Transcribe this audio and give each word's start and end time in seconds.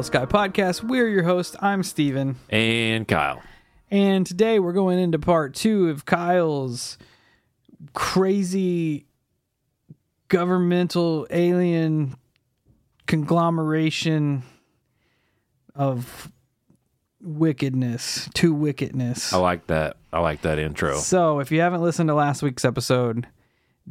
Welcome 0.00 0.12
back 0.12 0.22
to 0.22 0.26
the 0.26 0.30
Holosky 0.30 0.52
Podcast. 0.54 0.82
We're 0.82 1.08
your 1.08 1.24
host. 1.24 1.56
I'm 1.60 1.82
Steven. 1.82 2.36
And 2.48 3.06
Kyle. 3.06 3.42
And 3.90 4.26
today 4.26 4.58
we're 4.58 4.72
going 4.72 4.98
into 4.98 5.18
part 5.18 5.54
two 5.54 5.90
of 5.90 6.06
Kyle's 6.06 6.96
crazy 7.92 9.04
governmental 10.28 11.26
alien 11.28 12.16
conglomeration 13.06 14.42
of 15.74 16.32
wickedness 17.20 18.30
to 18.36 18.54
wickedness. 18.54 19.34
I 19.34 19.36
like 19.36 19.66
that. 19.66 19.98
I 20.14 20.20
like 20.20 20.40
that 20.42 20.58
intro. 20.58 20.96
So 20.96 21.40
if 21.40 21.52
you 21.52 21.60
haven't 21.60 21.82
listened 21.82 22.08
to 22.08 22.14
last 22.14 22.42
week's 22.42 22.64
episode, 22.64 23.26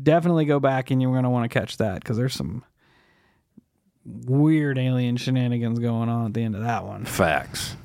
definitely 0.02 0.46
go 0.46 0.60
back 0.60 0.90
and 0.90 1.04
you're 1.04 1.12
going 1.12 1.24
to 1.24 1.30
want 1.30 1.52
to 1.52 1.60
catch 1.60 1.78
that 1.78 2.02
because 2.02 2.18
there's 2.18 2.34
some 2.34 2.64
weird 4.06 4.78
alien 4.78 5.18
shenanigans 5.18 5.80
going 5.80 6.10
on 6.10 6.28
at 6.28 6.34
the 6.34 6.44
end 6.44 6.56
of 6.56 6.62
that 6.62 6.86
one. 6.86 7.06
Facts. 7.06 7.76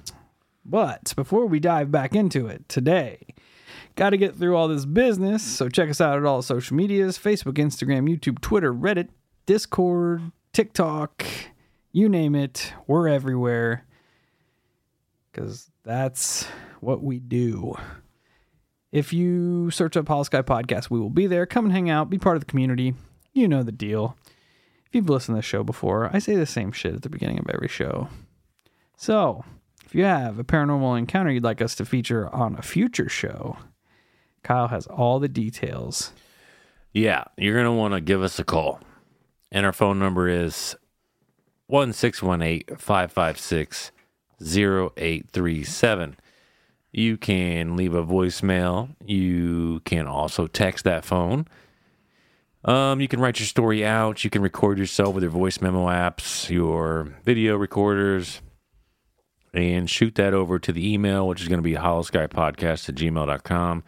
But 0.64 1.12
before 1.16 1.46
we 1.46 1.60
dive 1.60 1.90
back 1.90 2.14
into 2.14 2.46
it 2.46 2.68
today, 2.68 3.34
got 3.96 4.10
to 4.10 4.16
get 4.16 4.36
through 4.36 4.56
all 4.56 4.68
this 4.68 4.86
business. 4.86 5.42
So 5.42 5.68
check 5.68 5.90
us 5.90 6.00
out 6.00 6.16
at 6.18 6.24
all 6.24 6.42
social 6.42 6.76
medias 6.76 7.18
Facebook, 7.18 7.54
Instagram, 7.54 8.08
YouTube, 8.08 8.40
Twitter, 8.40 8.72
Reddit, 8.72 9.08
Discord, 9.46 10.32
TikTok, 10.52 11.26
you 11.92 12.08
name 12.08 12.34
it. 12.34 12.72
We're 12.86 13.08
everywhere 13.08 13.84
because 15.30 15.70
that's 15.82 16.44
what 16.80 17.02
we 17.02 17.18
do. 17.18 17.74
If 18.92 19.12
you 19.12 19.70
search 19.70 19.96
up 19.96 20.06
Holosky 20.06 20.42
Podcast, 20.44 20.88
we 20.88 21.00
will 21.00 21.10
be 21.10 21.26
there. 21.26 21.46
Come 21.46 21.66
and 21.66 21.72
hang 21.72 21.90
out, 21.90 22.08
be 22.08 22.18
part 22.18 22.36
of 22.36 22.40
the 22.40 22.46
community. 22.46 22.94
You 23.32 23.48
know 23.48 23.62
the 23.62 23.72
deal. 23.72 24.16
If 24.94 24.98
you've 24.98 25.10
listened 25.10 25.34
to 25.34 25.38
this 25.38 25.44
show 25.44 25.64
before, 25.64 26.08
I 26.14 26.20
say 26.20 26.36
the 26.36 26.46
same 26.46 26.70
shit 26.70 26.94
at 26.94 27.02
the 27.02 27.08
beginning 27.08 27.40
of 27.40 27.50
every 27.52 27.66
show. 27.66 28.10
So, 28.96 29.44
if 29.84 29.92
you 29.92 30.04
have 30.04 30.38
a 30.38 30.44
paranormal 30.44 30.96
encounter 30.96 31.32
you'd 31.32 31.42
like 31.42 31.60
us 31.60 31.74
to 31.74 31.84
feature 31.84 32.32
on 32.32 32.54
a 32.54 32.62
future 32.62 33.08
show, 33.08 33.56
Kyle 34.44 34.68
has 34.68 34.86
all 34.86 35.18
the 35.18 35.26
details. 35.26 36.12
Yeah, 36.92 37.24
you're 37.36 37.54
going 37.54 37.64
to 37.64 37.72
want 37.72 37.94
to 37.94 38.00
give 38.00 38.22
us 38.22 38.38
a 38.38 38.44
call. 38.44 38.78
And 39.50 39.66
our 39.66 39.72
phone 39.72 39.98
number 39.98 40.28
is 40.28 40.76
1618 41.66 42.76
556 42.76 43.90
0837. 44.40 46.16
You 46.92 47.16
can 47.16 47.74
leave 47.74 47.94
a 47.94 48.06
voicemail. 48.06 48.94
You 49.04 49.80
can 49.84 50.06
also 50.06 50.46
text 50.46 50.84
that 50.84 51.04
phone. 51.04 51.48
Um, 52.64 53.00
you 53.00 53.08
can 53.08 53.20
write 53.20 53.38
your 53.38 53.46
story 53.46 53.84
out. 53.84 54.24
You 54.24 54.30
can 54.30 54.40
record 54.42 54.78
yourself 54.78 55.14
with 55.14 55.22
your 55.22 55.30
voice 55.32 55.60
memo 55.60 55.86
apps, 55.86 56.48
your 56.48 57.14
video 57.24 57.56
recorders, 57.56 58.40
and 59.52 59.88
shoot 59.88 60.14
that 60.14 60.32
over 60.32 60.58
to 60.58 60.72
the 60.72 60.92
email, 60.92 61.28
which 61.28 61.42
is 61.42 61.48
going 61.48 61.58
to 61.58 61.62
be 61.62 61.74
holoskypodcast 61.74 62.88
at 62.88 62.94
gmail.com. 62.94 63.84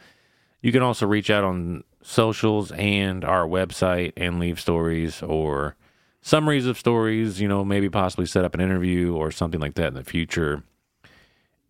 You 0.60 0.72
can 0.72 0.82
also 0.82 1.06
reach 1.06 1.30
out 1.30 1.42
on 1.44 1.84
socials 2.02 2.70
and 2.72 3.24
our 3.24 3.46
website 3.46 4.12
and 4.16 4.38
leave 4.38 4.60
stories 4.60 5.22
or 5.22 5.74
summaries 6.20 6.66
of 6.66 6.78
stories, 6.78 7.40
you 7.40 7.48
know, 7.48 7.64
maybe 7.64 7.88
possibly 7.88 8.26
set 8.26 8.44
up 8.44 8.54
an 8.54 8.60
interview 8.60 9.14
or 9.14 9.30
something 9.30 9.60
like 9.60 9.74
that 9.76 9.88
in 9.88 9.94
the 9.94 10.04
future. 10.04 10.62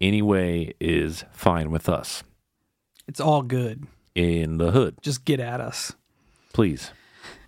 Any 0.01 0.23
way 0.23 0.75
is 0.81 1.25
fine 1.33 1.71
with 1.71 1.89
us 1.89 2.23
It's 3.07 3.21
all 3.21 3.43
good. 3.43 3.87
in 4.15 4.59
the 4.59 4.73
hood. 4.73 4.97
Just 5.03 5.25
get 5.25 5.41
at 5.41 5.61
us. 5.61 5.93
Please. 6.53 6.91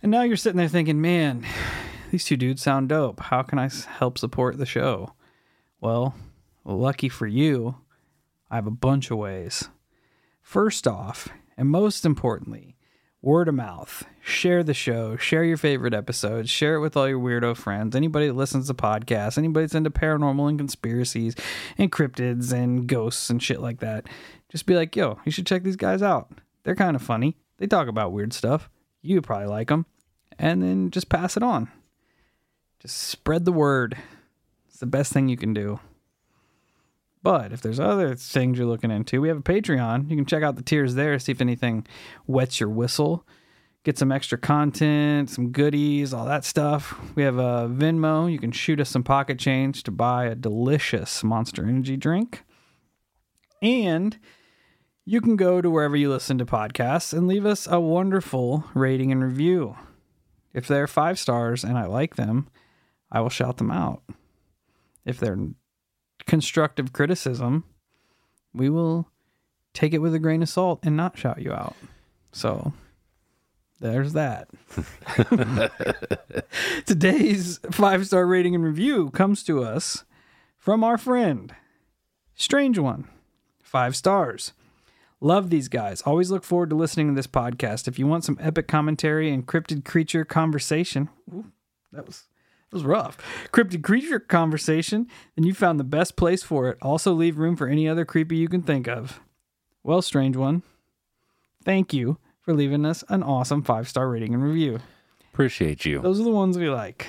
And 0.02 0.12
now 0.12 0.22
you're 0.22 0.36
sitting 0.36 0.58
there 0.58 0.68
thinking, 0.68 1.00
man, 1.00 1.46
these 2.10 2.24
two 2.24 2.36
dudes 2.36 2.62
sound 2.62 2.88
dope. 2.88 3.20
How 3.20 3.42
can 3.42 3.58
I 3.58 3.68
help 3.98 4.18
support 4.18 4.58
the 4.58 4.66
show? 4.66 5.14
Well, 5.80 6.14
lucky 6.64 7.08
for 7.08 7.26
you, 7.26 7.76
I 8.50 8.56
have 8.56 8.66
a 8.66 8.72
bunch 8.72 9.10
of 9.10 9.18
ways. 9.18 9.68
First 10.42 10.86
off, 10.86 11.28
and 11.56 11.68
most 11.68 12.04
importantly, 12.04 12.76
word 13.20 13.48
of 13.48 13.54
mouth. 13.54 14.04
Share 14.20 14.62
the 14.62 14.74
show, 14.74 15.16
share 15.16 15.44
your 15.44 15.56
favorite 15.56 15.94
episodes, 15.94 16.50
share 16.50 16.76
it 16.76 16.80
with 16.80 16.96
all 16.96 17.08
your 17.08 17.18
weirdo 17.18 17.56
friends, 17.56 17.96
anybody 17.96 18.26
that 18.26 18.36
listens 18.36 18.68
to 18.68 18.74
podcasts, 18.74 19.38
anybody 19.38 19.64
that's 19.64 19.74
into 19.74 19.90
paranormal 19.90 20.48
and 20.48 20.58
conspiracies 20.58 21.34
and 21.76 21.90
cryptids 21.90 22.52
and 22.52 22.86
ghosts 22.86 23.30
and 23.30 23.42
shit 23.42 23.60
like 23.60 23.80
that. 23.80 24.06
Just 24.48 24.66
be 24.66 24.74
like, 24.74 24.94
yo, 24.94 25.18
you 25.24 25.32
should 25.32 25.46
check 25.46 25.62
these 25.62 25.76
guys 25.76 26.02
out. 26.02 26.30
They're 26.64 26.74
kind 26.74 26.96
of 26.96 27.02
funny. 27.02 27.36
They 27.58 27.66
talk 27.66 27.88
about 27.88 28.12
weird 28.12 28.32
stuff. 28.32 28.70
You 29.02 29.20
probably 29.20 29.46
like 29.46 29.68
them. 29.68 29.86
And 30.38 30.62
then 30.62 30.90
just 30.90 31.08
pass 31.08 31.36
it 31.36 31.42
on. 31.42 31.70
Just 32.80 32.96
spread 32.96 33.44
the 33.44 33.52
word. 33.52 33.96
It's 34.68 34.78
the 34.78 34.86
best 34.86 35.12
thing 35.12 35.28
you 35.28 35.36
can 35.36 35.52
do. 35.52 35.80
But 37.22 37.52
if 37.52 37.60
there's 37.60 37.80
other 37.80 38.14
things 38.14 38.56
you're 38.56 38.66
looking 38.66 38.92
into, 38.92 39.20
we 39.20 39.28
have 39.28 39.38
a 39.38 39.42
Patreon. 39.42 40.08
You 40.08 40.16
can 40.16 40.26
check 40.26 40.42
out 40.42 40.56
the 40.56 40.62
tiers 40.62 40.94
there, 40.94 41.18
see 41.18 41.32
if 41.32 41.40
anything 41.40 41.86
wets 42.26 42.60
your 42.60 42.68
whistle. 42.68 43.26
Get 43.84 43.98
some 43.98 44.12
extra 44.12 44.38
content, 44.38 45.30
some 45.30 45.50
goodies, 45.50 46.12
all 46.12 46.26
that 46.26 46.44
stuff. 46.44 46.98
We 47.14 47.22
have 47.22 47.38
a 47.38 47.68
Venmo. 47.68 48.30
You 48.30 48.38
can 48.38 48.52
shoot 48.52 48.80
us 48.80 48.90
some 48.90 49.02
pocket 49.02 49.38
change 49.38 49.82
to 49.84 49.90
buy 49.90 50.26
a 50.26 50.34
delicious 50.34 51.24
Monster 51.24 51.64
Energy 51.64 51.96
drink. 51.96 52.44
And 53.62 54.18
you 55.04 55.20
can 55.20 55.36
go 55.36 55.60
to 55.60 55.70
wherever 55.70 55.96
you 55.96 56.10
listen 56.10 56.38
to 56.38 56.46
podcasts 56.46 57.12
and 57.12 57.26
leave 57.26 57.46
us 57.46 57.66
a 57.66 57.80
wonderful 57.80 58.64
rating 58.74 59.10
and 59.10 59.24
review. 59.24 59.76
If 60.52 60.66
they're 60.66 60.86
five 60.86 61.18
stars 61.18 61.64
and 61.64 61.76
I 61.76 61.86
like 61.86 62.16
them, 62.16 62.48
I 63.10 63.20
will 63.20 63.28
shout 63.28 63.58
them 63.58 63.70
out. 63.70 64.02
If 65.04 65.18
they're 65.18 65.38
constructive 66.26 66.92
criticism, 66.92 67.64
we 68.52 68.68
will 68.68 69.08
take 69.72 69.94
it 69.94 69.98
with 69.98 70.14
a 70.14 70.18
grain 70.18 70.42
of 70.42 70.48
salt 70.48 70.80
and 70.82 70.96
not 70.96 71.16
shout 71.16 71.40
you 71.40 71.52
out. 71.52 71.76
So 72.32 72.72
there's 73.80 74.12
that. 74.14 74.48
Today's 76.86 77.60
five 77.70 78.06
star 78.06 78.26
rating 78.26 78.54
and 78.54 78.64
review 78.64 79.10
comes 79.10 79.42
to 79.44 79.62
us 79.62 80.04
from 80.56 80.82
our 80.82 80.98
friend, 80.98 81.54
Strange 82.34 82.78
One. 82.78 83.08
Five 83.62 83.94
stars. 83.96 84.52
Love 85.20 85.50
these 85.50 85.68
guys. 85.68 86.02
Always 86.02 86.30
look 86.30 86.44
forward 86.44 86.70
to 86.70 86.76
listening 86.76 87.08
to 87.08 87.14
this 87.14 87.26
podcast. 87.26 87.88
If 87.88 87.98
you 87.98 88.06
want 88.06 88.24
some 88.24 88.38
epic 88.40 88.68
commentary 88.68 89.30
and 89.30 89.46
cryptid 89.46 89.84
creature 89.84 90.24
conversation, 90.24 91.08
ooh, 91.32 91.46
that 91.92 92.06
was 92.06 92.24
that 92.70 92.76
was 92.76 92.84
rough. 92.84 93.18
Cryptid 93.52 93.82
creature 93.82 94.20
conversation, 94.20 95.08
then 95.34 95.44
you 95.44 95.54
found 95.54 95.80
the 95.80 95.84
best 95.84 96.16
place 96.16 96.42
for 96.42 96.68
it. 96.68 96.78
Also, 96.82 97.12
leave 97.12 97.38
room 97.38 97.56
for 97.56 97.66
any 97.66 97.88
other 97.88 98.04
creepy 98.04 98.36
you 98.36 98.48
can 98.48 98.62
think 98.62 98.86
of. 98.86 99.20
Well, 99.82 100.02
strange 100.02 100.36
one, 100.36 100.62
thank 101.64 101.92
you 101.92 102.18
for 102.40 102.54
leaving 102.54 102.84
us 102.84 103.02
an 103.08 103.22
awesome 103.22 103.62
five 103.62 103.88
star 103.88 104.08
rating 104.08 104.34
and 104.34 104.42
review. 104.42 104.78
Appreciate 105.32 105.84
you. 105.84 106.00
Those 106.00 106.20
are 106.20 106.24
the 106.24 106.30
ones 106.30 106.58
we 106.58 106.68
like. 106.68 107.06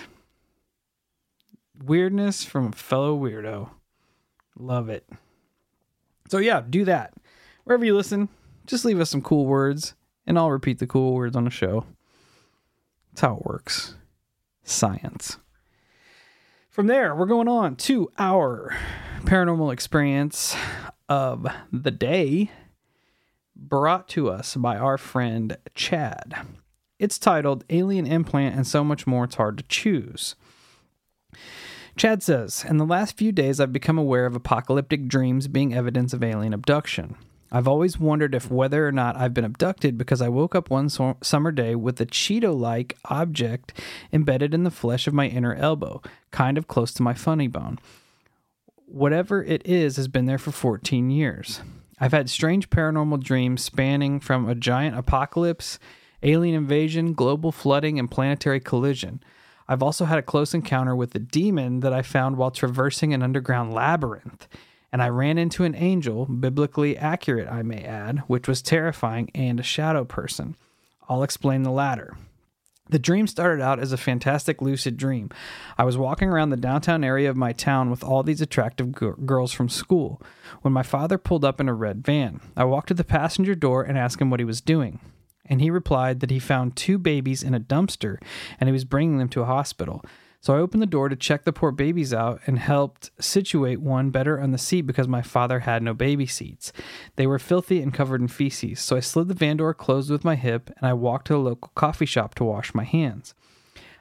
Weirdness 1.84 2.44
from 2.44 2.68
a 2.68 2.72
fellow 2.72 3.18
weirdo. 3.18 3.70
Love 4.58 4.90
it. 4.90 5.08
So, 6.30 6.38
yeah, 6.38 6.62
do 6.68 6.86
that. 6.86 7.14
Wherever 7.70 7.86
you 7.86 7.96
listen, 7.96 8.30
just 8.66 8.84
leave 8.84 9.00
us 9.00 9.12
some 9.12 9.22
cool 9.22 9.46
words, 9.46 9.94
and 10.26 10.40
I'll 10.40 10.50
repeat 10.50 10.80
the 10.80 10.88
cool 10.88 11.14
words 11.14 11.36
on 11.36 11.44
the 11.44 11.52
show. 11.52 11.86
That's 13.12 13.22
how 13.22 13.36
it 13.36 13.46
works. 13.46 13.94
Science. 14.64 15.38
From 16.72 16.88
there, 16.88 17.14
we're 17.14 17.28
going 17.28 17.48
on 17.48 17.76
to 17.76 18.10
our 18.18 18.76
paranormal 19.20 19.72
experience 19.72 20.56
of 21.08 21.46
the 21.72 21.92
day 21.92 22.50
brought 23.56 24.08
to 24.08 24.32
us 24.32 24.56
by 24.56 24.76
our 24.76 24.98
friend 24.98 25.56
Chad. 25.76 26.34
It's 26.98 27.20
titled 27.20 27.66
Alien 27.70 28.08
Implant 28.08 28.56
and 28.56 28.66
So 28.66 28.84
Much 28.84 29.06
More 29.06 29.26
It's 29.26 29.36
Hard 29.36 29.60
to 29.60 29.64
Choose. 29.66 30.36
Chad 31.96 32.24
says, 32.24 32.66
In 32.68 32.78
the 32.78 32.86
last 32.86 33.16
few 33.16 33.32
days, 33.32 33.60
I've 33.60 33.72
become 33.72 34.00
aware 34.00 34.26
of 34.26 34.36
apocalyptic 34.36 35.08
dreams 35.08 35.48
being 35.48 35.72
evidence 35.72 36.14
of 36.14 36.24
alien 36.24 36.56
abduction. 36.56 37.16
I've 37.52 37.68
always 37.68 38.00
wondered 38.00 38.36
if 38.36 38.52
whether 38.52 38.88
or 38.88 38.92
not 38.92 39.16
I've 39.16 39.34
been 39.34 39.46
abducted 39.46 39.98
because 39.98 40.22
I 40.22 40.30
woke 40.30 40.54
up 40.54 40.70
one 40.70 40.90
so- 40.90 41.18
summer 41.22 41.52
day 41.52 41.76
with 41.76 42.00
a 42.00 42.06
Cheeto 42.06 42.58
like 42.58 42.98
object 43.06 43.74
embedded 44.14 44.54
in 44.54 44.64
the 44.64 44.72
flesh 44.72 45.08
of 45.08 45.14
my 45.14 45.28
inner 45.28 45.56
elbow, 45.56 46.02
kind 46.32 46.58
of 46.58 46.68
close 46.68 46.94
to 46.94 47.04
my 47.04 47.14
funny 47.14 47.48
bone. 47.48 47.80
Whatever 48.86 49.44
it 49.44 49.66
is 49.66 49.98
has 49.98 50.08
been 50.08 50.26
there 50.26 50.38
for 50.38 50.52
14 50.52 51.10
years. 51.10 51.62
I've 52.00 52.14
had 52.14 52.30
strange 52.30 52.70
paranormal 52.70 53.22
dreams 53.22 53.64
spanning 53.64 54.20
from 54.20 54.48
a 54.48 54.56
giant 54.56 54.98
apocalypse, 54.98 55.80
alien 56.24 56.56
invasion, 56.56 57.14
global 57.14 57.52
flooding, 57.52 58.00
and 58.00 58.10
planetary 58.10 58.60
collision. 58.60 59.22
I've 59.68 59.84
also 59.84 60.06
had 60.06 60.18
a 60.18 60.24
close 60.24 60.54
encounter 60.54 60.96
with 60.96 61.14
a 61.14 61.20
demon 61.20 61.82
that 61.82 61.94
I 61.94 62.02
found 62.02 62.38
while 62.38 62.52
traversing 62.52 63.14
an 63.14 63.22
underground 63.22 63.74
labyrinth. 63.74 64.48
And 64.92 65.02
I 65.02 65.10
ran 65.10 65.38
into 65.38 65.64
an 65.64 65.76
angel, 65.76 66.26
biblically 66.26 66.98
accurate, 66.98 67.48
I 67.48 67.62
may 67.62 67.84
add, 67.84 68.20
which 68.28 68.48
was 68.48 68.62
terrifying, 68.62 69.30
and 69.36 69.60
a 69.60 69.64
shadow 69.64 70.04
person. 70.04 70.56
I'll 71.08 71.24
explain 71.24 71.64
the 71.64 71.72
latter. 71.72 72.18
The 72.90 72.98
dream 72.98 73.28
started 73.28 73.62
out 73.62 73.80
as 73.80 73.92
a 73.92 73.98
fantastic 73.98 74.64
lucid 74.64 74.98
dream. 74.98 75.30
I 75.78 75.84
was 75.84 75.96
walking 75.96 76.30
around 76.30 76.50
the 76.50 76.58
downtown 76.58 77.04
area 77.04 77.30
of 77.30 77.38
my 77.38 77.54
town 77.54 77.92
with 77.92 78.04
all 78.04 78.24
these 78.24 78.42
attractive 78.42 78.98
g- 79.00 79.12
girls 79.26 79.54
from 79.54 79.70
school 79.70 80.20
when 80.64 80.74
my 80.74 80.82
father 80.82 81.20
pulled 81.20 81.46
up 81.46 81.62
in 81.62 81.70
a 81.70 81.74
red 81.74 82.04
van. 82.04 82.42
I 82.58 82.64
walked 82.64 82.88
to 82.88 82.96
the 82.96 83.04
passenger 83.04 83.54
door 83.54 83.84
and 83.84 83.96
asked 83.96 84.20
him 84.20 84.32
what 84.32 84.40
he 84.40 84.46
was 84.46 84.60
doing. 84.60 85.00
And 85.46 85.62
he 85.62 85.70
replied 85.70 86.20
that 86.20 86.32
he 86.32 86.40
found 86.40 86.76
two 86.76 86.98
babies 86.98 87.44
in 87.44 87.54
a 87.54 87.60
dumpster 87.60 88.18
and 88.60 88.68
he 88.68 88.74
was 88.74 88.86
bringing 88.86 89.20
them 89.20 89.30
to 89.30 89.42
a 89.42 89.46
hospital. 89.46 90.04
So 90.42 90.56
I 90.56 90.60
opened 90.60 90.82
the 90.82 90.88
door 90.88 91.10
to 91.10 91.18
check 91.18 91.44
the 91.44 91.52
poor 91.52 91.72
babies 91.72 92.14
out 92.14 92.40
and 92.48 92.58
helped 92.58 93.12
situate 93.20 93.82
one 93.82 94.10
better 94.10 94.40
on 94.40 94.52
the 94.52 94.58
seat 94.58 94.84
because 94.84 95.08
my 95.08 95.22
father 95.22 95.60
had 95.62 95.84
no 95.84 95.94
baby 95.94 96.26
seats. 96.26 96.72
They 97.18 97.28
were 97.28 97.40
filthy 97.40 97.82
and 97.82 97.94
covered 97.94 98.22
in 98.22 98.30
feces, 98.30 98.80
so 98.80 98.96
I 98.96 99.02
slid 99.02 99.28
the 99.28 99.34
van 99.34 99.58
door 99.58 99.74
closed 99.74 100.10
with 100.10 100.24
my 100.24 100.36
hip 100.36 100.70
and 100.78 100.88
I 100.88 100.94
walked 100.94 101.28
to 101.28 101.36
a 101.36 101.38
local 101.38 101.72
coffee 101.76 102.06
shop 102.06 102.36
to 102.36 102.46
wash 102.46 102.74
my 102.74 102.86
hands. 102.86 103.34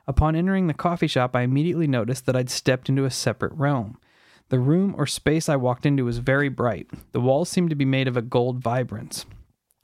Upon 0.07 0.37
entering 0.37 0.69
the 0.69 0.75
coffee 0.75 1.09
shop, 1.09 1.35
I 1.35 1.43
immediately 1.43 1.89
noticed 1.89 2.25
that 2.27 2.37
I'd 2.37 2.51
stepped 2.51 2.89
into 2.89 3.05
a 3.05 3.11
separate 3.11 3.53
realm. 3.53 3.99
The 4.49 4.61
room 4.61 4.95
or 4.97 5.07
space 5.07 5.49
I 5.49 5.57
walked 5.57 5.85
into 5.85 6.05
was 6.05 6.19
very 6.19 6.49
bright. 6.49 6.89
The 7.13 7.21
walls 7.21 7.51
seemed 7.51 7.69
to 7.71 7.77
be 7.77 7.85
made 7.85 8.09
of 8.09 8.17
a 8.17 8.23
gold 8.23 8.61
vibrance. 8.61 9.27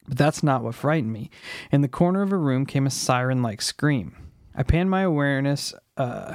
But 0.09 0.17
that's 0.17 0.43
not 0.43 0.63
what 0.63 0.75
frightened 0.75 1.13
me. 1.13 1.31
In 1.71 1.83
the 1.83 1.89
corner 1.89 2.23
of 2.23 2.33
a 2.33 2.39
room 2.39 2.65
came 2.65 2.87
a 2.87 2.91
siren 2.91 3.43
like 3.43 3.61
scream. 3.61 4.24
I 4.55 4.63
panned 4.63 4.91
my 4.91 5.03
awareness 5.03 5.75
uh, 5.97 6.35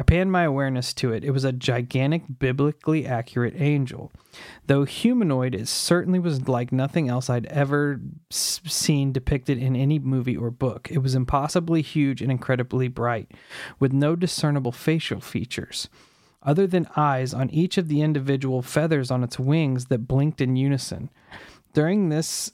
I 0.00 0.02
panned 0.02 0.32
my 0.32 0.44
awareness 0.44 0.94
to 0.94 1.12
it. 1.12 1.24
It 1.24 1.32
was 1.32 1.44
a 1.44 1.52
gigantic, 1.52 2.22
biblically 2.38 3.06
accurate 3.06 3.52
angel. 3.60 4.10
Though 4.66 4.84
humanoid, 4.84 5.54
it 5.54 5.68
certainly 5.68 6.18
was 6.18 6.48
like 6.48 6.72
nothing 6.72 7.10
else 7.10 7.28
I'd 7.28 7.44
ever 7.46 8.00
seen 8.30 9.12
depicted 9.12 9.58
in 9.58 9.76
any 9.76 9.98
movie 9.98 10.38
or 10.38 10.50
book. 10.50 10.88
It 10.90 11.02
was 11.02 11.14
impossibly 11.14 11.82
huge 11.82 12.22
and 12.22 12.30
incredibly 12.30 12.88
bright, 12.88 13.32
with 13.78 13.92
no 13.92 14.16
discernible 14.16 14.72
facial 14.72 15.20
features, 15.20 15.90
other 16.42 16.66
than 16.66 16.88
eyes 16.96 17.34
on 17.34 17.50
each 17.50 17.76
of 17.76 17.88
the 17.88 18.00
individual 18.00 18.62
feathers 18.62 19.10
on 19.10 19.22
its 19.22 19.38
wings 19.38 19.86
that 19.86 20.08
blinked 20.08 20.40
in 20.40 20.56
unison. 20.56 21.10
During 21.74 22.08
this 22.08 22.52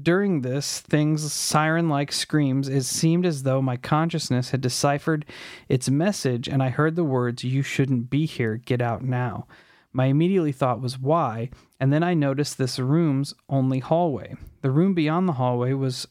during 0.00 0.40
this 0.40 0.80
thing's 0.80 1.32
siren 1.32 1.88
like 1.88 2.10
screams, 2.12 2.68
it 2.68 2.84
seemed 2.84 3.24
as 3.24 3.42
though 3.42 3.62
my 3.62 3.76
consciousness 3.76 4.50
had 4.50 4.60
deciphered 4.60 5.24
its 5.68 5.88
message 5.88 6.48
and 6.48 6.62
I 6.62 6.70
heard 6.70 6.96
the 6.96 7.04
words, 7.04 7.44
You 7.44 7.62
shouldn't 7.62 8.10
be 8.10 8.26
here, 8.26 8.56
get 8.56 8.82
out 8.82 9.02
now. 9.02 9.46
My 9.92 10.06
immediately 10.06 10.52
thought 10.52 10.80
was 10.80 10.98
why, 10.98 11.50
and 11.78 11.92
then 11.92 12.02
I 12.02 12.14
noticed 12.14 12.58
this 12.58 12.78
room's 12.78 13.34
only 13.48 13.78
hallway. 13.78 14.34
The 14.62 14.72
room 14.72 14.94
beyond 14.94 15.28
the 15.28 15.34
hallway 15.34 15.72
was 15.72 16.08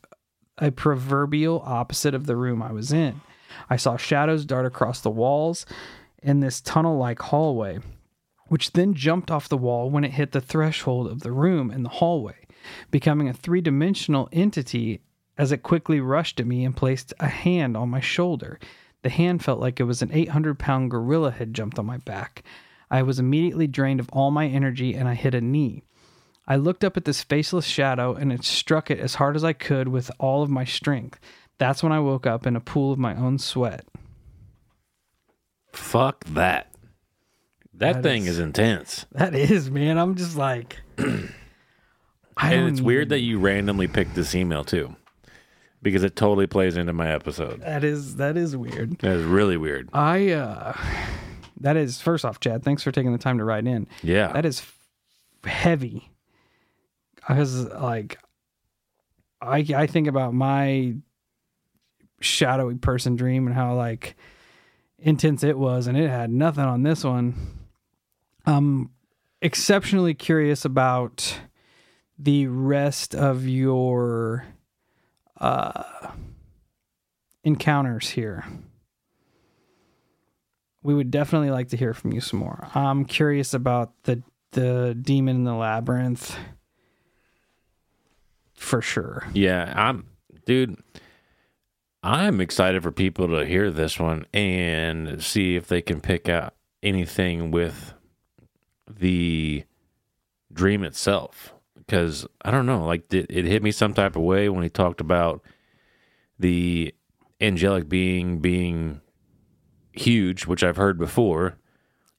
a 0.57 0.71
proverbial 0.71 1.61
opposite 1.65 2.15
of 2.15 2.25
the 2.25 2.37
room 2.37 2.61
I 2.61 2.71
was 2.71 2.93
in. 2.93 3.19
I 3.69 3.75
saw 3.75 3.97
shadows 3.97 4.45
dart 4.45 4.65
across 4.65 5.01
the 5.01 5.09
walls 5.09 5.65
in 6.21 6.39
this 6.39 6.61
tunnel 6.61 6.97
like 6.97 7.19
hallway, 7.19 7.79
which 8.47 8.71
then 8.71 8.93
jumped 8.93 9.29
off 9.29 9.49
the 9.49 9.57
wall 9.57 9.89
when 9.89 10.05
it 10.05 10.11
hit 10.11 10.31
the 10.31 10.41
threshold 10.41 11.07
of 11.07 11.19
the 11.19 11.31
room 11.33 11.69
in 11.69 11.83
the 11.83 11.89
hallway 11.89 12.42
becoming 12.91 13.27
a 13.29 13.33
three 13.33 13.61
dimensional 13.61 14.29
entity 14.31 15.01
as 15.37 15.51
it 15.51 15.63
quickly 15.63 15.99
rushed 15.99 16.39
at 16.39 16.45
me 16.45 16.63
and 16.63 16.77
placed 16.77 17.13
a 17.19 17.27
hand 17.27 17.75
on 17.75 17.89
my 17.89 17.99
shoulder. 17.99 18.59
The 19.01 19.09
hand 19.09 19.43
felt 19.43 19.59
like 19.59 19.79
it 19.79 19.83
was 19.83 20.01
an 20.01 20.11
800 20.13 20.59
pound 20.59 20.91
gorilla 20.91 21.31
had 21.31 21.53
jumped 21.53 21.77
on 21.79 21.85
my 21.85 21.97
back. 21.97 22.43
I 22.91 23.01
was 23.01 23.19
immediately 23.19 23.67
drained 23.67 23.99
of 23.99 24.09
all 24.13 24.29
my 24.31 24.45
energy 24.47 24.93
and 24.93 25.07
I 25.09 25.15
hit 25.15 25.33
a 25.33 25.41
knee. 25.41 25.83
I 26.47 26.57
looked 26.57 26.83
up 26.83 26.97
at 26.97 27.05
this 27.05 27.23
faceless 27.23 27.65
shadow 27.65 28.13
and 28.13 28.31
it 28.31 28.43
struck 28.43 28.91
it 28.91 28.99
as 28.99 29.15
hard 29.15 29.35
as 29.35 29.43
I 29.43 29.53
could 29.53 29.87
with 29.87 30.11
all 30.19 30.43
of 30.43 30.49
my 30.49 30.65
strength. 30.65 31.19
That's 31.57 31.81
when 31.81 31.91
I 31.91 31.99
woke 31.99 32.27
up 32.27 32.45
in 32.45 32.55
a 32.55 32.61
pool 32.61 32.91
of 32.91 32.99
my 32.99 33.15
own 33.15 33.39
sweat. 33.39 33.85
Fuck 35.71 36.25
that. 36.25 36.69
That, 37.73 37.93
That 37.95 38.03
thing 38.03 38.23
is- 38.23 38.29
is 38.31 38.39
intense. 38.39 39.05
That 39.13 39.33
is, 39.33 39.71
man. 39.71 39.97
I'm 39.97 40.15
just 40.15 40.37
like. 40.37 40.77
I 42.37 42.53
And 42.53 42.69
it's 42.69 42.81
weird 42.81 43.09
that 43.09 43.19
you 43.19 43.39
randomly 43.39 43.87
picked 43.87 44.15
this 44.15 44.35
email 44.35 44.63
too. 44.63 44.95
Because 45.81 46.03
it 46.03 46.15
totally 46.15 46.47
plays 46.47 46.77
into 46.77 46.93
my 46.93 47.11
episode. 47.11 47.61
That 47.61 47.83
is 47.83 48.15
that 48.15 48.37
is 48.37 48.55
weird. 48.55 48.99
That 48.99 49.17
is 49.17 49.23
really 49.23 49.57
weird. 49.57 49.89
I 49.93 50.31
uh 50.31 50.77
that 51.59 51.75
is 51.75 52.01
first 52.01 52.23
off, 52.23 52.39
Chad, 52.39 52.63
thanks 52.63 52.83
for 52.83 52.91
taking 52.91 53.11
the 53.11 53.17
time 53.17 53.37
to 53.37 53.43
write 53.43 53.67
in. 53.67 53.87
Yeah. 54.01 54.31
That 54.31 54.45
is 54.45 54.65
heavy. 55.43 56.09
Cuz 57.27 57.65
like 57.65 58.17
I 59.41 59.65
I 59.75 59.87
think 59.87 60.07
about 60.07 60.33
my 60.33 60.95
shadowy 62.21 62.75
person 62.75 63.17
dream 63.17 63.47
and 63.47 63.55
how 63.55 63.75
like 63.75 64.15
intense 64.99 65.43
it 65.43 65.57
was 65.57 65.87
and 65.87 65.97
it 65.97 66.09
had 66.09 66.31
nothing 66.31 66.63
on 66.63 66.83
this 66.83 67.03
one. 67.03 67.35
I'm 68.45 68.91
exceptionally 69.41 70.13
curious 70.13 70.63
about 70.63 71.39
the 72.17 72.47
rest 72.47 73.15
of 73.15 73.47
your 73.47 74.45
uh 75.39 76.11
encounters 77.43 78.09
here 78.09 78.45
we 80.83 80.93
would 80.93 81.09
definitely 81.09 81.49
like 81.49 81.69
to 81.69 81.77
hear 81.77 81.93
from 81.93 82.11
you 82.11 82.21
some 82.21 82.39
more. 82.39 82.67
I'm 82.75 83.05
curious 83.05 83.53
about 83.53 83.93
the 84.03 84.21
the 84.51 84.95
demon 84.99 85.37
in 85.37 85.43
the 85.45 85.55
labyrinth 85.55 86.37
for 88.53 88.81
sure. 88.81 89.27
Yeah, 89.33 89.73
I'm, 89.75 90.05
dude. 90.45 90.77
I'm 92.03 92.41
excited 92.41 92.83
for 92.83 92.91
people 92.91 93.29
to 93.29 93.45
hear 93.45 93.71
this 93.71 93.97
one 93.97 94.25
and 94.33 95.23
see 95.23 95.55
if 95.55 95.67
they 95.67 95.81
can 95.81 96.01
pick 96.01 96.27
out 96.27 96.53
anything 96.83 97.49
with 97.49 97.93
the 98.87 99.63
dream 100.51 100.83
itself. 100.83 101.52
Because 101.93 102.25
I 102.41 102.49
don't 102.49 102.65
know, 102.65 102.83
like 102.83 103.13
it, 103.13 103.27
it 103.29 103.45
hit 103.45 103.61
me 103.61 103.69
some 103.71 103.93
type 103.93 104.15
of 104.15 104.23
way 104.23 104.49
when 104.49 104.63
he 104.63 104.69
talked 104.69 104.99
about 104.99 105.43
the 106.39 106.91
angelic 107.39 107.87
being 107.87 108.39
being 108.39 108.99
huge, 109.91 110.47
which 110.47 110.63
I've 110.63 110.75
heard 110.77 110.97
before, 110.97 111.55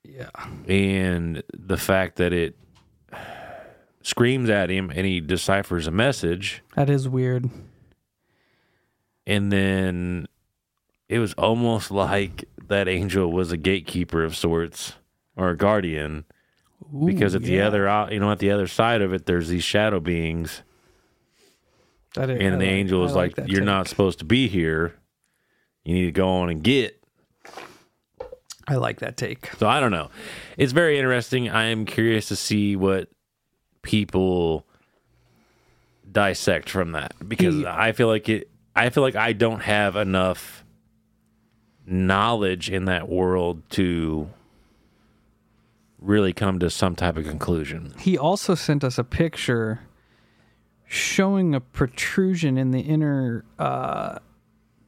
Yeah. 0.04 0.30
and 0.68 1.42
the 1.52 1.76
fact 1.76 2.18
that 2.18 2.32
it 2.32 2.56
screams 4.02 4.48
at 4.48 4.70
him 4.70 4.90
and 4.94 5.04
he 5.04 5.20
deciphers 5.20 5.88
a 5.88 5.90
message 5.90 6.62
That 6.76 6.88
is 6.88 7.08
weird. 7.08 7.50
and 9.26 9.50
then 9.50 10.28
it 11.08 11.18
was 11.18 11.32
almost 11.34 11.90
like 11.90 12.44
that 12.68 12.86
angel 12.86 13.32
was 13.32 13.50
a 13.50 13.56
gatekeeper 13.56 14.22
of 14.22 14.36
sorts 14.36 14.92
or 15.34 15.50
a 15.50 15.56
guardian 15.56 16.26
because 17.06 17.34
Ooh, 17.34 17.38
at 17.38 17.42
the 17.42 17.60
other 17.60 18.08
you 18.10 18.20
know 18.20 18.30
at 18.30 18.38
the 18.38 18.50
other 18.50 18.66
side 18.66 19.02
of 19.02 19.12
it 19.12 19.26
there's 19.26 19.48
these 19.48 19.64
shadow 19.64 20.00
beings. 20.00 20.62
That 22.14 22.30
is, 22.30 22.40
and 22.40 22.60
the 22.60 22.66
like- 22.66 22.72
angel 22.72 23.02
I 23.02 23.06
is 23.06 23.14
like, 23.14 23.36
you're 23.46 23.60
take. 23.60 23.64
not 23.64 23.88
supposed 23.88 24.20
to 24.20 24.24
be 24.24 24.46
here. 24.48 24.94
You 25.84 25.94
need 25.94 26.04
to 26.06 26.12
go 26.12 26.28
on 26.28 26.48
and 26.50 26.62
get. 26.62 27.00
I 28.66 28.76
like 28.76 29.00
that 29.00 29.16
take. 29.18 29.50
so 29.58 29.68
i 29.68 29.78
don't 29.80 29.90
know. 29.90 30.10
It's 30.56 30.72
very 30.72 30.98
interesting. 30.98 31.50
I 31.50 31.64
am 31.64 31.84
curious 31.84 32.28
to 32.28 32.36
see 32.36 32.76
what 32.76 33.08
people 33.82 34.64
dissect 36.10 36.70
from 36.70 36.92
that 36.92 37.12
because 37.28 37.54
He- 37.56 37.66
i 37.66 37.92
feel 37.92 38.06
like 38.06 38.28
it 38.28 38.48
i 38.76 38.88
feel 38.90 39.02
like 39.02 39.16
i 39.16 39.32
don't 39.32 39.60
have 39.60 39.96
enough 39.96 40.64
knowledge 41.86 42.70
in 42.70 42.84
that 42.86 43.08
world 43.08 43.68
to 43.70 44.30
really 46.04 46.32
come 46.32 46.58
to 46.58 46.68
some 46.68 46.94
type 46.94 47.16
of 47.16 47.24
conclusion 47.24 47.94
He 47.98 48.18
also 48.18 48.54
sent 48.54 48.84
us 48.84 48.98
a 48.98 49.04
picture 49.04 49.80
showing 50.86 51.54
a 51.54 51.60
protrusion 51.60 52.58
in 52.58 52.70
the 52.70 52.80
inner 52.80 53.44
uh, 53.58 54.18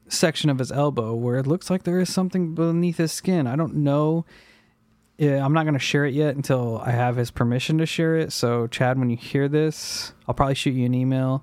section 0.08 0.50
of 0.50 0.58
his 0.58 0.70
elbow 0.70 1.14
where 1.14 1.38
it 1.38 1.46
looks 1.46 1.70
like 1.70 1.82
there 1.82 1.98
is 1.98 2.12
something 2.12 2.54
beneath 2.54 2.98
his 2.98 3.12
skin. 3.12 3.46
I 3.46 3.56
don't 3.56 3.76
know. 3.76 4.24
I'm 5.18 5.54
not 5.54 5.62
going 5.62 5.74
to 5.74 5.80
share 5.80 6.04
it 6.04 6.12
yet 6.12 6.36
until 6.36 6.78
I 6.78 6.90
have 6.90 7.16
his 7.16 7.30
permission 7.30 7.78
to 7.78 7.86
share 7.86 8.16
it. 8.16 8.32
So, 8.32 8.66
Chad, 8.66 8.98
when 8.98 9.08
you 9.08 9.16
hear 9.16 9.48
this, 9.48 10.12
I'll 10.28 10.34
probably 10.34 10.54
shoot 10.54 10.72
you 10.72 10.84
an 10.84 10.94
email 10.94 11.42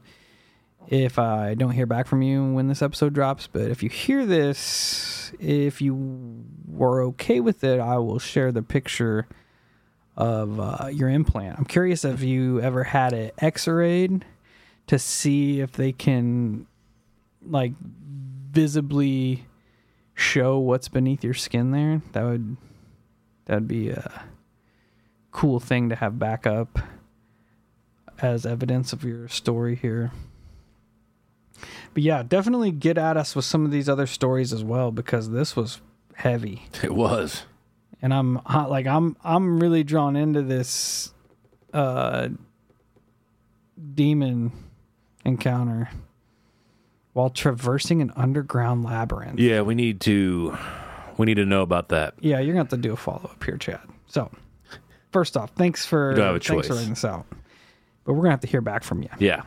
if 0.87 1.17
I 1.17 1.55
don't 1.55 1.71
hear 1.71 1.87
back 1.87 2.05
from 2.05 2.21
you 2.21 2.53
when 2.53 2.67
this 2.67 2.83
episode 2.83 3.13
drops. 3.13 3.47
But 3.47 3.63
if 3.63 3.81
you 3.81 3.89
hear 3.89 4.27
this, 4.27 5.33
if 5.39 5.81
you 5.81 6.45
were 6.67 7.01
okay 7.01 7.39
with 7.39 7.63
it, 7.63 7.79
I 7.79 7.97
will 7.97 8.19
share 8.19 8.51
the 8.51 8.61
picture 8.61 9.27
of 10.15 10.60
uh, 10.60 10.88
your 10.91 11.10
implant. 11.10 11.58
I'm 11.58 11.65
curious 11.65 12.05
if 12.05 12.22
you 12.22 12.62
ever 12.62 12.84
had 12.84 13.13
it 13.13 13.34
x-rayed 13.39 14.25
to 14.88 15.00
see 15.00 15.60
if 15.60 15.72
they 15.72 15.91
can 15.91 16.67
like 17.46 17.74
visibly 18.51 19.46
show 20.13 20.60
what's 20.60 20.88
beneath 20.88 21.24
your 21.24 21.34
skin 21.34 21.72
there. 21.72 22.01
That 22.12 22.24
would 22.24 22.58
that'd 23.46 23.67
be 23.67 23.89
a 23.89 24.24
cool 25.32 25.60
thing 25.60 25.89
to 25.89 25.96
have 25.96 26.20
back 26.20 26.46
up 26.46 26.79
as 28.22 28.46
evidence 28.46 28.93
of 28.93 29.03
your 29.03 29.27
story 29.27 29.75
here. 29.75 30.12
But 31.93 32.03
yeah, 32.03 32.24
definitely 32.24 32.72
get 32.72 32.98
at 32.98 33.17
us 33.17 33.36
with 33.36 33.46
some 33.46 33.65
of 33.65 33.72
these 33.72 33.89
other 33.89 34.08
stories 34.08 34.53
as 34.53 34.63
well 34.63 34.91
because 34.91 35.29
this 35.29 35.55
was 35.55 35.82
heavy 36.15 36.63
it 36.84 36.93
was 36.93 37.43
and 38.03 38.13
I'm 38.13 38.39
like 38.45 38.86
I'm 38.86 39.17
I'm 39.24 39.60
really 39.60 39.83
drawn 39.83 40.15
into 40.15 40.43
this 40.43 41.12
uh 41.74 42.27
demon 43.95 44.51
encounter 45.25 45.89
while 47.13 47.29
traversing 47.29 48.01
an 48.01 48.12
underground 48.15 48.83
labyrinth. 48.83 49.39
yeah 49.39 49.62
we 49.62 49.74
need 49.75 50.00
to 50.01 50.55
we 51.17 51.25
need 51.25 51.36
to 51.36 51.45
know 51.45 51.62
about 51.62 51.89
that 51.89 52.13
Yeah, 52.19 52.39
you're 52.39 52.53
gonna 52.53 52.63
have 52.65 52.69
to 52.69 52.77
do 52.77 52.93
a 52.93 52.98
follow 52.98 53.29
up 53.31 53.43
here, 53.43 53.57
Chad. 53.57 53.79
So 54.07 54.29
first 55.12 55.38
off, 55.38 55.51
thanks 55.55 55.86
for 55.86 56.12
You 56.12 56.17
don't 56.17 56.25
have 56.27 56.36
a 56.36 56.39
thanks 56.39 56.67
for 56.67 56.74
writing 56.74 56.89
this 56.89 57.05
out. 57.05 57.25
But 58.03 58.13
we're 58.13 58.22
gonna 58.24 58.31
have 58.31 58.39
to 58.41 58.48
hear 58.48 58.62
back 58.62 58.83
from 58.83 59.01
you. 59.03 59.10
yeah 59.19 59.43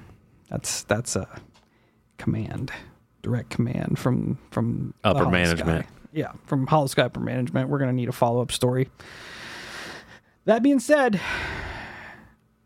That's 0.48 0.82
that's 0.84 1.14
a 1.16 1.28
command, 2.18 2.72
direct 3.22 3.50
command 3.50 3.98
from 3.98 4.38
from 4.50 4.94
Upper 5.04 5.28
management. 5.28 5.86
Sky. 5.86 5.92
Yeah, 6.16 6.32
from 6.46 6.66
Holosky 6.66 7.00
Upper 7.00 7.20
Management. 7.20 7.68
We're 7.68 7.78
gonna 7.78 7.92
need 7.92 8.08
a 8.08 8.12
follow 8.12 8.40
up 8.40 8.50
story. 8.50 8.88
That 10.46 10.62
being 10.62 10.80
said, 10.80 11.20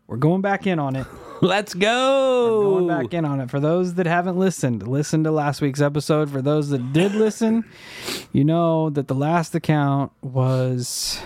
we're 0.07 0.15
going 0.15 0.41
back 0.41 0.65
in 0.65 0.79
on 0.79 0.95
it. 0.95 1.05
let's 1.41 1.73
go 1.73 2.61
Going 2.61 2.87
back 2.87 3.13
in 3.13 3.25
on 3.25 3.41
it. 3.41 3.49
For 3.49 3.59
those 3.59 3.95
that 3.95 4.05
haven't 4.05 4.37
listened, 4.37 4.87
listen 4.87 5.25
to 5.25 5.31
last 5.31 5.59
week's 5.59 5.81
episode. 5.81 6.29
For 6.29 6.41
those 6.41 6.69
that 6.69 6.93
did 6.93 7.13
listen, 7.13 7.65
you 8.31 8.45
know 8.45 8.89
that 8.91 9.09
the 9.09 9.15
last 9.15 9.53
account 9.53 10.13
was 10.21 11.19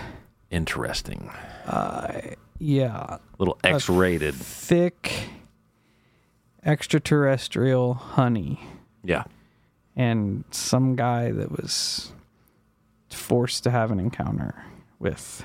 interesting 0.50 1.30
Uh, 1.66 2.20
yeah, 2.58 3.18
little 3.38 3.58
x-rated 3.62 4.34
thick 4.34 5.12
extraterrestrial 6.64 7.94
honey. 7.94 8.60
yeah 9.04 9.22
and 9.94 10.44
some 10.50 10.94
guy 10.96 11.30
that 11.30 11.50
was 11.52 12.12
forced 13.10 13.64
to 13.64 13.70
have 13.70 13.90
an 13.90 14.00
encounter 14.00 14.64
with 14.98 15.44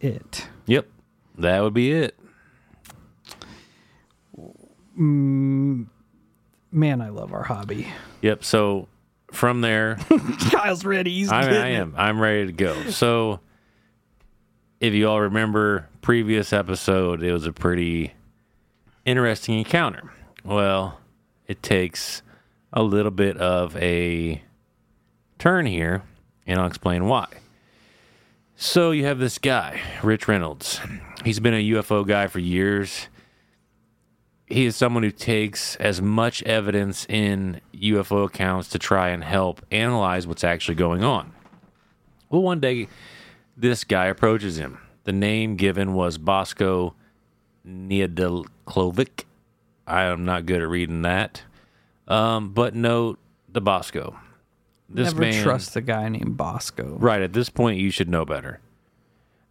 it. 0.00 0.46
Yep. 0.66 0.86
That 1.38 1.62
would 1.62 1.74
be 1.74 1.92
it. 1.92 2.18
Mm, 4.98 5.86
man, 6.70 7.00
I 7.00 7.08
love 7.08 7.32
our 7.32 7.42
hobby. 7.42 7.88
Yep. 8.22 8.44
So 8.44 8.88
from 9.32 9.60
there, 9.60 9.96
Kyle's 10.50 10.84
ready. 10.84 11.12
He's 11.12 11.30
I, 11.30 11.42
I 11.42 11.68
am. 11.70 11.94
I'm 11.96 12.20
ready 12.20 12.46
to 12.46 12.52
go. 12.52 12.90
So 12.90 13.40
if 14.80 14.94
you 14.94 15.08
all 15.08 15.20
remember 15.20 15.88
previous 16.02 16.52
episode, 16.52 17.22
it 17.22 17.32
was 17.32 17.46
a 17.46 17.52
pretty 17.52 18.12
interesting 19.04 19.58
encounter. 19.58 20.12
Well, 20.44 21.00
it 21.46 21.62
takes 21.62 22.22
a 22.72 22.82
little 22.82 23.10
bit 23.10 23.36
of 23.38 23.76
a 23.76 24.42
turn 25.44 25.66
here, 25.66 26.02
and 26.46 26.58
I'll 26.58 26.66
explain 26.66 27.04
why. 27.04 27.26
So 28.56 28.92
you 28.92 29.04
have 29.04 29.18
this 29.18 29.36
guy, 29.36 29.78
Rich 30.02 30.26
Reynolds. 30.26 30.80
He's 31.22 31.38
been 31.38 31.52
a 31.52 31.62
UFO 31.72 32.06
guy 32.06 32.28
for 32.28 32.38
years. 32.38 33.08
He 34.46 34.64
is 34.64 34.74
someone 34.74 35.02
who 35.02 35.10
takes 35.10 35.76
as 35.76 36.00
much 36.00 36.42
evidence 36.44 37.04
in 37.10 37.60
UFO 37.74 38.24
accounts 38.24 38.70
to 38.70 38.78
try 38.78 39.10
and 39.10 39.22
help 39.22 39.60
analyze 39.70 40.26
what's 40.26 40.44
actually 40.44 40.76
going 40.76 41.04
on. 41.04 41.34
Well, 42.30 42.40
one 42.40 42.60
day, 42.60 42.88
this 43.54 43.84
guy 43.84 44.06
approaches 44.06 44.56
him. 44.56 44.78
The 45.02 45.12
name 45.12 45.56
given 45.56 45.92
was 45.92 46.16
Bosco 46.16 46.94
Niedeklovic. 47.68 49.24
I 49.86 50.04
am 50.04 50.24
not 50.24 50.46
good 50.46 50.62
at 50.62 50.68
reading 50.70 51.02
that. 51.02 51.42
Um, 52.08 52.54
but 52.54 52.74
note 52.74 53.18
the 53.52 53.60
Bosco. 53.60 54.18
This 54.88 55.12
Never 55.12 55.20
man, 55.20 55.42
trust 55.42 55.76
a 55.76 55.80
guy 55.80 56.08
named 56.08 56.36
Bosco. 56.36 56.96
Right, 56.98 57.22
at 57.22 57.32
this 57.32 57.48
point, 57.48 57.78
you 57.78 57.90
should 57.90 58.08
know 58.08 58.24
better. 58.24 58.60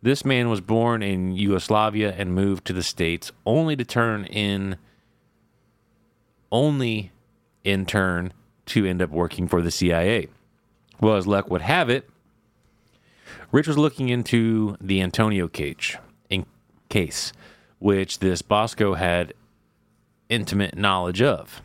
This 0.02 0.26
man 0.26 0.50
was 0.50 0.62
born 0.62 1.02
in 1.02 1.36
Yugoslavia 1.36 2.14
and 2.18 2.36
moved 2.36 2.66
to 2.66 2.74
the 2.74 2.84
States 2.84 3.32
only 3.46 3.76
to 3.76 3.86
turn 3.86 4.26
in, 4.26 4.78
only 6.52 7.12
in 7.64 7.86
turn 7.86 8.34
to 8.68 8.86
end 8.86 9.02
up 9.02 9.10
working 9.10 9.48
for 9.48 9.62
the 9.62 9.72
CIA. 9.72 10.28
Well, 11.00 11.16
as 11.16 11.26
luck 11.26 11.50
would 11.50 11.62
have 11.62 11.90
it, 11.90 12.10
Rich 13.52 13.68
was 13.68 13.78
looking 13.78 14.10
into 14.10 14.76
the 14.82 15.02
Antonio 15.02 15.48
cage, 15.48 15.98
in 16.30 16.46
case, 16.90 17.34
which 17.80 18.20
this 18.20 18.42
Bosco 18.42 18.96
had 18.96 19.34
intimate 20.28 20.76
knowledge 20.76 21.22
of. 21.22 21.62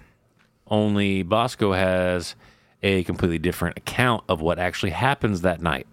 Only 0.66 1.22
Bosco 1.22 1.72
has 1.72 2.34
a 2.82 3.04
completely 3.04 3.38
different 3.38 3.76
account 3.76 4.24
of 4.28 4.40
what 4.40 4.58
actually 4.58 4.90
happens 4.90 5.40
that 5.40 5.60
night. 5.60 5.86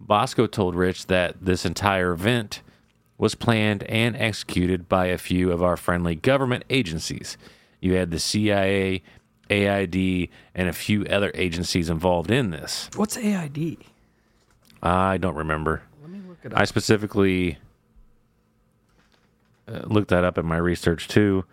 Bosco 0.00 0.46
told 0.46 0.74
Rich 0.74 1.06
that 1.06 1.36
this 1.40 1.64
entire 1.64 2.12
event 2.12 2.62
was 3.16 3.34
planned 3.34 3.82
and 3.84 4.16
executed 4.16 4.88
by 4.88 5.06
a 5.06 5.18
few 5.18 5.50
of 5.50 5.62
our 5.62 5.76
friendly 5.76 6.14
government 6.14 6.64
agencies. 6.70 7.36
You 7.80 7.94
had 7.94 8.10
the 8.10 8.18
CIA, 8.18 9.02
AID, 9.50 10.28
and 10.54 10.68
a 10.68 10.72
few 10.72 11.04
other 11.06 11.32
agencies 11.34 11.90
involved 11.90 12.30
in 12.30 12.50
this. 12.50 12.88
What's 12.94 13.16
AID? 13.16 13.78
I 14.82 15.16
don't 15.18 15.34
remember. 15.34 15.82
Let 16.00 16.10
me 16.10 16.20
look 16.28 16.38
it 16.44 16.52
up. 16.52 16.60
I 16.60 16.64
specifically 16.64 17.58
uh, 19.66 19.80
looked 19.86 20.08
that 20.10 20.24
up 20.24 20.38
in 20.38 20.46
my 20.46 20.56
research 20.56 21.08
too, 21.08 21.44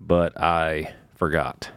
but 0.00 0.38
I 0.40 0.94
forgot. 1.14 1.70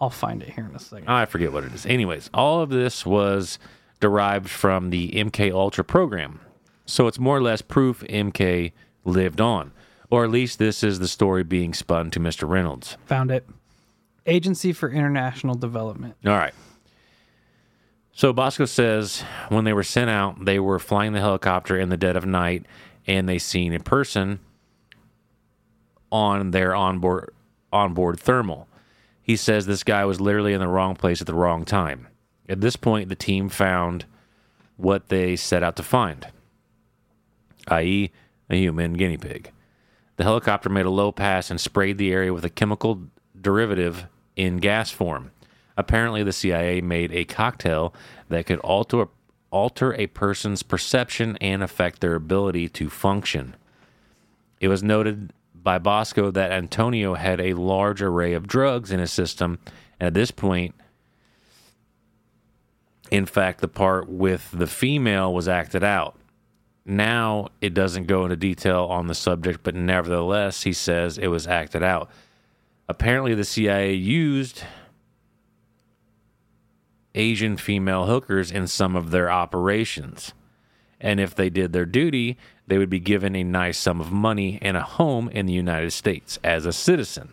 I'll 0.00 0.10
find 0.10 0.42
it 0.42 0.50
here 0.50 0.64
in 0.64 0.74
a 0.74 0.78
second. 0.78 1.08
I 1.08 1.26
forget 1.26 1.52
what 1.52 1.64
it 1.64 1.72
is. 1.74 1.84
Anyways, 1.84 2.30
all 2.32 2.60
of 2.62 2.70
this 2.70 3.04
was 3.04 3.58
derived 4.00 4.48
from 4.48 4.90
the 4.90 5.10
MK 5.10 5.52
Ultra 5.52 5.84
program. 5.84 6.40
So 6.86 7.06
it's 7.06 7.18
more 7.18 7.36
or 7.36 7.42
less 7.42 7.62
proof 7.62 8.00
MK 8.08 8.72
lived 9.04 9.40
on. 9.40 9.72
Or 10.10 10.24
at 10.24 10.30
least 10.30 10.58
this 10.58 10.82
is 10.82 10.98
the 10.98 11.06
story 11.06 11.44
being 11.44 11.74
spun 11.74 12.10
to 12.12 12.20
Mr. 12.20 12.48
Reynolds. 12.48 12.96
Found 13.06 13.30
it. 13.30 13.46
Agency 14.26 14.72
for 14.72 14.90
International 14.90 15.54
Development. 15.54 16.14
All 16.26 16.32
right. 16.32 16.54
So 18.12 18.32
Bosco 18.32 18.64
says 18.64 19.22
when 19.48 19.64
they 19.64 19.72
were 19.72 19.84
sent 19.84 20.10
out, 20.10 20.44
they 20.44 20.58
were 20.58 20.78
flying 20.78 21.12
the 21.12 21.20
helicopter 21.20 21.78
in 21.78 21.90
the 21.90 21.96
dead 21.96 22.16
of 22.16 22.26
night 22.26 22.66
and 23.06 23.28
they 23.28 23.38
seen 23.38 23.72
a 23.72 23.80
person 23.80 24.40
on 26.10 26.50
their 26.50 26.74
onboard 26.74 27.32
onboard 27.72 28.18
thermal. 28.18 28.66
He 29.30 29.36
says 29.36 29.64
this 29.64 29.84
guy 29.84 30.04
was 30.06 30.20
literally 30.20 30.54
in 30.54 30.58
the 30.58 30.66
wrong 30.66 30.96
place 30.96 31.20
at 31.20 31.28
the 31.28 31.36
wrong 31.36 31.64
time. 31.64 32.08
At 32.48 32.60
this 32.60 32.74
point, 32.74 33.08
the 33.08 33.14
team 33.14 33.48
found 33.48 34.04
what 34.76 35.06
they 35.06 35.36
set 35.36 35.62
out 35.62 35.76
to 35.76 35.84
find, 35.84 36.26
i.e., 37.68 38.10
a 38.50 38.56
human 38.56 38.94
guinea 38.94 39.18
pig. 39.18 39.52
The 40.16 40.24
helicopter 40.24 40.68
made 40.68 40.84
a 40.84 40.90
low 40.90 41.12
pass 41.12 41.48
and 41.48 41.60
sprayed 41.60 41.96
the 41.96 42.10
area 42.10 42.34
with 42.34 42.44
a 42.44 42.50
chemical 42.50 43.02
derivative 43.40 44.06
in 44.34 44.56
gas 44.56 44.90
form. 44.90 45.30
Apparently, 45.76 46.24
the 46.24 46.32
CIA 46.32 46.80
made 46.80 47.12
a 47.12 47.24
cocktail 47.24 47.94
that 48.30 48.46
could 48.46 48.58
alter 48.58 49.06
alter 49.52 49.94
a 49.94 50.08
person's 50.08 50.64
perception 50.64 51.36
and 51.40 51.62
affect 51.62 52.00
their 52.00 52.16
ability 52.16 52.68
to 52.70 52.90
function. 52.90 53.54
It 54.58 54.66
was 54.66 54.82
noted 54.82 55.32
by 55.62 55.78
Bosco 55.78 56.30
that 56.30 56.52
Antonio 56.52 57.14
had 57.14 57.40
a 57.40 57.54
large 57.54 58.02
array 58.02 58.32
of 58.32 58.46
drugs 58.46 58.90
in 58.90 59.00
his 59.00 59.12
system, 59.12 59.58
and 59.98 60.08
at 60.08 60.14
this 60.14 60.30
point, 60.30 60.74
in 63.10 63.26
fact, 63.26 63.60
the 63.60 63.68
part 63.68 64.08
with 64.08 64.50
the 64.52 64.66
female 64.66 65.34
was 65.34 65.48
acted 65.48 65.82
out. 65.82 66.16
Now 66.84 67.48
it 67.60 67.74
doesn't 67.74 68.06
go 68.06 68.24
into 68.24 68.36
detail 68.36 68.84
on 68.84 69.06
the 69.06 69.14
subject, 69.14 69.60
but 69.62 69.74
nevertheless, 69.74 70.62
he 70.62 70.72
says 70.72 71.18
it 71.18 71.28
was 71.28 71.46
acted 71.46 71.82
out. 71.82 72.10
Apparently, 72.88 73.34
the 73.34 73.44
CIA 73.44 73.92
used 73.92 74.62
Asian 77.14 77.56
female 77.56 78.06
hookers 78.06 78.50
in 78.50 78.66
some 78.66 78.96
of 78.96 79.10
their 79.10 79.30
operations. 79.30 80.32
And 81.00 81.18
if 81.18 81.34
they 81.34 81.50
did 81.50 81.72
their 81.72 81.86
duty, 81.86 82.36
they 82.70 82.78
would 82.78 82.88
be 82.88 83.00
given 83.00 83.34
a 83.34 83.42
nice 83.42 83.76
sum 83.76 84.00
of 84.00 84.12
money 84.12 84.56
and 84.62 84.76
a 84.76 84.82
home 84.82 85.28
in 85.30 85.46
the 85.46 85.52
United 85.52 85.90
States 85.90 86.38
as 86.44 86.66
a 86.66 86.72
citizen. 86.72 87.32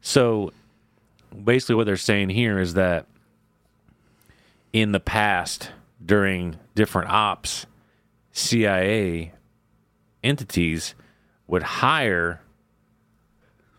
So 0.00 0.52
basically, 1.44 1.76
what 1.76 1.86
they're 1.86 1.96
saying 1.96 2.30
here 2.30 2.58
is 2.58 2.74
that 2.74 3.06
in 4.72 4.90
the 4.90 4.98
past, 4.98 5.70
during 6.04 6.56
different 6.74 7.10
ops, 7.10 7.66
CIA 8.32 9.34
entities 10.24 10.96
would 11.46 11.62
hire 11.62 12.40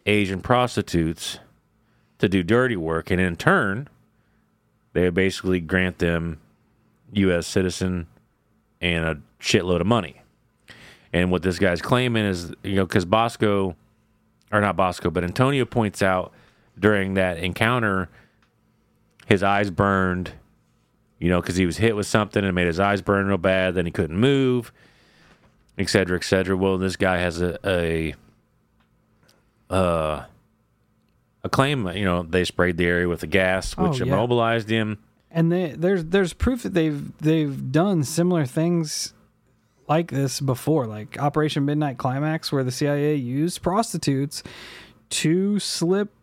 Asian 0.05 0.39
prostitutes 0.39 1.39
to 2.19 2.29
do 2.29 2.43
dirty 2.43 2.77
work, 2.77 3.11
and 3.11 3.19
in 3.19 3.35
turn, 3.35 3.89
they 4.93 5.03
would 5.03 5.15
basically 5.15 5.59
grant 5.59 5.99
them 5.99 6.39
U.S. 7.11 7.45
citizen 7.45 8.07
and 8.79 9.03
a 9.03 9.17
shitload 9.41 9.81
of 9.81 9.87
money. 9.87 10.18
And 11.11 11.31
what 11.31 11.41
this 11.41 11.57
guy's 11.59 11.81
claiming 11.81 12.25
is, 12.25 12.53
you 12.63 12.75
know, 12.75 12.85
because 12.85 13.05
Bosco, 13.05 13.75
or 14.51 14.61
not 14.61 14.75
Bosco, 14.75 15.09
but 15.09 15.23
Antonio 15.23 15.65
points 15.65 16.01
out 16.03 16.31
during 16.77 17.15
that 17.15 17.39
encounter, 17.39 18.09
his 19.25 19.41
eyes 19.43 19.71
burned, 19.71 20.31
you 21.19 21.29
know, 21.29 21.41
because 21.41 21.55
he 21.55 21.65
was 21.65 21.77
hit 21.77 21.95
with 21.95 22.05
something 22.07 22.43
and 22.45 22.53
made 22.53 22.67
his 22.67 22.79
eyes 22.79 23.01
burn 23.01 23.27
real 23.27 23.37
bad. 23.37 23.73
Then 23.75 23.85
he 23.85 23.91
couldn't 23.91 24.17
move, 24.19 24.71
et 25.77 25.89
cetera, 25.89 26.15
et 26.17 26.23
cetera. 26.23 26.55
Well, 26.55 26.77
this 26.77 26.95
guy 26.95 27.17
has 27.17 27.41
a, 27.41 27.57
a, 27.65 28.13
uh, 29.69 30.23
a 31.43 31.49
claim, 31.49 31.87
you 31.89 32.05
know, 32.05 32.23
they 32.23 32.43
sprayed 32.43 32.77
the 32.77 32.85
area 32.85 33.07
with 33.07 33.21
the 33.21 33.27
gas, 33.27 33.75
which 33.77 34.01
Oh, 34.01 34.05
yeah. 34.05 34.13
immobilized 34.13 34.69
him. 34.69 34.97
and 35.31 35.51
they, 35.51 35.69
there's 35.77 36.05
there's 36.05 36.33
proof 36.33 36.63
that 36.63 36.73
they've 36.73 37.15
they've 37.19 37.71
done 37.71 38.03
similar 38.03 38.45
things 38.45 39.13
like 39.89 40.11
this 40.11 40.39
before, 40.39 40.85
like 40.85 41.19
Operation 41.19 41.65
Midnight 41.65 41.97
Climax, 41.97 42.51
where 42.51 42.63
the 42.63 42.71
CIA 42.71 43.15
used 43.15 43.61
prostitutes 43.63 44.43
to 45.09 45.57
slip 45.59 46.13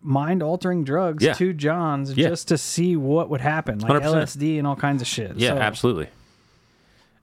mind 0.00 0.42
altering 0.42 0.82
drugs 0.82 1.22
Yeah. 1.24 1.34
to 1.34 1.52
Johns 1.52 2.12
Yeah. 2.14 2.28
just 2.30 2.48
to 2.48 2.58
see 2.58 2.96
what 2.96 3.30
would 3.30 3.40
happen, 3.40 3.78
like 3.78 3.88
100%. 4.02 4.04
LSD 4.04 4.58
and 4.58 4.66
all 4.66 4.74
kinds 4.74 5.00
of 5.00 5.06
shit. 5.06 5.36
Yeah, 5.36 5.50
So, 5.50 5.58
absolutely, 5.58 6.08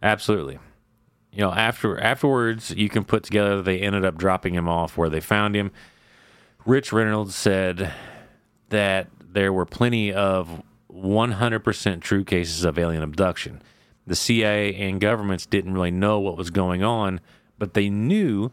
absolutely. 0.01 0.59
You 1.31 1.41
know, 1.41 1.51
after 1.51 1.99
afterwards, 1.99 2.71
you 2.75 2.87
can 2.89 3.03
put 3.03 3.23
together 3.23 3.57
that 3.57 3.63
they 3.65 3.79
ended 3.79 4.05
up 4.05 4.17
dropping 4.17 4.53
him 4.55 4.67
off 4.69 4.97
where 4.97 5.09
they 5.09 5.19
found 5.19 5.55
him. 5.55 5.71
Rich 6.65 6.91
Reynolds 6.93 7.35
said 7.35 7.91
that 8.69 9.07
there 9.21 9.51
were 9.53 9.65
plenty 9.65 10.11
of 10.13 10.61
100% 10.91 12.01
true 12.01 12.23
cases 12.23 12.63
of 12.63 12.79
alien 12.79 13.03
abduction. 13.03 13.61
The 14.09 14.15
CIA 14.15 14.73
and 14.73 14.99
governments 14.99 15.45
didn't 15.45 15.75
really 15.75 15.91
know 15.91 16.19
what 16.19 16.35
was 16.35 16.49
going 16.49 16.83
on, 16.83 17.21
but 17.59 17.75
they 17.75 17.91
knew 17.91 18.51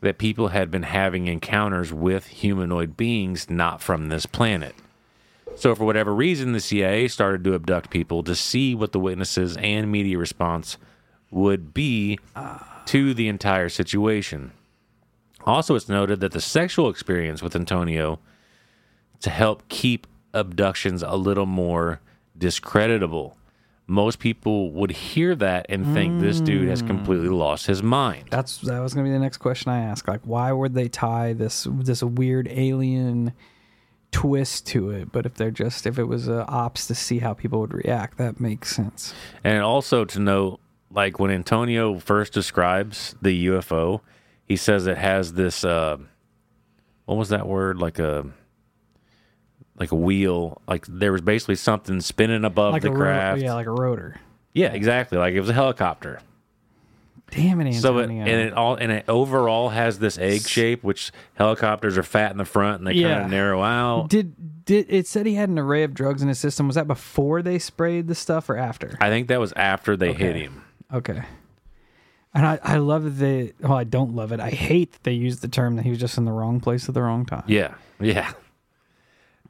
that 0.00 0.18
people 0.18 0.48
had 0.48 0.72
been 0.72 0.82
having 0.82 1.28
encounters 1.28 1.92
with 1.92 2.26
humanoid 2.26 2.96
beings 2.96 3.48
not 3.48 3.80
from 3.80 4.08
this 4.08 4.26
planet. 4.26 4.74
So, 5.54 5.72
for 5.76 5.84
whatever 5.84 6.12
reason, 6.12 6.50
the 6.52 6.58
CIA 6.58 7.06
started 7.06 7.44
to 7.44 7.54
abduct 7.54 7.90
people 7.90 8.24
to 8.24 8.34
see 8.34 8.74
what 8.74 8.90
the 8.90 8.98
witnesses 8.98 9.56
and 9.58 9.90
media 9.90 10.18
response 10.18 10.78
would 11.30 11.72
be 11.72 12.18
to 12.86 13.14
the 13.14 13.28
entire 13.28 13.68
situation. 13.68 14.50
Also, 15.44 15.76
it's 15.76 15.88
noted 15.88 16.18
that 16.18 16.32
the 16.32 16.40
sexual 16.40 16.88
experience 16.88 17.40
with 17.40 17.54
Antonio 17.54 18.18
to 19.20 19.30
help 19.30 19.68
keep 19.68 20.08
abductions 20.34 21.04
a 21.04 21.14
little 21.14 21.46
more 21.46 22.00
discreditable. 22.36 23.36
Most 23.90 24.18
people 24.18 24.70
would 24.72 24.90
hear 24.90 25.34
that 25.36 25.64
and 25.70 25.94
think 25.94 26.20
this 26.20 26.42
dude 26.42 26.68
has 26.68 26.82
mm. 26.82 26.88
completely 26.88 27.30
lost 27.30 27.66
his 27.66 27.82
mind. 27.82 28.26
That's 28.30 28.58
that 28.58 28.80
was 28.80 28.92
gonna 28.92 29.08
be 29.08 29.12
the 29.12 29.18
next 29.18 29.38
question 29.38 29.72
I 29.72 29.80
ask. 29.80 30.06
Like, 30.06 30.20
why 30.24 30.52
would 30.52 30.74
they 30.74 30.88
tie 30.88 31.32
this 31.32 31.66
this 31.70 32.02
weird 32.02 32.48
alien 32.50 33.32
twist 34.12 34.66
to 34.68 34.90
it? 34.90 35.10
But 35.10 35.24
if 35.24 35.34
they're 35.34 35.50
just 35.50 35.86
if 35.86 35.98
it 35.98 36.04
was 36.04 36.28
a 36.28 36.44
ops 36.46 36.86
to 36.88 36.94
see 36.94 37.20
how 37.20 37.32
people 37.32 37.60
would 37.60 37.72
react, 37.72 38.18
that 38.18 38.38
makes 38.38 38.76
sense. 38.76 39.14
And 39.42 39.62
also 39.62 40.04
to 40.04 40.20
note, 40.20 40.60
like 40.90 41.18
when 41.18 41.30
Antonio 41.30 41.98
first 41.98 42.34
describes 42.34 43.16
the 43.22 43.46
UFO, 43.46 44.02
he 44.44 44.56
says 44.56 44.86
it 44.86 44.98
has 44.98 45.32
this 45.32 45.64
uh 45.64 45.96
what 47.06 47.16
was 47.16 47.30
that 47.30 47.48
word? 47.48 47.78
Like 47.78 47.98
a 47.98 48.26
like 49.78 49.92
a 49.92 49.96
wheel. 49.96 50.60
Like 50.68 50.86
there 50.88 51.12
was 51.12 51.20
basically 51.20 51.54
something 51.56 52.00
spinning 52.00 52.44
above 52.44 52.72
Like 52.72 52.82
the 52.82 52.88
a 52.88 52.92
ro- 52.92 52.98
craft. 52.98 53.40
yeah, 53.42 53.54
like 53.54 53.66
a 53.66 53.70
rotor. 53.70 54.20
Yeah, 54.54 54.72
exactly. 54.72 55.18
Like 55.18 55.34
it 55.34 55.40
was 55.40 55.48
a 55.50 55.54
helicopter. 55.54 56.20
Damn 57.30 57.60
it, 57.60 57.74
So 57.74 57.98
it, 57.98 58.04
Antonio. 58.04 58.22
and 58.22 58.30
it 58.48 58.52
all 58.54 58.74
and 58.76 58.90
it 58.90 59.04
overall 59.06 59.68
has 59.68 59.98
this 59.98 60.16
egg 60.16 60.46
shape, 60.48 60.82
which 60.82 61.12
helicopters 61.34 61.98
are 61.98 62.02
fat 62.02 62.30
in 62.32 62.38
the 62.38 62.46
front 62.46 62.78
and 62.78 62.86
they 62.86 62.94
kind 63.02 63.24
of 63.24 63.30
narrow 63.30 63.62
out. 63.62 64.08
did 64.08 64.64
did 64.64 64.86
it 64.88 65.06
said 65.06 65.26
he 65.26 65.34
had 65.34 65.50
an 65.50 65.58
array 65.58 65.82
of 65.82 65.92
drugs 65.92 66.22
in 66.22 66.28
his 66.28 66.38
system? 66.38 66.66
Was 66.66 66.76
that 66.76 66.86
before 66.86 67.42
they 67.42 67.58
sprayed 67.58 68.06
the 68.08 68.14
stuff 68.14 68.48
or 68.48 68.56
after? 68.56 68.96
I 69.00 69.10
think 69.10 69.28
that 69.28 69.40
was 69.40 69.52
after 69.56 69.94
they 69.94 70.14
hit 70.14 70.36
him. 70.36 70.64
Okay. 70.92 71.22
And 72.34 72.46
I, 72.46 72.58
I 72.62 72.76
love 72.78 73.18
the 73.18 73.52
well, 73.60 73.74
I 73.74 73.84
don't 73.84 74.14
love 74.14 74.32
it. 74.32 74.40
I 74.40 74.48
hate 74.50 74.92
that 74.92 75.02
they 75.02 75.12
used 75.12 75.42
the 75.42 75.48
term 75.48 75.76
that 75.76 75.82
he 75.82 75.90
was 75.90 75.98
just 75.98 76.16
in 76.16 76.24
the 76.24 76.32
wrong 76.32 76.60
place 76.60 76.88
at 76.88 76.94
the 76.94 77.02
wrong 77.02 77.26
time. 77.26 77.44
Yeah, 77.46 77.74
yeah. 78.00 78.32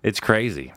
It's 0.02 0.20
crazy. 0.20 0.72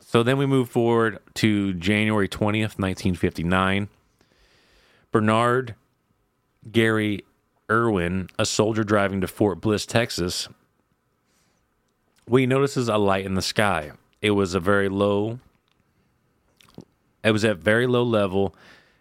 So 0.00 0.22
then 0.22 0.36
we 0.36 0.46
move 0.46 0.68
forward 0.68 1.18
to 1.34 1.72
January 1.74 2.28
20th, 2.28 2.78
1959. 2.78 3.88
Bernard 5.10 5.74
Gary 6.70 7.24
Irwin, 7.70 8.28
a 8.38 8.44
soldier 8.46 8.84
driving 8.84 9.20
to 9.22 9.26
Fort 9.26 9.60
Bliss, 9.60 9.86
Texas, 9.86 10.48
he 12.30 12.46
notices 12.46 12.88
a 12.88 12.98
light 12.98 13.24
in 13.24 13.34
the 13.34 13.42
sky. 13.42 13.92
It 14.20 14.32
was 14.32 14.54
a 14.54 14.60
very 14.60 14.88
low 14.88 15.40
it 17.24 17.30
was 17.30 17.44
at 17.44 17.58
very 17.58 17.86
low 17.86 18.02
level 18.02 18.54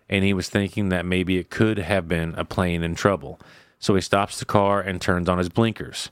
and 0.07 0.23
he 0.23 0.33
was 0.33 0.49
thinking 0.49 0.89
that 0.89 1.05
maybe 1.05 1.37
it 1.37 1.49
could 1.49 1.79
have 1.79 2.07
been 2.07 2.35
a 2.35 2.45
plane 2.45 2.83
in 2.83 2.95
trouble. 2.95 3.39
So 3.79 3.95
he 3.95 4.01
stops 4.01 4.39
the 4.39 4.45
car 4.45 4.79
and 4.79 5.01
turns 5.01 5.27
on 5.27 5.37
his 5.37 5.49
blinkers. 5.49 6.09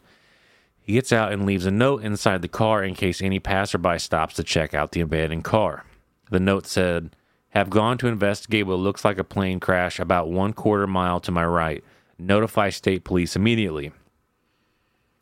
He 0.89 0.95
gets 0.95 1.13
out 1.13 1.32
and 1.32 1.45
leaves 1.45 1.67
a 1.67 1.71
note 1.71 2.04
inside 2.04 2.41
the 2.41 2.47
car 2.47 2.84
in 2.84 2.95
case 2.95 3.21
any 3.21 3.39
passerby 3.39 3.99
stops 3.99 4.34
to 4.34 4.43
check 4.43 4.73
out 4.73 4.91
the 4.91 5.02
abandoned 5.02 5.43
car. 5.43 5.86
The 6.32 6.39
note 6.39 6.65
said, 6.65 7.15
Have 7.49 7.69
gone 7.69 7.99
to 7.99 8.08
investigate 8.08 8.65
what 8.65 8.80
looks 8.80 9.06
like 9.06 9.19
a 9.19 9.23
plane 9.23 9.60
crash 9.60 9.99
about 9.99 10.32
one 10.32 10.52
quarter 10.52 10.88
mile 10.88 11.19
to 11.19 11.32
my 11.32 11.45
right. 11.45 11.84
Notify 12.17 12.71
state 12.71 13.04
police 13.04 13.36
immediately. 13.36 13.91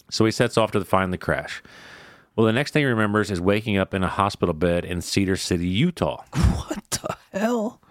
So 0.10 0.23
he 0.23 0.32
sets 0.32 0.58
off 0.58 0.71
to 0.71 0.86
find 0.86 1.12
the 1.12 1.17
crash. 1.17 1.62
Well, 2.38 2.45
the 2.45 2.53
next 2.53 2.71
thing 2.71 2.84
he 2.84 2.86
remembers 2.86 3.30
is 3.30 3.41
waking 3.41 3.75
up 3.75 3.93
in 3.93 4.06
a 4.06 4.08
hospital 4.08 4.53
bed 4.53 4.86
in 4.86 5.01
Cedar 5.01 5.36
City, 5.36 5.67
Utah. 5.67 6.23
What 6.34 6.89
the 6.91 7.17
hell? 7.38 7.82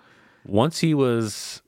Once 0.47 0.79
he 0.79 0.95
was 0.95 1.61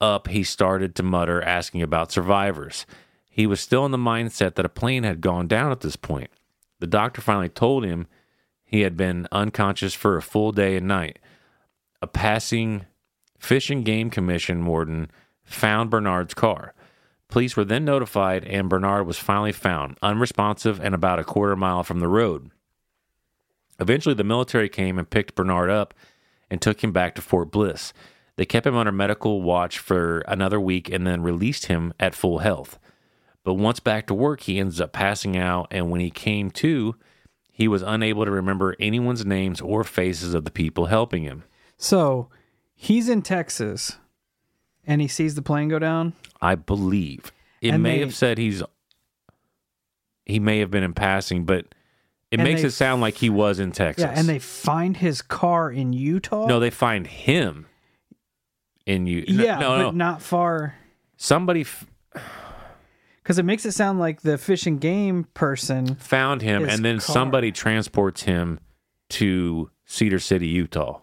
up, 0.00 0.28
he 0.28 0.44
started 0.44 0.94
to 0.94 1.02
mutter, 1.02 1.42
asking 1.42 1.82
about 1.82 2.12
survivors. 2.12 2.86
He 3.36 3.46
was 3.46 3.60
still 3.60 3.84
in 3.84 3.92
the 3.92 3.98
mindset 3.98 4.54
that 4.54 4.64
a 4.64 4.70
plane 4.70 5.02
had 5.02 5.20
gone 5.20 5.46
down 5.46 5.70
at 5.70 5.82
this 5.82 5.94
point. 5.94 6.30
The 6.78 6.86
doctor 6.86 7.20
finally 7.20 7.50
told 7.50 7.84
him 7.84 8.06
he 8.64 8.80
had 8.80 8.96
been 8.96 9.28
unconscious 9.30 9.92
for 9.92 10.16
a 10.16 10.22
full 10.22 10.52
day 10.52 10.74
and 10.74 10.88
night. 10.88 11.18
A 12.00 12.06
passing 12.06 12.86
Fish 13.38 13.68
and 13.68 13.84
Game 13.84 14.08
Commission 14.08 14.64
warden 14.64 15.10
found 15.44 15.90
Bernard's 15.90 16.32
car. 16.32 16.72
Police 17.28 17.58
were 17.58 17.66
then 17.66 17.84
notified, 17.84 18.42
and 18.44 18.70
Bernard 18.70 19.06
was 19.06 19.18
finally 19.18 19.52
found, 19.52 19.98
unresponsive 20.00 20.80
and 20.80 20.94
about 20.94 21.18
a 21.18 21.24
quarter 21.24 21.56
mile 21.56 21.82
from 21.82 22.00
the 22.00 22.08
road. 22.08 22.50
Eventually, 23.78 24.14
the 24.14 24.24
military 24.24 24.70
came 24.70 24.98
and 24.98 25.10
picked 25.10 25.34
Bernard 25.34 25.68
up 25.68 25.92
and 26.50 26.62
took 26.62 26.82
him 26.82 26.90
back 26.90 27.14
to 27.14 27.20
Fort 27.20 27.50
Bliss. 27.50 27.92
They 28.36 28.46
kept 28.46 28.66
him 28.66 28.76
under 28.76 28.92
medical 28.92 29.42
watch 29.42 29.78
for 29.78 30.20
another 30.20 30.58
week 30.58 30.88
and 30.88 31.06
then 31.06 31.22
released 31.22 31.66
him 31.66 31.92
at 32.00 32.14
full 32.14 32.38
health. 32.38 32.78
But 33.46 33.54
once 33.54 33.78
back 33.78 34.08
to 34.08 34.14
work, 34.14 34.40
he 34.40 34.58
ends 34.58 34.80
up 34.80 34.92
passing 34.92 35.36
out, 35.36 35.68
and 35.70 35.88
when 35.88 36.00
he 36.00 36.10
came 36.10 36.50
to, 36.50 36.96
he 37.52 37.68
was 37.68 37.80
unable 37.80 38.24
to 38.24 38.30
remember 38.32 38.74
anyone's 38.80 39.24
names 39.24 39.60
or 39.60 39.84
faces 39.84 40.34
of 40.34 40.44
the 40.44 40.50
people 40.50 40.86
helping 40.86 41.22
him. 41.22 41.44
So 41.78 42.28
he's 42.74 43.08
in 43.08 43.22
Texas 43.22 43.98
and 44.84 45.00
he 45.00 45.06
sees 45.06 45.36
the 45.36 45.42
plane 45.42 45.68
go 45.68 45.78
down. 45.78 46.14
I 46.42 46.56
believe 46.56 47.30
it 47.62 47.70
And 47.72 47.84
may 47.84 47.94
they- 47.94 48.00
have 48.00 48.14
said 48.16 48.36
he's 48.36 48.64
he 50.24 50.40
may 50.40 50.58
have 50.58 50.72
been 50.72 50.82
in 50.82 50.92
passing, 50.92 51.44
but 51.44 51.66
it 52.32 52.40
makes 52.40 52.62
they 52.62 52.66
it 52.68 52.72
sound 52.72 53.00
like 53.00 53.14
he 53.14 53.30
was 53.30 53.60
in 53.60 53.70
Texas. 53.70 54.02
Yeah, 54.02 54.18
and 54.18 54.28
they 54.28 54.40
find 54.40 54.96
his 54.96 55.22
car 55.22 55.70
in 55.70 55.92
Utah. 55.92 56.46
no, 56.46 56.58
they 56.58 56.70
find 56.70 57.06
him 57.06 57.66
in 58.86 59.06
you. 59.06 59.24
yeah, 59.28 59.60
no, 59.60 59.68
but 59.70 59.78
no. 59.82 59.90
not 59.92 60.20
far. 60.20 60.74
Somebody 61.16 61.60
f- 61.60 61.86
Because 63.26 63.40
it 63.40 63.44
makes 63.44 63.66
it 63.66 63.72
sound 63.72 63.98
like 63.98 64.20
the 64.20 64.38
fish 64.38 64.68
and 64.68 64.80
game 64.80 65.24
person. 65.34 65.96
found 65.96 66.42
him, 66.42 66.68
and 66.68 66.84
then 66.84 67.00
car. 67.00 67.12
somebody 67.12 67.50
transports 67.50 68.22
him 68.22 68.60
to 69.08 69.68
Cedar 69.84 70.20
City, 70.20 70.46
Utah. 70.46 71.00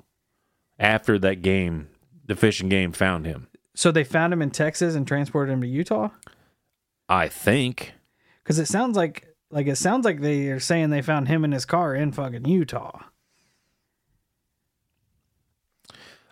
After 0.80 1.20
that 1.20 1.42
game, 1.42 1.90
the 2.26 2.38
fishing 2.38 2.70
game 2.70 2.94
found 2.94 3.26
him. 3.26 3.50
So 3.76 3.92
they 3.92 4.06
found 4.06 4.32
him 4.32 4.42
in 4.42 4.52
Texas 4.52 4.96
and 4.96 5.06
transported 5.06 5.52
him 5.52 5.60
to 5.60 5.68
Utah. 5.68 6.12
I 7.10 7.28
think. 7.28 7.92
Because 8.42 8.58
it 8.58 8.68
sounds 8.68 8.96
like 8.96 9.28
like 9.52 9.68
it 9.68 9.76
sounds 9.76 10.06
like 10.06 10.22
they 10.22 10.48
are 10.48 10.62
saying 10.62 10.92
they 10.92 11.02
found 11.02 11.28
him 11.28 11.44
in 11.44 11.52
his 11.52 11.66
car 11.66 11.94
in 11.94 12.14
fucking 12.14 12.46
Utah. 12.46 13.02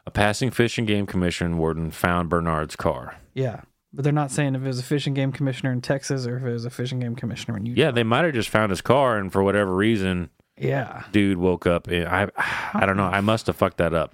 A 0.05 0.11
passing 0.11 0.51
fish 0.51 0.77
and 0.77 0.87
game 0.87 1.05
commission 1.05 1.57
warden 1.57 1.91
found 1.91 2.29
Bernard's 2.29 2.77
car. 2.77 3.17
Yeah, 3.33 3.63
but 3.93 4.03
they're 4.03 4.13
not 4.13 4.31
saying 4.31 4.55
if 4.55 4.61
it 4.63 4.67
was 4.67 4.79
a 4.79 4.83
fishing 4.83 5.13
game 5.13 5.31
commissioner 5.31 5.71
in 5.71 5.81
Texas 5.81 6.25
or 6.27 6.37
if 6.37 6.43
it 6.43 6.51
was 6.51 6.65
a 6.65 6.69
fishing 6.69 6.99
game 6.99 7.15
commissioner 7.15 7.57
in 7.57 7.65
Utah. 7.65 7.81
Yeah, 7.81 7.91
they 7.91 8.03
might 8.03 8.25
have 8.25 8.33
just 8.33 8.49
found 8.49 8.69
his 8.69 8.81
car, 8.81 9.17
and 9.17 9.31
for 9.31 9.43
whatever 9.43 9.75
reason, 9.75 10.29
Yeah, 10.57 11.03
dude 11.11 11.37
woke 11.37 11.65
up. 11.67 11.87
In, 11.89 12.05
I 12.07 12.27
I 12.73 12.85
don't 12.85 12.97
know. 12.97 13.03
I 13.05 13.21
must 13.21 13.47
have 13.47 13.55
fucked 13.55 13.77
that 13.77 13.93
up. 13.93 14.13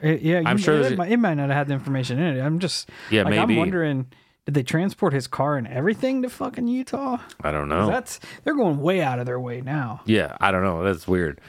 It- 0.00 0.22
yeah. 0.22 0.42
I'm 0.44 0.58
sure 0.58 0.76
it, 0.76 0.82
there's- 0.82 0.98
might, 0.98 1.10
it 1.12 1.16
might 1.18 1.34
not 1.34 1.48
have 1.48 1.56
had 1.56 1.68
the 1.68 1.74
information 1.74 2.18
in 2.18 2.36
it. 2.36 2.40
I'm 2.40 2.58
just 2.58 2.88
Yeah, 3.10 3.22
like, 3.22 3.30
maybe. 3.30 3.54
I'm 3.54 3.58
wondering, 3.58 4.06
did 4.44 4.54
they 4.54 4.62
transport 4.62 5.12
his 5.12 5.26
car 5.26 5.56
and 5.56 5.66
everything 5.66 6.22
to 6.22 6.28
fucking 6.28 6.68
Utah? 6.68 7.18
I 7.42 7.50
don't 7.50 7.68
know. 7.68 7.86
That's 7.88 8.20
they're 8.44 8.54
going 8.54 8.80
way 8.80 9.00
out 9.02 9.18
of 9.18 9.26
their 9.26 9.40
way 9.40 9.60
now. 9.62 10.02
Yeah, 10.06 10.36
I 10.40 10.50
don't 10.50 10.62
know. 10.62 10.82
That's 10.84 11.06
weird. 11.08 11.40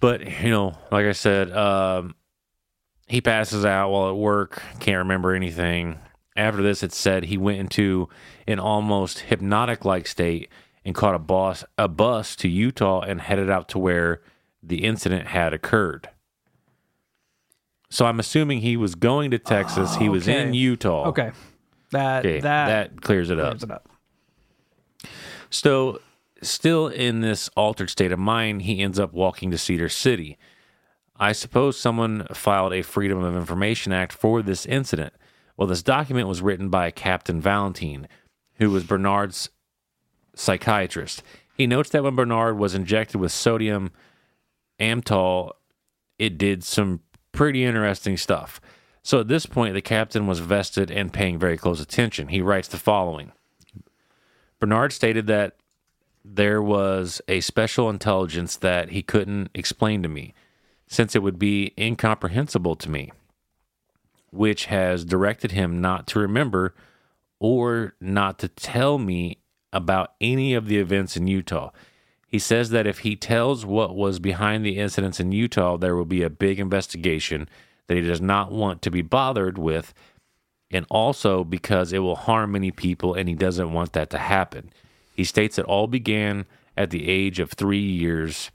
But 0.00 0.26
you 0.42 0.50
know, 0.50 0.76
like 0.90 1.06
I 1.06 1.12
said, 1.12 1.50
um, 1.52 2.14
he 3.08 3.20
passes 3.20 3.64
out 3.64 3.90
while 3.90 4.10
at 4.10 4.16
work. 4.16 4.60
Can't 4.80 4.98
remember 4.98 5.34
anything. 5.34 5.98
After 6.36 6.62
this, 6.62 6.82
it 6.82 6.92
said 6.92 7.24
he 7.24 7.38
went 7.38 7.58
into 7.58 8.08
an 8.46 8.58
almost 8.58 9.20
hypnotic-like 9.20 10.06
state 10.06 10.48
and 10.84 10.94
caught 10.94 11.14
a 11.14 11.18
bus 11.18 11.64
a 11.78 11.88
bus 11.88 12.34
to 12.36 12.48
Utah 12.48 13.00
and 13.00 13.20
headed 13.20 13.48
out 13.48 13.68
to 13.70 13.78
where 13.78 14.20
the 14.62 14.84
incident 14.84 15.28
had 15.28 15.52
occurred. 15.52 16.08
So 17.90 18.06
I'm 18.06 18.18
assuming 18.18 18.60
he 18.60 18.76
was 18.76 18.94
going 18.96 19.30
to 19.30 19.38
Texas. 19.38 19.96
he 19.96 20.08
was 20.08 20.26
in. 20.26 20.52
Utah. 20.54 21.06
Okay, 21.08 21.30
that 21.92 22.20
Okay, 22.26 22.40
that, 22.40 22.66
that 22.66 23.02
clears 23.02 23.30
it 23.30 23.38
up. 23.38 23.52
clears 23.58 23.62
it 23.62 23.70
up. 23.70 23.88
So, 25.50 26.00
still 26.42 26.88
in 26.88 27.20
this 27.20 27.48
altered 27.56 27.90
state 27.90 28.10
of 28.10 28.18
mind, 28.18 28.62
he 28.62 28.80
ends 28.80 28.98
up 28.98 29.12
walking 29.12 29.52
to 29.52 29.58
Cedar 29.58 29.88
City. 29.88 30.36
I 31.16 31.30
suppose 31.30 31.78
someone 31.78 32.26
filed 32.32 32.72
a 32.72 32.82
Freedom 32.82 33.22
of 33.22 33.36
Information 33.36 33.92
Act 33.92 34.12
for 34.12 34.42
this 34.42 34.66
incident. 34.66 35.12
Well, 35.56 35.68
this 35.68 35.82
document 35.82 36.28
was 36.28 36.42
written 36.42 36.68
by 36.68 36.90
Captain 36.90 37.40
Valentine, 37.40 38.08
who 38.54 38.70
was 38.70 38.84
Bernard's 38.84 39.50
psychiatrist. 40.34 41.22
He 41.54 41.66
notes 41.66 41.90
that 41.90 42.02
when 42.02 42.16
Bernard 42.16 42.58
was 42.58 42.74
injected 42.74 43.20
with 43.20 43.30
sodium 43.30 43.92
amytal, 44.80 45.52
it 46.18 46.36
did 46.38 46.64
some 46.64 47.00
pretty 47.32 47.64
interesting 47.64 48.16
stuff. 48.16 48.60
So 49.02 49.20
at 49.20 49.28
this 49.28 49.46
point, 49.46 49.74
the 49.74 49.82
captain 49.82 50.26
was 50.26 50.40
vested 50.40 50.90
and 50.90 51.12
paying 51.12 51.38
very 51.38 51.56
close 51.56 51.80
attention. 51.80 52.28
He 52.28 52.40
writes 52.40 52.68
the 52.68 52.78
following 52.78 53.32
Bernard 54.58 54.92
stated 54.92 55.26
that 55.26 55.56
there 56.24 56.62
was 56.62 57.20
a 57.28 57.40
special 57.40 57.90
intelligence 57.90 58.56
that 58.56 58.90
he 58.90 59.02
couldn't 59.02 59.50
explain 59.54 60.02
to 60.02 60.08
me, 60.08 60.32
since 60.86 61.14
it 61.14 61.22
would 61.22 61.38
be 61.38 61.74
incomprehensible 61.76 62.74
to 62.76 62.88
me, 62.88 63.12
which 64.34 64.66
has 64.66 65.04
directed 65.04 65.52
him 65.52 65.80
not 65.80 66.06
to 66.08 66.18
remember 66.18 66.74
or 67.38 67.94
not 68.00 68.38
to 68.38 68.48
tell 68.48 68.98
me 68.98 69.38
about 69.72 70.14
any 70.20 70.54
of 70.54 70.66
the 70.66 70.78
events 70.78 71.16
in 71.16 71.26
Utah. 71.26 71.70
He 72.26 72.38
says 72.38 72.70
that 72.70 72.86
if 72.86 73.00
he 73.00 73.16
tells 73.16 73.64
what 73.64 73.94
was 73.94 74.18
behind 74.18 74.64
the 74.64 74.78
incidents 74.78 75.20
in 75.20 75.32
Utah, 75.32 75.76
there 75.76 75.94
will 75.94 76.04
be 76.04 76.22
a 76.22 76.30
big 76.30 76.58
investigation 76.58 77.48
that 77.86 77.96
he 77.96 78.00
does 78.00 78.20
not 78.20 78.50
want 78.50 78.82
to 78.82 78.90
be 78.90 79.02
bothered 79.02 79.58
with, 79.58 79.94
and 80.70 80.86
also 80.90 81.44
because 81.44 81.92
it 81.92 82.00
will 82.00 82.16
harm 82.16 82.52
many 82.52 82.70
people 82.70 83.14
and 83.14 83.28
he 83.28 83.34
doesn't 83.34 83.72
want 83.72 83.92
that 83.92 84.10
to 84.10 84.18
happen. 84.18 84.70
He 85.14 85.24
states 85.24 85.58
it 85.58 85.66
all 85.66 85.86
began 85.86 86.46
at 86.76 86.90
the 86.90 87.08
age 87.08 87.38
of 87.38 87.52
three 87.52 87.78
years, 87.78 88.50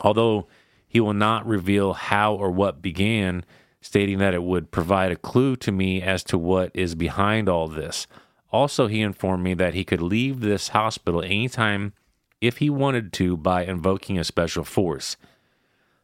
although 0.00 0.46
he 0.86 1.00
will 1.00 1.14
not 1.14 1.46
reveal 1.46 1.92
how 1.92 2.34
or 2.34 2.50
what 2.50 2.80
began, 2.80 3.44
stating 3.86 4.18
that 4.18 4.34
it 4.34 4.42
would 4.42 4.72
provide 4.72 5.12
a 5.12 5.16
clue 5.16 5.54
to 5.54 5.70
me 5.70 6.02
as 6.02 6.24
to 6.24 6.36
what 6.36 6.72
is 6.74 6.96
behind 6.96 7.48
all 7.48 7.68
this. 7.68 8.08
Also, 8.50 8.88
he 8.88 9.00
informed 9.00 9.44
me 9.44 9.54
that 9.54 9.74
he 9.74 9.84
could 9.84 10.02
leave 10.02 10.40
this 10.40 10.70
hospital 10.70 11.22
anytime 11.22 11.92
if 12.40 12.56
he 12.56 12.68
wanted 12.68 13.12
to 13.12 13.36
by 13.36 13.64
invoking 13.64 14.18
a 14.18 14.24
special 14.24 14.64
force. 14.64 15.16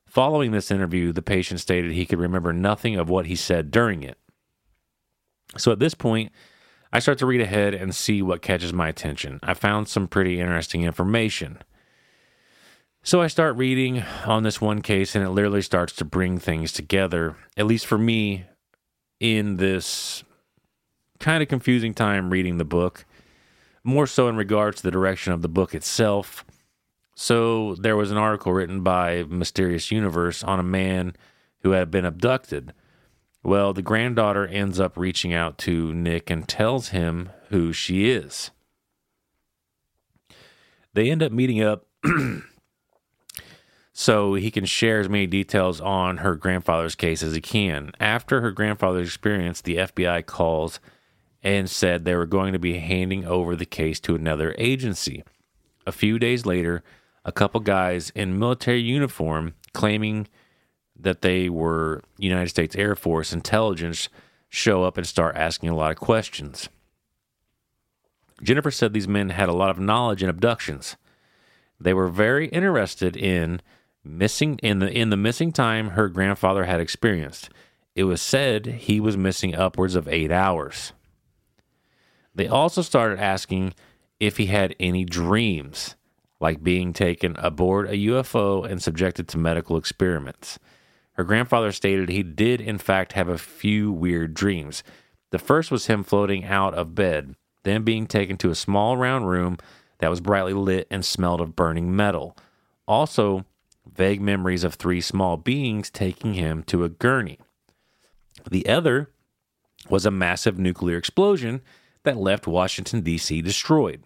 Following 0.06 0.52
this 0.52 0.70
interview, 0.70 1.10
the 1.10 1.22
patient 1.22 1.58
stated 1.58 1.90
he 1.90 2.06
could 2.06 2.20
remember 2.20 2.52
nothing 2.52 2.94
of 2.94 3.08
what 3.08 3.26
he 3.26 3.34
said 3.34 3.72
during 3.72 4.04
it. 4.04 4.16
So 5.58 5.72
at 5.72 5.80
this 5.80 5.94
point, 5.94 6.30
I 6.92 7.00
start 7.00 7.18
to 7.18 7.26
read 7.26 7.40
ahead 7.40 7.74
and 7.74 7.92
see 7.92 8.22
what 8.22 8.42
catches 8.42 8.72
my 8.72 8.86
attention. 8.86 9.40
I 9.42 9.54
found 9.54 9.88
some 9.88 10.06
pretty 10.06 10.38
interesting 10.38 10.84
information. 10.84 11.58
So 13.04 13.20
I 13.20 13.26
start 13.26 13.56
reading 13.56 14.04
on 14.26 14.44
this 14.44 14.60
one 14.60 14.80
case, 14.80 15.16
and 15.16 15.24
it 15.24 15.30
literally 15.30 15.62
starts 15.62 15.92
to 15.94 16.04
bring 16.04 16.38
things 16.38 16.72
together, 16.72 17.34
at 17.56 17.66
least 17.66 17.84
for 17.84 17.98
me, 17.98 18.44
in 19.18 19.56
this 19.56 20.22
kind 21.18 21.42
of 21.42 21.48
confusing 21.48 21.94
time 21.94 22.30
reading 22.30 22.58
the 22.58 22.64
book, 22.64 23.04
more 23.82 24.06
so 24.06 24.28
in 24.28 24.36
regards 24.36 24.76
to 24.76 24.82
the 24.84 24.92
direction 24.92 25.32
of 25.32 25.42
the 25.42 25.48
book 25.48 25.74
itself. 25.74 26.44
So 27.16 27.74
there 27.74 27.96
was 27.96 28.12
an 28.12 28.18
article 28.18 28.52
written 28.52 28.84
by 28.84 29.24
Mysterious 29.24 29.90
Universe 29.90 30.44
on 30.44 30.60
a 30.60 30.64
man 30.64 31.16
who 31.62 31.72
had 31.72 31.90
been 31.90 32.04
abducted. 32.04 32.72
Well, 33.42 33.72
the 33.72 33.82
granddaughter 33.82 34.46
ends 34.46 34.78
up 34.78 34.96
reaching 34.96 35.34
out 35.34 35.58
to 35.58 35.92
Nick 35.92 36.30
and 36.30 36.46
tells 36.46 36.90
him 36.90 37.30
who 37.48 37.72
she 37.72 38.08
is. 38.08 38.52
They 40.94 41.10
end 41.10 41.20
up 41.20 41.32
meeting 41.32 41.60
up 41.60 41.86
so 43.92 44.34
he 44.34 44.50
can 44.50 44.64
share 44.64 45.00
as 45.00 45.08
many 45.08 45.26
details 45.26 45.80
on 45.80 46.18
her 46.18 46.34
grandfather's 46.34 46.94
case 46.94 47.22
as 47.22 47.34
he 47.34 47.40
can. 47.40 47.92
After 48.00 48.40
her 48.40 48.50
grandfather's 48.50 49.08
experience, 49.08 49.60
the 49.60 49.76
FBI 49.76 50.24
calls 50.26 50.80
and 51.42 51.68
said 51.68 52.04
they 52.04 52.14
were 52.14 52.26
going 52.26 52.52
to 52.52 52.58
be 52.58 52.78
handing 52.78 53.24
over 53.26 53.54
the 53.54 53.66
case 53.66 54.00
to 54.00 54.14
another 54.14 54.54
agency. 54.58 55.24
A 55.86 55.92
few 55.92 56.18
days 56.18 56.46
later, 56.46 56.82
a 57.24 57.32
couple 57.32 57.60
guys 57.60 58.10
in 58.14 58.38
military 58.38 58.80
uniform 58.80 59.54
claiming 59.74 60.28
that 60.98 61.22
they 61.22 61.48
were 61.48 62.02
United 62.16 62.48
States 62.48 62.76
Air 62.76 62.94
Force 62.94 63.32
intelligence 63.32 64.08
show 64.48 64.84
up 64.84 64.96
and 64.96 65.06
start 65.06 65.36
asking 65.36 65.68
a 65.68 65.74
lot 65.74 65.90
of 65.90 65.98
questions. 65.98 66.68
Jennifer 68.42 68.70
said 68.70 68.92
these 68.92 69.08
men 69.08 69.30
had 69.30 69.48
a 69.48 69.54
lot 69.54 69.70
of 69.70 69.78
knowledge 69.78 70.22
in 70.22 70.28
abductions. 70.28 70.96
They 71.80 71.94
were 71.94 72.08
very 72.08 72.48
interested 72.48 73.16
in 73.16 73.60
missing 74.04 74.58
in 74.62 74.80
the 74.80 74.90
in 74.90 75.10
the 75.10 75.16
missing 75.16 75.52
time 75.52 75.90
her 75.90 76.08
grandfather 76.08 76.64
had 76.64 76.80
experienced. 76.80 77.50
It 77.94 78.04
was 78.04 78.22
said 78.22 78.66
he 78.66 79.00
was 79.00 79.16
missing 79.16 79.54
upwards 79.54 79.94
of 79.94 80.08
8 80.08 80.30
hours. 80.30 80.92
They 82.34 82.48
also 82.48 82.80
started 82.80 83.20
asking 83.20 83.74
if 84.18 84.38
he 84.38 84.46
had 84.46 84.74
any 84.80 85.04
dreams, 85.04 85.96
like 86.40 86.62
being 86.62 86.92
taken 86.92 87.36
aboard 87.38 87.88
a 87.88 87.96
UFO 87.96 88.64
and 88.64 88.82
subjected 88.82 89.28
to 89.28 89.38
medical 89.38 89.76
experiments. 89.76 90.58
Her 91.12 91.24
grandfather 91.24 91.72
stated 91.72 92.08
he 92.08 92.22
did, 92.22 92.60
in 92.60 92.78
fact, 92.78 93.12
have 93.12 93.28
a 93.28 93.36
few 93.36 93.92
weird 93.92 94.32
dreams. 94.32 94.82
The 95.30 95.38
first 95.38 95.70
was 95.70 95.86
him 95.86 96.02
floating 96.02 96.44
out 96.44 96.72
of 96.74 96.94
bed, 96.94 97.34
then 97.64 97.82
being 97.82 98.06
taken 98.06 98.38
to 98.38 98.50
a 98.50 98.54
small 98.54 98.96
round 98.96 99.28
room 99.28 99.58
that 99.98 100.08
was 100.10 100.20
brightly 100.20 100.54
lit 100.54 100.86
and 100.90 101.04
smelled 101.04 101.40
of 101.40 101.54
burning 101.54 101.94
metal. 101.94 102.36
Also, 102.88 103.44
vague 103.94 104.20
memories 104.20 104.64
of 104.64 104.74
three 104.74 105.00
small 105.00 105.36
beings 105.36 105.90
taking 105.90 106.34
him 106.34 106.62
to 106.64 106.84
a 106.84 106.88
gurney. 106.88 107.38
The 108.50 108.66
other 108.68 109.10
was 109.88 110.06
a 110.06 110.10
massive 110.10 110.58
nuclear 110.58 110.96
explosion 110.96 111.60
that 112.04 112.16
left 112.16 112.46
Washington, 112.46 113.02
D.C. 113.02 113.42
destroyed. 113.42 114.02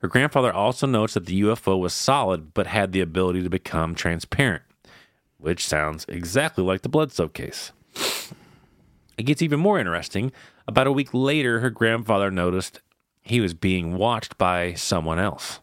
Her 0.00 0.08
grandfather 0.08 0.52
also 0.52 0.86
notes 0.86 1.14
that 1.14 1.26
the 1.26 1.40
UFO 1.42 1.78
was 1.78 1.92
solid 1.92 2.54
but 2.54 2.68
had 2.68 2.92
the 2.92 3.00
ability 3.00 3.42
to 3.42 3.50
become 3.50 3.94
transparent, 3.94 4.62
which 5.38 5.66
sounds 5.66 6.06
exactly 6.08 6.62
like 6.62 6.82
the 6.82 6.88
blood 6.88 7.08
Bledsoe 7.08 7.28
case. 7.28 7.72
It 9.16 9.24
gets 9.24 9.42
even 9.42 9.58
more 9.58 9.80
interesting. 9.80 10.30
About 10.68 10.86
a 10.86 10.92
week 10.92 11.12
later, 11.12 11.58
her 11.60 11.70
grandfather 11.70 12.30
noticed 12.30 12.80
he 13.20 13.40
was 13.40 13.54
being 13.54 13.96
watched 13.96 14.38
by 14.38 14.74
someone 14.74 15.18
else. 15.18 15.58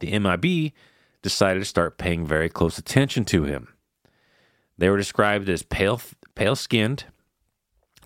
The 0.00 0.18
MIB 0.18 0.72
decided 1.22 1.60
to 1.60 1.66
start 1.66 1.98
paying 1.98 2.26
very 2.26 2.48
close 2.48 2.78
attention 2.78 3.24
to 3.26 3.44
him. 3.44 3.68
They 4.78 4.90
were 4.90 4.96
described 4.96 5.48
as 5.48 5.62
pale, 5.62 6.00
pale 6.34 6.56
skinned, 6.56 7.04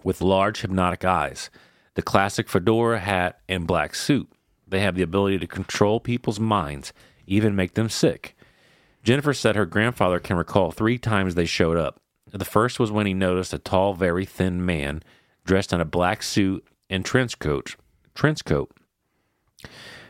with 0.05 0.21
large 0.21 0.61
hypnotic 0.61 1.05
eyes, 1.05 1.51
the 1.95 2.03
classic 2.03 2.49
fedora 2.49 3.01
hat 3.01 3.41
and 3.49 3.67
black 3.67 3.95
suit. 3.95 4.29
They 4.69 4.81
have 4.81 4.95
the 4.95 5.03
ability 5.03 5.39
to 5.39 5.47
control 5.47 6.01
people's 6.01 6.39
minds, 6.39 6.93
even 7.27 7.57
make 7.57 7.75
them 7.75 7.89
sick. 7.89 8.37
Jennifer 9.03 9.33
said 9.33 9.57
her 9.57 9.67
grandfather 9.67 10.19
can 10.19 10.37
recall 10.37 10.71
three 10.71 10.99
times 10.99 11.35
they 11.35 11.45
showed 11.45 11.77
up. 11.77 12.01
The 12.33 12.45
first 12.45 12.79
was 12.79 12.91
when 12.91 13.07
he 13.07 13.15
noticed 13.15 13.55
a 13.55 13.59
tall, 13.59 13.95
very 13.95 14.25
thin 14.25 14.65
man 14.65 15.03
dressed 15.45 15.73
in 15.73 15.81
a 15.81 15.85
black 15.85 16.23
suit 16.23 16.67
and 16.91 17.05
trench 17.05 17.39
coat. 17.39 17.77
Trench 18.15 18.45
coat. 18.45 18.73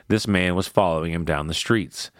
This 0.08 0.26
man 0.26 0.54
was 0.54 0.66
following 0.66 1.12
him 1.12 1.24
down 1.24 1.46
the 1.46 1.54
streets. 1.54 2.10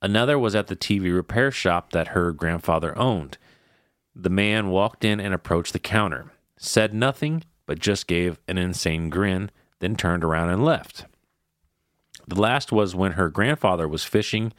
Another 0.00 0.38
was 0.38 0.54
at 0.54 0.68
the 0.68 0.76
TV 0.76 1.14
repair 1.14 1.50
shop 1.50 1.90
that 1.92 2.08
her 2.08 2.32
grandfather 2.32 2.96
owned. 2.96 3.38
The 4.14 4.30
man 4.30 4.70
walked 4.70 5.04
in 5.04 5.20
and 5.20 5.34
approached 5.34 5.72
the 5.72 5.78
counter, 5.78 6.32
said 6.56 6.94
nothing, 6.94 7.44
but 7.66 7.78
just 7.78 8.06
gave 8.06 8.38
an 8.46 8.58
insane 8.58 9.10
grin, 9.10 9.50
then 9.80 9.96
turned 9.96 10.24
around 10.24 10.50
and 10.50 10.64
left. 10.64 11.06
The 12.26 12.40
last 12.40 12.72
was 12.72 12.94
when 12.94 13.12
her 13.12 13.28
grandfather 13.28 13.88
was 13.88 14.04
fishing 14.04 14.52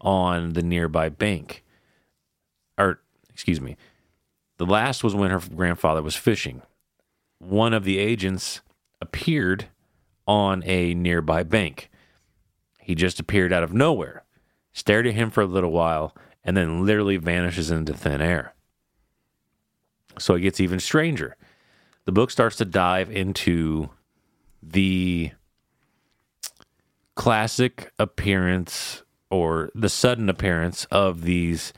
on 0.00 0.54
the 0.54 0.62
nearby 0.62 1.08
bank. 1.08 1.64
Or, 2.76 3.00
excuse 3.30 3.60
me, 3.60 3.76
the 4.58 4.66
last 4.66 5.04
was 5.04 5.14
when 5.14 5.30
her 5.30 5.40
grandfather 5.54 6.02
was 6.02 6.16
fishing. 6.16 6.62
One 7.38 7.72
of 7.72 7.84
the 7.84 7.98
agents 7.98 8.60
appeared 9.00 9.66
on 10.26 10.62
a 10.64 10.94
nearby 10.94 11.42
bank. 11.42 11.90
He 12.80 12.94
just 12.94 13.20
appeared 13.20 13.52
out 13.52 13.62
of 13.62 13.72
nowhere, 13.72 14.24
stared 14.72 15.06
at 15.06 15.14
him 15.14 15.30
for 15.30 15.42
a 15.42 15.46
little 15.46 15.72
while, 15.72 16.14
and 16.44 16.56
then 16.56 16.84
literally 16.84 17.16
vanishes 17.16 17.70
into 17.70 17.94
thin 17.94 18.20
air. 18.20 18.54
So 20.18 20.34
it 20.34 20.40
gets 20.40 20.60
even 20.60 20.80
stranger. 20.80 21.36
The 22.04 22.12
book 22.12 22.30
starts 22.30 22.56
to 22.56 22.64
dive 22.64 23.10
into 23.10 23.90
the 24.62 25.32
classic 27.14 27.92
appearance 27.98 29.02
or 29.30 29.70
the 29.74 29.88
sudden 29.88 30.28
appearance 30.28 30.84
of 30.86 31.22
these 31.22 31.72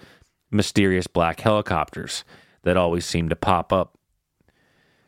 mysterious 0.51 1.07
black 1.07 1.41
helicopters 1.41 2.25
that 2.63 2.77
always 2.77 3.05
seem 3.05 3.29
to 3.29 3.37
pop 3.37 3.73
up. 3.73 3.99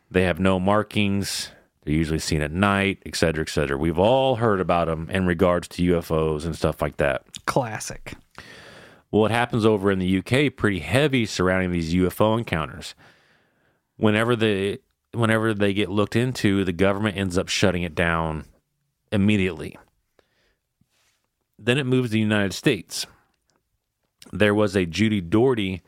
They 0.09 0.23
have 0.23 0.39
no 0.39 0.59
markings. 0.59 1.51
They're 1.87 1.95
usually 1.95 2.19
seen 2.19 2.41
at 2.41 2.51
night, 2.51 3.01
et 3.05 3.15
cetera, 3.15 3.43
et 3.43 3.49
cetera. 3.49 3.77
We've 3.77 3.97
all 3.97 4.35
heard 4.35 4.59
about 4.59 4.87
them 4.87 5.09
in 5.09 5.25
regards 5.25 5.69
to 5.69 5.81
UFOs 5.93 6.43
and 6.43 6.53
stuff 6.53 6.81
like 6.81 6.97
that. 6.97 7.45
Classic. 7.45 8.13
Well, 9.09 9.25
it 9.25 9.31
happens 9.31 9.65
over 9.65 9.89
in 9.89 9.99
the 9.99 10.17
UK 10.17 10.53
pretty 10.53 10.79
heavy 10.79 11.25
surrounding 11.25 11.71
these 11.71 11.93
UFO 11.93 12.37
encounters. 12.37 12.93
Whenever 13.95 14.35
they 14.35 14.79
whenever 15.13 15.53
they 15.53 15.73
get 15.73 15.89
looked 15.89 16.17
into, 16.17 16.65
the 16.65 16.73
government 16.73 17.15
ends 17.15 17.37
up 17.37 17.47
shutting 17.47 17.83
it 17.83 17.95
down 17.95 18.43
immediately. 19.13 19.77
Then 21.57 21.77
it 21.77 21.85
moves 21.85 22.09
to 22.09 22.13
the 22.13 22.19
United 22.19 22.53
States. 22.53 23.07
There 24.33 24.53
was 24.53 24.75
a 24.75 24.85
Judy 24.85 25.21
Doraty. 25.21 25.83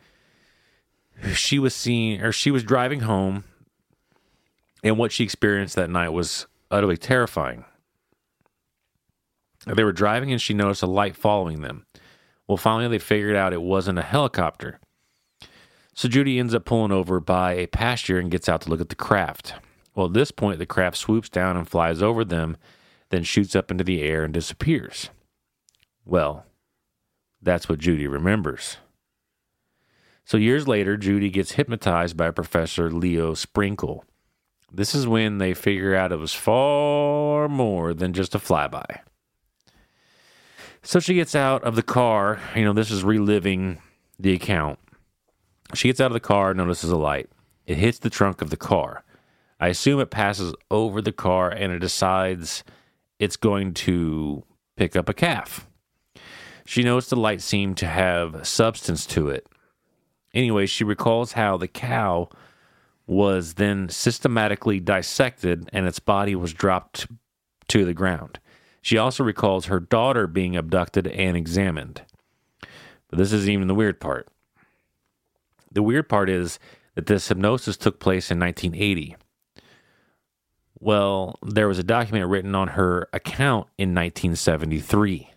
She 1.34 1.60
was 1.60 1.76
seen, 1.76 2.22
or 2.22 2.32
she 2.32 2.52
was 2.52 2.64
driving 2.64 3.02
home, 3.02 3.44
and 4.84 4.98
what 4.98 5.12
she 5.12 5.24
experienced 5.24 5.76
that 5.76 5.89
night 5.89 6.10
was 6.10 6.48
utterly 6.72 6.98
terrifying. 6.98 7.65
They 9.65 9.84
were 9.84 9.92
driving, 9.92 10.32
and 10.32 10.42
she 10.42 10.54
noticed 10.54 10.84
a 10.84 10.88
light 10.88 11.15
following 11.15 11.62
them. 11.62 11.86
Well, 12.48 12.58
finally, 12.58 12.88
they 12.88 13.00
figured 13.00 13.36
out 13.36 13.54
it 13.54 13.62
wasn't 13.62 14.00
a 14.00 14.04
helicopter. 14.04 14.80
So 15.94 16.08
Judy 16.08 16.39
ends 16.39 16.56
up 16.56 16.65
pulling 16.65 16.92
over 16.92 17.20
by 17.20 17.54
a 17.54 17.68
pasture 17.68 18.20
and 18.20 18.32
gets 18.32 18.48
out 18.48 18.62
to 18.62 18.70
look 18.70 18.82
at 18.82 18.89
the 18.89 18.96
craft. 18.96 19.54
Well, 19.96 20.08
at 20.08 20.13
this 20.13 20.32
point, 20.32 20.60
the 20.60 20.65
craft 20.65 20.98
swoops 20.98 21.28
down 21.28 21.58
and 21.58 21.68
flies 21.68 22.02
over 22.02 22.24
them, 22.24 22.56
then 23.10 23.24
shoots 23.24 23.56
up 23.56 23.70
into 23.70 23.84
the 23.84 24.02
air 24.02 24.24
and 24.24 24.34
disappears. 24.34 25.10
Well, 26.06 26.46
that's 27.42 27.68
what 27.68 27.80
Judy 27.80 28.08
remembers. 28.08 28.78
So 30.24 30.38
years 30.38 30.68
later, 30.68 30.96
Judy 30.96 31.30
gets 31.30 31.54
hypnotized 31.54 32.15
by 32.15 32.32
Professor 32.32 32.89
Leo 32.89 33.34
Sprinkle. 33.34 34.06
This 34.72 34.94
is 34.94 35.08
when 35.08 35.38
they 35.40 35.54
figure 35.54 35.96
out 35.96 36.12
it 36.12 36.20
was 36.20 36.34
far 36.34 37.48
more 37.48 37.94
than 37.94 38.14
just 38.14 38.36
a 38.36 38.40
flyby. 38.40 39.00
So 40.82 41.00
she 41.00 41.16
gets 41.16 41.36
out 41.36 41.64
of 41.64 41.76
the 41.76 41.84
car. 41.84 42.40
You 42.56 42.64
know, 42.64 42.74
this 42.74 42.92
is 42.92 43.04
reliving 43.04 43.82
the 44.18 44.34
account. 44.34 44.80
She 45.74 45.88
gets 45.88 46.00
out 46.00 46.08
of 46.08 46.14
the 46.14 46.20
car, 46.20 46.54
notices 46.54 46.90
a 46.90 46.98
light. 46.98 47.30
It 47.66 47.78
hits 47.78 48.00
the 48.00 48.10
trunk 48.10 48.42
of 48.42 48.50
the 48.50 48.58
car. 48.58 49.04
I 49.60 49.68
assume 49.68 50.00
it 50.00 50.10
passes 50.10 50.54
over 50.72 51.02
the 51.02 51.12
car 51.12 51.50
and 51.50 51.72
it 51.72 51.80
decides 51.80 52.64
it's 53.20 53.36
going 53.36 53.74
to 53.76 54.44
pick 54.78 54.96
up 54.96 55.10
a 55.10 55.14
calf. 55.14 55.68
She 56.66 56.84
notes 56.84 57.10
the 57.10 57.16
light 57.16 57.42
seemed 57.42 57.78
to 57.78 57.88
have 57.88 58.48
substance 58.48 59.06
to 59.08 59.30
it. 59.30 59.48
Anyway, 60.34 60.66
she 60.66 60.84
recalls 60.84 61.34
how 61.34 61.58
the 61.58 61.68
cow 61.68 62.30
was 63.10 63.56
then 63.56 63.89
systematically 63.89 64.80
dissected 64.80 65.67
and 65.74 65.88
its 65.88 65.98
body 65.98 66.36
was 66.36 66.54
dropped 66.54 67.08
to 67.67 67.84
the 67.84 67.93
ground. 67.93 68.39
She 68.84 69.00
also 69.00 69.24
recalls 69.24 69.65
her 69.65 69.80
daughter 69.80 70.28
being 70.28 70.56
abducted 70.56 71.08
and 71.08 71.36
examined. 71.36 72.04
But 73.10 73.17
this 73.17 73.34
isn't 73.34 73.50
even 73.50 73.67
the 73.67 73.74
weird 73.74 74.00
part. 74.00 74.28
The 75.72 75.82
weird 75.82 76.08
part 76.08 76.30
is 76.30 76.60
that 76.93 77.08
this 77.08 77.28
hypnosis 77.28 77.78
took 77.78 78.00
place 78.00 78.30
in 78.30 78.39
1980. 78.39 79.15
Well, 80.80 81.39
there 81.43 81.67
was 81.67 81.80
a 81.80 81.84
document 81.84 82.30
written 82.30 82.54
on 82.54 82.69
her 82.69 83.10
account 83.12 83.67
in 83.80 83.89
1973. 83.89 85.32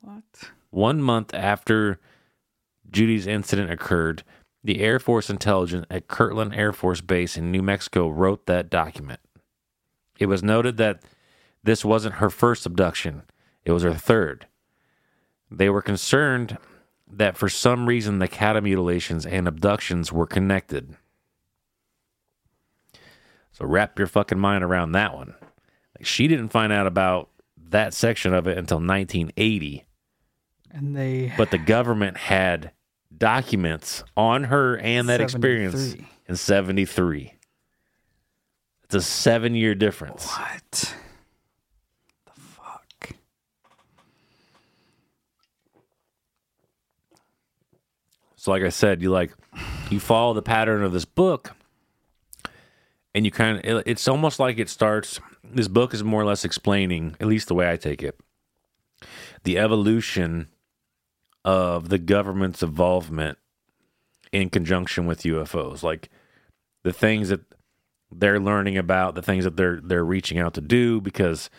What? 0.00 0.24
One 0.70 1.00
month 1.00 1.32
after 1.32 2.00
Judy's 2.90 3.28
incident 3.28 3.70
occurred, 3.70 4.24
the 4.62 4.80
Air 4.80 4.98
Force 4.98 5.30
intelligence 5.30 5.86
at 5.90 6.08
Kirtland 6.08 6.54
Air 6.54 6.72
Force 6.72 7.00
Base 7.00 7.36
in 7.36 7.50
New 7.50 7.62
Mexico 7.62 8.08
wrote 8.08 8.46
that 8.46 8.70
document. 8.70 9.20
It 10.18 10.26
was 10.26 10.42
noted 10.42 10.76
that 10.76 11.02
this 11.62 11.84
wasn't 11.84 12.16
her 12.16 12.30
first 12.30 12.66
abduction, 12.66 13.22
it 13.64 13.72
was 13.72 13.82
her 13.82 13.94
third. 13.94 14.46
They 15.50 15.68
were 15.68 15.82
concerned 15.82 16.58
that 17.12 17.36
for 17.36 17.48
some 17.48 17.86
reason 17.86 18.18
the 18.18 18.28
cattle 18.28 18.62
mutilations 18.62 19.26
and 19.26 19.48
abductions 19.48 20.12
were 20.12 20.26
connected. 20.26 20.96
So 23.52 23.66
wrap 23.66 23.98
your 23.98 24.06
fucking 24.06 24.38
mind 24.38 24.62
around 24.62 24.92
that 24.92 25.14
one. 25.14 25.34
Like 25.98 26.06
she 26.06 26.28
didn't 26.28 26.50
find 26.50 26.72
out 26.72 26.86
about 26.86 27.30
that 27.68 27.94
section 27.94 28.32
of 28.32 28.46
it 28.46 28.58
until 28.58 28.78
1980 28.78 29.84
And 30.70 30.96
they 30.96 31.32
but 31.36 31.50
the 31.50 31.58
government 31.58 32.16
had 32.16 32.72
documents 33.16 34.02
on 34.16 34.44
her 34.44 34.78
and 34.78 35.08
that 35.08 35.20
experience 35.20 35.96
in 36.28 36.36
73. 36.36 37.34
It's 38.84 38.94
a 38.94 39.02
seven 39.02 39.54
year 39.54 39.74
difference. 39.74 40.26
What? 40.26 40.94
The 42.26 42.32
fuck? 42.40 43.10
So, 48.36 48.50
like 48.50 48.62
I 48.62 48.68
said, 48.70 49.00
you 49.02 49.10
like 49.10 49.32
you 49.90 50.00
follow 50.00 50.34
the 50.34 50.42
pattern 50.42 50.82
of 50.82 50.92
this 50.92 51.04
book, 51.04 51.54
and 53.14 53.24
you 53.24 53.30
kind 53.30 53.64
of 53.64 53.82
it's 53.86 54.08
almost 54.08 54.40
like 54.40 54.58
it 54.58 54.68
starts. 54.68 55.20
This 55.44 55.68
book 55.68 55.94
is 55.94 56.02
more 56.02 56.22
or 56.22 56.24
less 56.24 56.44
explaining, 56.44 57.16
at 57.20 57.26
least 57.26 57.48
the 57.48 57.54
way 57.54 57.70
I 57.70 57.76
take 57.76 58.02
it, 58.02 58.18
the 59.44 59.58
evolution 59.58 60.48
of 61.44 61.88
the 61.88 61.98
government's 61.98 62.62
involvement 62.62 63.38
in 64.32 64.50
conjunction 64.50 65.06
with 65.06 65.22
UFOs, 65.22 65.82
like 65.82 66.08
the 66.82 66.92
things 66.92 67.28
that 67.30 67.40
they're 68.12 68.40
learning 68.40 68.76
about, 68.76 69.14
the 69.14 69.22
things 69.22 69.44
that 69.44 69.56
they're 69.56 69.80
they're 69.82 70.04
reaching 70.04 70.38
out 70.38 70.54
to 70.54 70.60
do, 70.60 71.00
because 71.00 71.50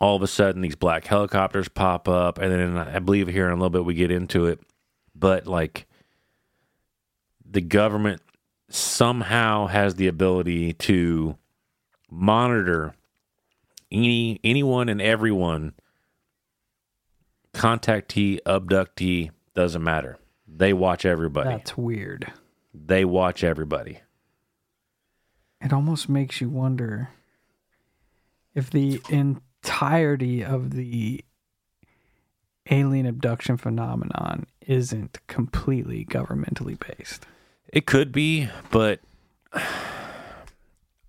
all 0.00 0.16
of 0.16 0.22
a 0.22 0.26
sudden 0.26 0.62
these 0.62 0.76
black 0.76 1.06
helicopters 1.06 1.68
pop 1.68 2.08
up, 2.08 2.38
and 2.38 2.52
then 2.52 2.78
I 2.78 2.98
believe 2.98 3.28
here 3.28 3.46
in 3.46 3.52
a 3.52 3.56
little 3.56 3.70
bit 3.70 3.84
we 3.84 3.94
get 3.94 4.10
into 4.10 4.46
it 4.46 4.60
but 5.18 5.46
like 5.46 5.86
the 7.44 7.60
government 7.60 8.22
somehow 8.68 9.66
has 9.66 9.94
the 9.94 10.06
ability 10.06 10.74
to 10.74 11.36
monitor 12.10 12.94
any 13.90 14.38
anyone 14.44 14.88
and 14.88 15.00
everyone 15.00 15.72
contactee 17.58 18.38
abductee 18.46 19.30
doesn't 19.54 19.82
matter. 19.82 20.18
They 20.46 20.72
watch 20.72 21.04
everybody. 21.04 21.50
That's 21.50 21.76
weird. 21.76 22.32
they 22.72 23.04
watch 23.04 23.42
everybody. 23.44 24.00
It 25.60 25.72
almost 25.72 26.08
makes 26.08 26.40
you 26.40 26.48
wonder 26.48 27.08
if 28.54 28.70
the 28.70 29.00
entirety 29.08 30.44
of 30.44 30.70
the 30.70 31.24
alien 32.70 33.06
abduction 33.06 33.56
phenomenon 33.56 34.46
isn't 34.60 35.18
completely 35.26 36.04
governmentally 36.04 36.78
based. 36.78 37.26
it 37.72 37.86
could 37.86 38.12
be 38.12 38.48
but 38.70 39.00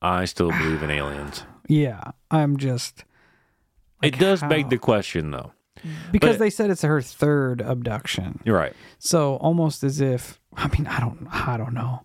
i 0.01 0.23
still 0.25 0.49
believe 0.51 0.81
in 0.83 0.89
aliens. 0.89 1.43
Yeah, 1.67 2.01
I'm 2.31 2.57
just 2.57 3.03
it 4.01 4.17
does 4.17 4.41
beg 4.41 4.69
the 4.69 4.79
question 4.79 5.29
though 5.31 5.51
because 6.11 6.35
But- 6.35 6.39
they 6.39 6.49
said 6.49 6.69
it's 6.69 6.81
her 6.81 7.01
third 7.01 7.61
abduction. 7.61 8.39
you're 8.43 8.57
right 8.57 8.73
So 8.97 9.35
almost 9.37 9.83
as 9.83 9.99
if 10.01 10.39
I 10.55 10.67
mean 10.67 10.87
I 10.87 10.99
don't 10.99 11.27
I 11.31 11.57
don't 11.57 11.73
know. 11.73 12.03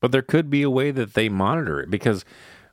But 0.00 0.12
there 0.12 0.22
could 0.22 0.50
be 0.50 0.62
a 0.62 0.70
way 0.70 0.90
that 0.90 1.14
they 1.14 1.28
monitor 1.28 1.80
it 1.80 1.90
because 1.90 2.24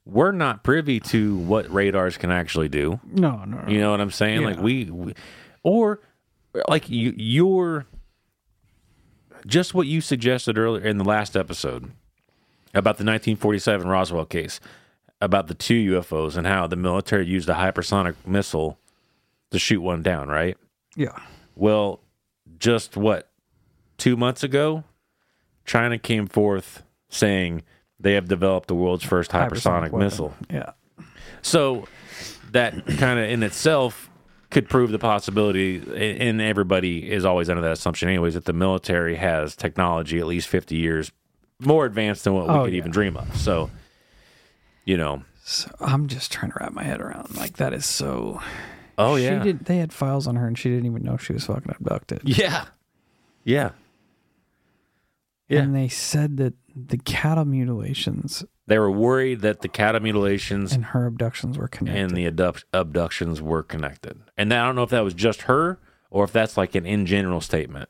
we're 0.05 0.33
not 0.33 0.63
privy 0.63 0.99
to 0.99 1.37
what 1.37 1.71
radars 1.73 2.17
can 2.17 2.29
actually 2.29 2.67
do. 2.67 2.99
No, 3.05 3.45
no, 3.45 3.61
no. 3.61 3.69
You 3.71 3.79
know 3.79 3.91
what 3.91 4.01
I'm 4.01 4.11
saying? 4.11 4.43
Like 4.43 4.59
we, 4.59 4.85
we 4.85 5.13
or 5.63 6.01
like 6.67 6.89
you 6.89 7.13
you're 7.15 7.85
just 9.45 9.73
what 9.73 9.87
you 9.87 10.01
suggested 10.01 10.57
earlier 10.57 10.83
in 10.85 10.97
the 10.97 11.03
last 11.05 11.35
episode 11.35 11.91
about 12.73 12.97
the 12.97 13.03
1947 13.05 13.87
Roswell 13.87 14.25
case 14.25 14.59
about 15.21 15.47
the 15.47 15.53
two 15.53 15.93
UFOs 15.93 16.35
and 16.35 16.45
how 16.47 16.67
the 16.67 16.75
military 16.75 17.25
used 17.25 17.47
a 17.49 17.53
hypersonic 17.53 18.15
missile 18.25 18.77
to 19.53 19.59
shoot 19.59 19.81
one 19.81 20.01
down, 20.03 20.27
right? 20.27 20.57
Yeah. 20.95 21.17
Well, 21.55 22.01
just 22.59 22.97
what, 22.97 23.29
two 23.97 24.17
months 24.17 24.43
ago, 24.43 24.83
China 25.65 25.97
came 25.97 26.27
forth 26.27 26.83
saying 27.09 27.63
they 27.99 28.13
have 28.13 28.27
developed 28.27 28.67
the 28.67 28.75
world's 28.75 29.03
first 29.03 29.31
hypersonic, 29.31 29.83
weapon. 29.91 29.99
missile. 29.99 30.33
Yeah. 30.51 30.71
So 31.41 31.87
that 32.51 32.73
kind 32.97 33.19
of 33.19 33.29
in 33.29 33.43
itself 33.43 34.09
could 34.49 34.69
prove 34.69 34.91
the 34.91 34.99
possibility, 34.99 35.77
and 36.19 36.39
everybody 36.41 37.09
is 37.11 37.25
always 37.25 37.49
under 37.49 37.61
that 37.63 37.71
assumption, 37.71 38.09
anyways, 38.09 38.35
that 38.35 38.45
the 38.45 38.53
military 38.53 39.15
has 39.15 39.55
technology 39.55 40.19
at 40.19 40.27
least 40.27 40.47
50 40.47 40.75
years 40.75 41.11
more 41.59 41.85
advanced 41.85 42.23
than 42.23 42.33
what 42.33 42.47
we 42.47 42.53
Oh, 42.53 42.63
could 42.65 42.73
yeah. 42.73 42.77
even 42.77 42.91
dream 42.91 43.15
of. 43.17 43.35
So, 43.37 43.71
you 44.85 44.97
know, 44.97 45.23
So 45.43 45.71
I'm 45.79 46.07
just 46.07 46.31
trying 46.31 46.51
to 46.51 46.57
wrap 46.59 46.71
my 46.73 46.83
head 46.83 47.01
around 47.01 47.35
like 47.35 47.53
that 47.57 47.73
is 47.73 47.85
so 47.85 48.41
oh, 48.97 49.17
she 49.17 49.23
yeah. 49.23 49.43
did 49.43 49.65
they 49.65 49.77
had 49.77 49.91
files 49.93 50.27
on 50.27 50.35
her 50.35 50.47
and 50.47 50.57
she 50.57 50.69
didn't 50.69 50.85
even 50.85 51.03
know 51.03 51.17
she 51.17 51.33
was 51.33 51.45
fucking 51.45 51.73
abducted. 51.77 52.21
Yeah. 52.25 52.65
Yeah. 53.43 53.71
Yeah. 55.49 55.61
And 55.61 55.75
they 55.75 55.87
said 55.89 56.37
that 56.37 56.53
the 56.75 56.97
cattle 56.97 57.45
mutilations 57.45 58.43
They 58.67 58.79
were 58.79 58.89
worried 58.91 59.41
that 59.41 59.61
the 59.61 59.67
cattle 59.67 60.01
mutilations 60.01 60.73
and 60.73 60.85
her 60.85 61.05
abductions 61.05 61.57
were 61.57 61.67
connected. 61.67 62.01
and 62.01 62.17
the 62.17 62.25
abduct- 62.25 62.65
abductions 62.73 63.41
were 63.41 63.61
connected. 63.63 64.19
And 64.37 64.53
I 64.53 64.65
don't 64.65 64.75
know 64.75 64.83
if 64.83 64.89
that 64.91 65.03
was 65.03 65.13
just 65.13 65.43
her 65.43 65.79
or 66.09 66.23
if 66.23 66.31
that's 66.31 66.57
like 66.57 66.73
an 66.75 66.85
in 66.85 67.05
general 67.05 67.41
statement. 67.41 67.89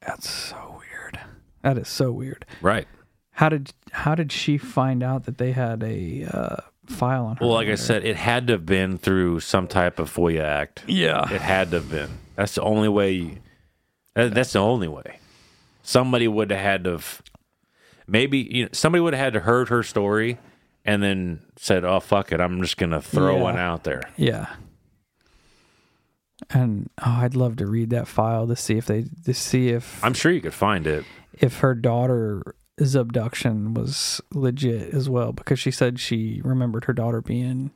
That's 0.00 0.28
so 0.28 0.78
weird. 0.80 1.20
That 1.62 1.78
is 1.78 1.88
so 1.88 2.10
weird. 2.12 2.44
Right. 2.60 2.86
How 3.32 3.48
did 3.48 3.72
how 3.92 4.14
did 4.14 4.30
she 4.32 4.58
find 4.58 5.02
out 5.02 5.24
that 5.24 5.38
they 5.38 5.52
had 5.52 5.82
a 5.82 6.24
uh, 6.24 6.56
file 6.92 7.26
on 7.26 7.36
her? 7.36 7.44
Well, 7.46 7.54
like 7.54 7.68
I 7.68 7.74
said, 7.74 8.04
it 8.04 8.16
had 8.16 8.46
to 8.48 8.54
have 8.54 8.66
been 8.66 8.98
through 8.98 9.40
some 9.40 9.66
type 9.66 9.98
of 9.98 10.12
FOIA 10.14 10.42
act. 10.42 10.84
yeah, 10.86 11.32
It 11.32 11.40
had 11.40 11.70
to 11.72 11.78
have 11.78 11.90
been. 11.90 12.10
That's 12.36 12.54
the 12.54 12.62
only 12.62 12.88
way. 12.88 13.38
that- 14.14 14.34
that's 14.34 14.52
the 14.52 14.58
only 14.60 14.88
way. 14.88 15.18
Somebody 15.82 16.28
would 16.28 16.50
have 16.50 16.60
had 16.60 16.84
to 16.84 16.90
have. 16.92 17.22
Maybe 18.06 18.38
you 18.38 18.62
know, 18.64 18.68
somebody 18.72 19.00
would 19.00 19.14
have 19.14 19.24
had 19.24 19.32
to 19.34 19.40
heard 19.40 19.68
her 19.68 19.82
story, 19.82 20.38
and 20.84 21.02
then 21.02 21.40
said, 21.56 21.84
"Oh 21.84 21.98
fuck 22.00 22.30
it, 22.32 22.40
I'm 22.40 22.60
just 22.62 22.76
gonna 22.76 23.00
throw 23.00 23.36
Yeah. 23.36 23.42
one 23.42 23.58
out 23.58 23.84
there." 23.84 24.02
yeah. 24.16 24.46
And 26.50 26.90
oh, 27.00 27.18
I'd 27.22 27.36
love 27.36 27.56
to 27.56 27.66
read 27.66 27.90
that 27.90 28.08
file 28.08 28.46
to 28.48 28.56
see 28.56 28.76
if 28.76 28.86
they 28.86 29.04
to 29.24 29.32
see 29.34 29.68
if 29.68 30.02
I'm 30.04 30.14
sure 30.14 30.32
you 30.32 30.40
could 30.40 30.54
find 30.54 30.86
it. 30.86 31.04
if 31.38 31.58
her 31.60 31.74
daughter's 32.78 32.94
abduction 32.94 33.74
was 33.74 34.20
legit 34.32 34.94
as 34.94 35.08
well 35.08 35.32
because 35.32 35.58
she 35.58 35.70
said 35.70 36.00
she 36.00 36.40
remembered 36.44 36.84
her 36.84 36.92
daughter 36.92 37.20
being 37.20 37.70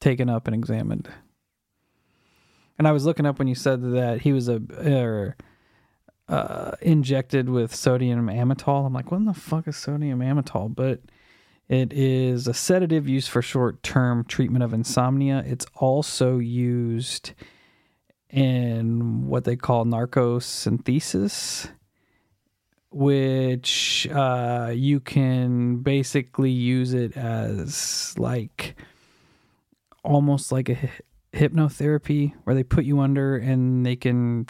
taken 0.00 0.28
up 0.28 0.46
and 0.46 0.54
examined. 0.54 1.08
And 2.78 2.88
I 2.88 2.92
was 2.92 3.04
looking 3.04 3.26
up 3.26 3.38
when 3.38 3.48
you 3.48 3.54
said 3.54 3.82
that 3.92 4.22
he 4.22 4.32
was 4.32 4.48
a 4.48 4.60
er, 4.84 5.36
uh, 6.28 6.72
injected 6.80 7.48
with 7.48 7.74
sodium 7.74 8.26
amytal. 8.26 8.86
I'm 8.86 8.92
like, 8.92 9.10
what 9.10 9.18
in 9.18 9.26
the 9.26 9.34
fuck 9.34 9.68
is 9.68 9.76
sodium 9.76 10.20
amytal? 10.20 10.74
But 10.74 11.00
it 11.68 11.92
is 11.92 12.46
a 12.48 12.54
sedative 12.54 13.08
used 13.08 13.28
for 13.30 13.42
short-term 13.42 14.24
treatment 14.24 14.64
of 14.64 14.72
insomnia. 14.74 15.42
It's 15.46 15.66
also 15.74 16.38
used 16.38 17.32
in 18.28 19.28
what 19.28 19.44
they 19.44 19.56
call 19.56 19.84
narcosynthesis 19.84 21.70
which 22.94 24.06
uh, 24.12 24.70
you 24.72 25.00
can 25.00 25.78
basically 25.78 26.50
use 26.52 26.94
it 26.94 27.16
as 27.16 28.14
like 28.18 28.76
almost 30.04 30.52
like 30.52 30.68
a 30.68 30.78
hypnotherapy 31.32 32.32
where 32.44 32.54
they 32.54 32.62
put 32.62 32.84
you 32.84 33.00
under 33.00 33.36
and 33.36 33.84
they 33.84 33.96
can 33.96 34.46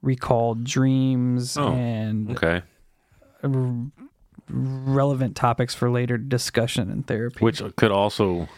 recall 0.00 0.54
dreams 0.54 1.58
Oh, 1.58 1.72
and 1.74 2.30
Okay. 2.30 2.62
relevant 4.48 5.36
topics 5.36 5.74
for 5.74 5.90
later 5.90 6.16
discussion 6.16 6.90
and 6.90 7.06
therapy. 7.06 7.40
Which 7.44 7.62
could 7.76 7.90
also. 7.90 8.48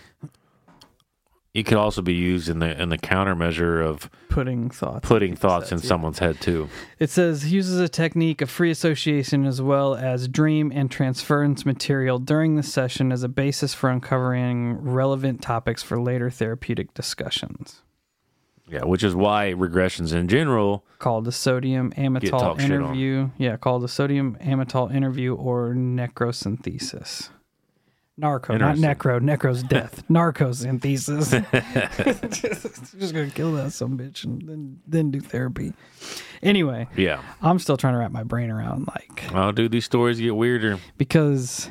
It 1.57 1.65
could 1.65 1.79
also 1.79 2.03
be 2.03 2.13
used 2.13 2.51
in 2.51 2.59
the 2.59 2.79
in 2.79 2.91
the 2.91 2.99
countermeasure 2.99 3.83
of 3.83 4.11
putting 4.29 4.69
thoughts 4.69 5.09
putting 5.09 5.31
people's 5.31 5.41
thoughts 5.41 5.73
in 5.73 5.79
yeah. 5.79 5.85
someone's 5.85 6.19
head 6.19 6.39
too. 6.39 6.69
It 6.99 7.09
says 7.09 7.45
he 7.45 7.55
uses 7.55 7.81
a 7.81 7.89
technique 7.89 8.43
of 8.43 8.51
free 8.51 8.71
association 8.71 9.47
as 9.47 9.63
well 9.63 9.95
as 9.95 10.29
dream 10.29 10.71
and 10.71 10.91
transference 10.91 11.65
material 11.65 12.19
during 12.19 12.57
the 12.57 12.63
session 12.63 13.11
as 13.11 13.23
a 13.23 13.29
basis 13.31 13.73
for 13.73 13.89
uncovering 13.89 14.75
relevant 14.83 15.41
topics 15.41 15.83
for 15.83 15.99
later 15.99 16.29
therapeutic 16.29 16.93
discussions. 16.93 17.81
Yeah, 18.69 18.85
which 18.85 19.03
is 19.03 19.15
why 19.15 19.55
regressions 19.57 20.13
in 20.13 20.29
general. 20.29 20.85
Called 20.99 21.25
the 21.25 21.33
sodium 21.33 21.91
amytal 21.93 22.39
talk 22.39 22.61
shit 22.61 22.71
on. 22.71 22.83
interview. 22.83 23.31
Yeah, 23.39 23.57
called 23.57 23.81
the 23.81 23.89
sodium 23.89 24.37
amytal 24.43 24.95
interview 24.95 25.35
or 25.35 25.73
necrosynthesis. 25.73 27.31
Narco, 28.19 28.57
not 28.57 28.77
necro. 28.77 29.21
Necro's 29.21 29.63
death. 29.77 30.03
narco's 30.09 30.65
Narcosynthesis. 30.65 31.31
Just 33.01 33.15
gonna 33.15 33.31
kill 33.31 33.53
that 33.53 33.73
some 33.73 33.99
bitch 33.99 34.25
and 34.25 34.41
then 34.49 34.79
then 34.87 35.11
do 35.11 35.21
therapy. 35.21 35.73
Anyway, 36.43 36.89
Yeah. 36.97 37.23
I'm 37.43 37.59
still 37.59 37.77
trying 37.77 37.95
to 37.95 37.99
wrap 37.99 38.13
my 38.13 38.23
brain 38.25 38.51
around 38.51 38.87
like 38.89 39.25
Oh, 39.35 39.53
dude, 39.53 39.73
these 39.73 39.85
stories 39.85 40.19
get 40.19 40.35
weirder. 40.37 40.79
because 40.97 41.71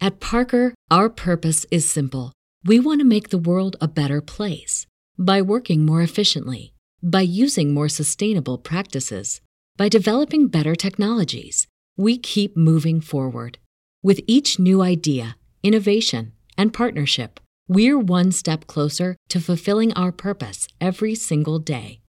At 0.00 0.18
Parker, 0.20 0.74
our 0.90 1.08
purpose 1.08 1.64
is 1.70 1.88
simple. 1.88 2.32
We 2.64 2.80
want 2.80 3.00
to 3.00 3.06
make 3.06 3.28
the 3.30 3.38
world 3.38 3.76
a 3.80 3.88
better 3.88 4.20
place 4.20 4.86
by 5.18 5.40
working 5.42 5.84
more 5.86 6.02
efficiently, 6.02 6.72
By 7.02 7.22
using 7.22 7.72
more 7.72 7.88
sustainable 7.88 8.58
practices, 8.58 9.40
by 9.76 9.88
developing 9.88 10.48
better 10.48 10.74
technologies, 10.74 11.66
we 11.96 12.18
keep 12.18 12.56
moving 12.56 13.00
forward. 13.00 13.58
With 14.02 14.22
each 14.26 14.58
new 14.58 14.80
idea, 14.80 15.36
innovation, 15.62 16.32
and 16.56 16.72
partnership, 16.72 17.38
we're 17.68 17.98
one 17.98 18.32
step 18.32 18.66
closer 18.66 19.14
to 19.28 19.42
fulfilling 19.42 19.92
our 19.92 20.10
purpose 20.10 20.66
every 20.80 21.14
single 21.14 21.58
day. 21.58 22.00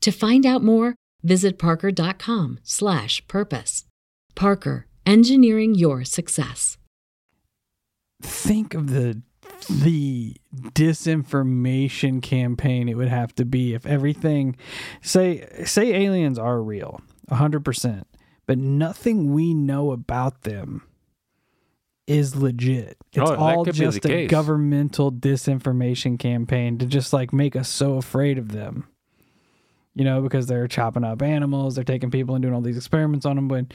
To 0.00 0.10
find 0.10 0.46
out 0.46 0.64
more, 0.64 0.94
visit 1.22 1.58
parker.com/purpose. 1.58 3.84
Parker, 4.34 4.86
engineering 5.04 5.74
your 5.74 6.04
success. 6.04 6.78
think 8.22 8.72
of 8.72 8.88
the 8.88 9.20
the 9.68 10.34
disinformation 10.72 12.22
campaign 12.22 12.88
it 12.88 12.96
would 12.96 13.08
have 13.08 13.34
to 13.34 13.44
be 13.44 13.74
if 13.74 13.84
everything 13.84 14.56
say 15.02 15.46
say 15.64 15.92
aliens 15.92 16.38
are 16.38 16.62
real 16.62 17.02
100% 17.30 18.04
but 18.46 18.56
nothing 18.58 19.34
we 19.34 19.52
know 19.54 19.92
about 19.92 20.42
them 20.42 20.82
is 22.06 22.36
legit 22.36 22.96
it's 23.12 23.30
Oh, 23.30 23.34
all 23.34 23.64
could 23.64 23.74
be 23.74 23.80
the 23.80 23.84
just 23.92 24.04
a 24.04 24.08
case. 24.08 24.30
governmental 24.30 25.10
disinformation 25.10 26.18
campaign 26.18 26.78
to 26.78 26.86
just 26.86 27.12
like 27.12 27.32
make 27.32 27.56
us 27.56 27.68
so 27.68 27.94
afraid 27.96 28.38
of 28.38 28.52
them 28.52 28.86
you 29.94 30.04
know 30.04 30.20
because 30.22 30.46
they're 30.46 30.68
chopping 30.68 31.02
up 31.04 31.20
animals 31.22 31.74
they're 31.74 31.84
taking 31.84 32.10
people 32.10 32.34
and 32.36 32.42
doing 32.42 32.54
all 32.54 32.60
these 32.60 32.76
experiments 32.76 33.26
on 33.26 33.34
them 33.36 33.48
when 33.48 33.68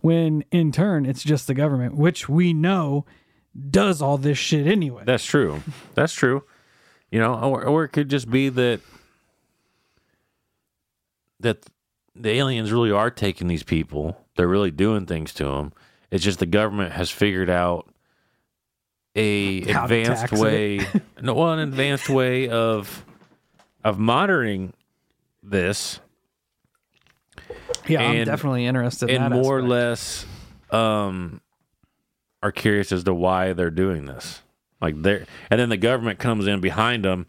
when 0.00 0.44
in 0.50 0.72
turn 0.72 1.04
it's 1.04 1.22
just 1.22 1.46
the 1.46 1.54
government 1.54 1.94
which 1.96 2.28
we 2.28 2.52
know 2.54 3.04
does 3.70 4.00
all 4.00 4.16
this 4.18 4.38
shit 4.38 4.66
anyway 4.66 5.02
That's 5.06 5.24
true. 5.24 5.62
That's 5.94 6.12
true. 6.12 6.42
You 7.12 7.20
know, 7.20 7.34
or, 7.34 7.64
or 7.64 7.84
it 7.84 7.90
could 7.90 8.08
just 8.08 8.28
be 8.28 8.48
that 8.48 8.80
that 11.40 11.66
the 12.16 12.30
aliens 12.30 12.72
really 12.72 12.90
are 12.90 13.10
taking 13.10 13.46
these 13.46 13.62
people. 13.62 14.16
They're 14.36 14.48
really 14.48 14.70
doing 14.70 15.06
things 15.06 15.32
to 15.34 15.44
them. 15.44 15.72
It's 16.14 16.22
just 16.22 16.38
the 16.38 16.46
government 16.46 16.92
has 16.92 17.10
figured 17.10 17.50
out 17.50 17.92
a 19.16 19.62
How 19.72 19.82
advanced 19.82 20.32
way, 20.32 20.86
no, 21.20 21.34
well, 21.34 21.52
an 21.52 21.58
advanced 21.58 22.08
way 22.08 22.48
of 22.48 23.04
of 23.82 23.98
monitoring 23.98 24.74
this. 25.42 25.98
Yeah 27.88 28.00
i'm 28.00 28.24
definitely 28.26 28.64
interested 28.64 29.10
in 29.10 29.22
and 29.22 29.34
more 29.34 29.58
or 29.58 29.62
less 29.62 30.24
um 30.70 31.40
are 32.44 32.52
curious 32.52 32.92
as 32.92 33.02
to 33.04 33.12
why 33.12 33.52
they're 33.52 33.72
doing 33.72 34.06
this. 34.06 34.40
Like 34.80 35.02
they're 35.02 35.26
and 35.50 35.58
then 35.58 35.68
the 35.68 35.76
government 35.76 36.20
comes 36.20 36.46
in 36.46 36.60
behind 36.60 37.04
them 37.04 37.26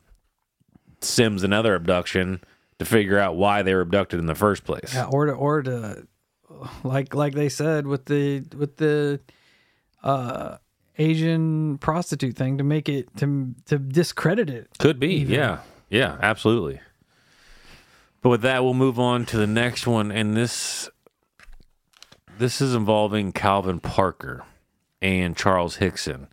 sims 1.01 1.41
another 1.41 1.73
abduction 1.73 2.39
to 2.77 2.85
figure 2.85 3.17
out 3.17 3.35
why 3.35 3.63
they 3.63 3.73
were 3.73 3.81
abducted 3.81 4.19
in 4.19 4.27
the 4.27 4.35
first 4.35 4.63
place. 4.63 4.93
Yeah, 4.93 5.07
or 5.11 5.25
to 5.25 5.31
or 5.33 5.63
to 5.63 6.07
like 6.83 7.13
like 7.13 7.33
they 7.33 7.49
said 7.49 7.87
with 7.87 8.05
the 8.05 8.43
with 8.55 8.77
the 8.77 9.19
uh 10.03 10.57
Asian 10.97 11.77
prostitute 11.79 12.35
thing 12.35 12.57
to 12.57 12.63
make 12.63 12.87
it 12.87 13.15
to 13.17 13.53
to 13.65 13.77
discredit 13.77 14.49
it. 14.49 14.69
could 14.79 14.99
be 14.99 15.15
yeah. 15.15 15.59
Yeah 15.89 16.17
absolutely. 16.21 16.79
But 18.21 18.29
with 18.29 18.41
that 18.41 18.63
we'll 18.63 18.73
move 18.73 18.99
on 18.99 19.25
to 19.27 19.37
the 19.37 19.47
next 19.47 19.85
one 19.85 20.11
and 20.11 20.35
this 20.35 20.89
this 22.37 22.61
is 22.61 22.73
involving 22.73 23.31
calvin 23.31 23.79
parker 23.79 24.43
and 25.01 25.37
charles 25.37 25.75
hickson 25.77 26.27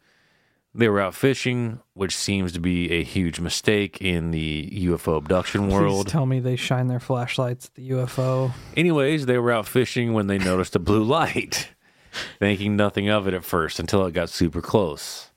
they 0.74 0.88
were 0.88 1.00
out 1.00 1.14
fishing 1.14 1.80
which 1.94 2.16
seems 2.16 2.52
to 2.52 2.60
be 2.60 2.90
a 2.90 3.02
huge 3.02 3.40
mistake 3.40 4.00
in 4.00 4.30
the 4.30 4.70
ufo 4.86 5.16
abduction 5.16 5.68
world 5.68 6.06
Please 6.06 6.12
tell 6.12 6.26
me 6.26 6.40
they 6.40 6.56
shine 6.56 6.88
their 6.88 7.00
flashlights 7.00 7.66
at 7.66 7.74
the 7.74 7.90
UFO. 7.90 8.52
Anyways, 8.76 9.26
they 9.26 9.38
were 9.38 9.52
out 9.52 9.66
fishing 9.66 10.12
when 10.12 10.26
they 10.26 10.38
noticed 10.38 10.76
a 10.76 10.78
blue 10.78 11.02
light, 11.04 11.70
thinking 12.38 12.76
nothing 12.76 13.08
of 13.08 13.26
it 13.26 13.34
at 13.34 13.44
first 13.44 13.78
until 13.78 14.06
it 14.06 14.12
got 14.12 14.30
super 14.30 14.60
close. 14.60 15.30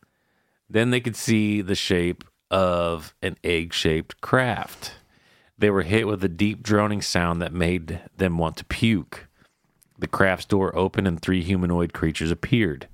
Then 0.69 0.89
they 0.89 0.99
could 0.99 1.15
see 1.15 1.61
the 1.61 1.75
shape 1.75 2.23
of 2.49 3.13
an 3.21 3.37
egg 3.43 3.73
shaped 3.73 4.21
craft. 4.21 4.93
They 5.57 5.69
were 5.69 5.83
hit 5.83 6.07
with 6.07 6.23
a 6.23 6.29
deep 6.29 6.63
droning 6.63 7.01
sound 7.01 7.41
that 7.41 7.53
made 7.53 8.01
them 8.17 8.37
want 8.37 8.57
to 8.57 8.65
puke. 8.65 9.27
The 9.97 10.07
craft's 10.07 10.45
door 10.45 10.75
opened 10.75 11.07
and 11.07 11.21
three 11.21 11.41
humanoid 11.43 11.93
creatures 11.93 12.31
appeared. 12.31 12.87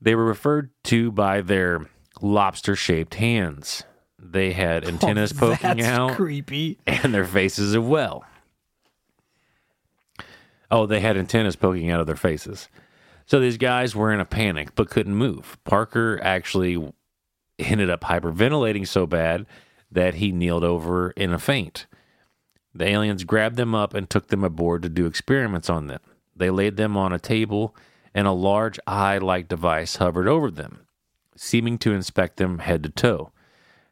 They 0.00 0.14
were 0.14 0.24
referred 0.24 0.70
to 0.84 1.10
by 1.12 1.40
their 1.42 1.86
lobster 2.22 2.74
shaped 2.76 3.14
hands. 3.14 3.82
They 4.18 4.52
had 4.52 4.84
oh, 4.86 4.88
antennas 4.88 5.32
poking 5.32 5.70
Oh, 5.70 5.74
That's 5.74 5.86
out 5.88 6.16
creepy. 6.16 6.78
and 6.86 7.12
their 7.14 7.24
faces 7.24 7.74
as 7.74 7.78
well. 7.78 8.24
Oh, 10.70 10.86
they 10.86 11.00
had 11.00 11.16
antennas 11.16 11.56
poking 11.56 11.90
out 11.90 12.00
of 12.00 12.06
their 12.06 12.16
faces. 12.16 12.68
So 13.26 13.40
these 13.40 13.56
guys 13.58 13.94
were 13.94 14.12
in 14.12 14.20
a 14.20 14.24
panic 14.24 14.74
but 14.74 14.90
couldn't 14.90 15.14
move. 15.14 15.58
Parker 15.64 16.18
actually 16.22 16.92
ended 17.58 17.90
up 17.90 18.02
hyperventilating 18.02 18.86
so 18.86 19.06
bad 19.06 19.46
that 19.90 20.14
he 20.14 20.32
kneeled 20.32 20.64
over 20.64 21.10
in 21.12 21.32
a 21.32 21.38
faint. 21.38 21.86
The 22.74 22.86
aliens 22.86 23.24
grabbed 23.24 23.56
them 23.56 23.74
up 23.74 23.94
and 23.94 24.08
took 24.08 24.28
them 24.28 24.44
aboard 24.44 24.82
to 24.82 24.88
do 24.88 25.06
experiments 25.06 25.68
on 25.68 25.88
them. 25.88 26.00
They 26.36 26.50
laid 26.50 26.76
them 26.76 26.96
on 26.96 27.12
a 27.12 27.18
table, 27.18 27.74
and 28.14 28.26
a 28.26 28.32
large 28.32 28.78
eye 28.86 29.18
like 29.18 29.48
device 29.48 29.96
hovered 29.96 30.28
over 30.28 30.50
them, 30.50 30.86
seeming 31.36 31.78
to 31.78 31.92
inspect 31.92 32.36
them 32.36 32.58
head 32.58 32.82
to 32.82 32.88
toe. 32.88 33.32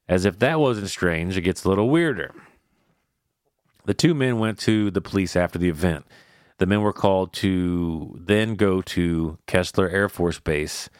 As 0.08 0.24
if 0.24 0.38
that 0.38 0.60
wasn't 0.60 0.88
strange, 0.88 1.36
it 1.36 1.42
gets 1.42 1.64
a 1.64 1.68
little 1.68 1.90
weirder. 1.90 2.34
The 3.84 3.94
two 3.94 4.14
men 4.14 4.38
went 4.38 4.58
to 4.60 4.90
the 4.90 5.00
police 5.00 5.36
after 5.36 5.58
the 5.58 5.68
event. 5.68 6.06
The 6.58 6.66
men 6.66 6.82
were 6.82 6.92
called 6.92 7.32
to 7.34 8.18
then 8.20 8.54
go 8.54 8.82
to 8.82 9.38
Keesler 9.46 9.92
Air 9.92 10.08
Force 10.08 10.40
Base 10.40 10.90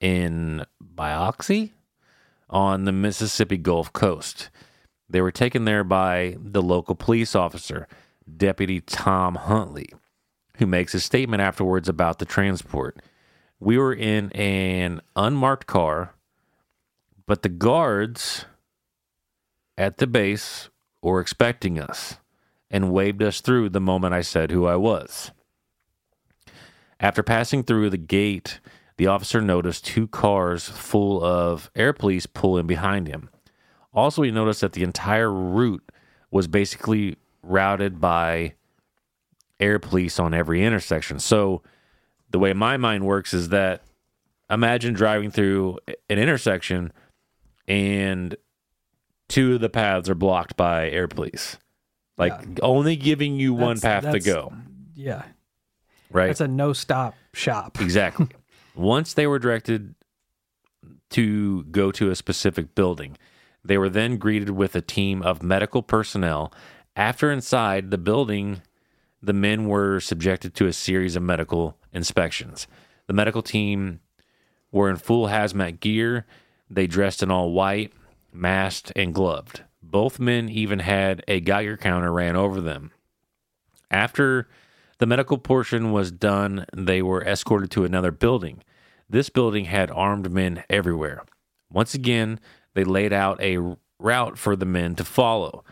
in 0.00 0.64
Biloxi 0.80 1.72
on 2.50 2.84
the 2.84 2.92
Mississippi 2.92 3.56
Gulf 3.56 3.92
Coast. 3.92 4.50
They 5.08 5.20
were 5.20 5.32
taken 5.32 5.64
there 5.64 5.84
by 5.84 6.36
the 6.38 6.62
local 6.62 6.94
police 6.94 7.34
officer, 7.34 7.88
Deputy 8.36 8.80
Tom 8.80 9.36
Huntley, 9.36 9.88
who 10.58 10.66
makes 10.66 10.94
a 10.94 11.00
statement 11.00 11.40
afterwards 11.40 11.88
about 11.88 12.18
the 12.18 12.24
transport. 12.24 13.00
We 13.58 13.78
were 13.78 13.94
in 13.94 14.30
an 14.32 15.00
unmarked 15.14 15.66
car, 15.66 16.14
but 17.26 17.42
the 17.42 17.48
guards 17.48 18.44
at 19.78 19.98
the 19.98 20.06
base 20.06 20.68
were 21.02 21.20
expecting 21.20 21.80
us 21.80 22.16
and 22.70 22.92
waved 22.92 23.22
us 23.22 23.40
through 23.40 23.70
the 23.70 23.80
moment 23.80 24.14
I 24.14 24.22
said 24.22 24.50
who 24.50 24.66
I 24.66 24.76
was. 24.76 25.30
After 26.98 27.22
passing 27.22 27.62
through 27.62 27.90
the 27.90 27.98
gate, 27.98 28.60
the 28.96 29.06
officer 29.06 29.40
noticed 29.40 29.84
two 29.84 30.08
cars 30.08 30.68
full 30.68 31.22
of 31.22 31.70
air 31.76 31.92
police 31.92 32.26
pull 32.26 32.56
in 32.56 32.66
behind 32.66 33.08
him. 33.08 33.28
Also, 33.92 34.22
he 34.22 34.30
noticed 34.30 34.62
that 34.62 34.72
the 34.72 34.82
entire 34.82 35.32
route 35.32 35.90
was 36.30 36.48
basically 36.48 37.16
routed 37.42 38.00
by 38.00 38.54
air 39.60 39.78
police 39.78 40.18
on 40.18 40.34
every 40.34 40.64
intersection. 40.64 41.18
So, 41.18 41.62
the 42.30 42.38
way 42.38 42.52
my 42.52 42.76
mind 42.76 43.04
works 43.04 43.32
is 43.32 43.50
that 43.50 43.82
imagine 44.50 44.94
driving 44.94 45.30
through 45.30 45.78
an 46.10 46.18
intersection 46.18 46.92
and 47.68 48.36
two 49.28 49.54
of 49.54 49.60
the 49.60 49.68
paths 49.68 50.08
are 50.08 50.14
blocked 50.14 50.56
by 50.56 50.90
air 50.90 51.08
police. 51.08 51.56
Like 52.18 52.32
only 52.62 52.96
giving 52.96 53.36
you 53.36 53.52
one 53.54 53.78
path 53.78 54.10
to 54.10 54.20
go, 54.20 54.52
Yeah. 54.94 55.22
right? 56.10 56.28
That's 56.28 56.40
a 56.40 56.48
no 56.48 56.72
stop 56.72 57.14
shop. 57.34 57.78
Exactly. 57.80 58.28
Once 58.74 59.14
they 59.14 59.26
were 59.26 59.38
directed 59.38 59.94
to 61.10 61.64
go 61.64 61.90
to 61.92 62.10
a 62.10 62.14
specific 62.16 62.74
building, 62.74 63.16
they 63.64 63.78
were 63.78 63.88
then 63.88 64.16
greeted 64.16 64.50
with 64.50 64.74
a 64.74 64.80
team 64.80 65.22
of 65.22 65.42
medical 65.42 65.82
personnel. 65.82 66.52
After 66.94 67.30
inside 67.30 67.90
the 67.90 67.98
building, 67.98 68.62
the 69.22 69.32
men 69.32 69.66
were 69.66 70.00
subjected 70.00 70.54
to 70.54 70.66
a 70.66 70.72
series 70.72 71.16
of 71.16 71.22
medical 71.22 71.76
inspections. 71.92 72.66
The 73.06 73.12
medical 73.12 73.42
team 73.42 74.00
were 74.70 74.90
in 74.90 74.96
full 74.96 75.28
hazmat 75.28 75.80
gear. 75.80 76.26
They 76.68 76.86
dressed 76.86 77.22
in 77.22 77.30
all 77.30 77.52
white, 77.52 77.92
masked, 78.32 78.92
and 78.96 79.14
gloved. 79.14 79.62
Both 79.82 80.18
men 80.18 80.48
even 80.48 80.80
had 80.80 81.24
a 81.28 81.40
Geiger 81.40 81.76
counter 81.76 82.12
ran 82.12 82.36
over 82.36 82.60
them. 82.60 82.90
After 83.90 84.48
the 84.98 85.06
medical 85.06 85.38
portion 85.38 85.92
was 85.92 86.10
done, 86.10 86.66
they 86.74 87.02
were 87.02 87.22
escorted 87.22 87.70
to 87.72 87.84
another 87.84 88.10
building. 88.10 88.62
This 89.08 89.28
building 89.28 89.66
had 89.66 89.90
armed 89.90 90.30
men 90.30 90.64
everywhere. 90.68 91.22
Once 91.70 91.94
again, 91.94 92.40
they 92.74 92.84
laid 92.84 93.12
out 93.12 93.40
a 93.40 93.76
route 93.98 94.36
for 94.38 94.56
the 94.56 94.66
men 94.66 94.94
to 94.96 95.04
follow. 95.04 95.64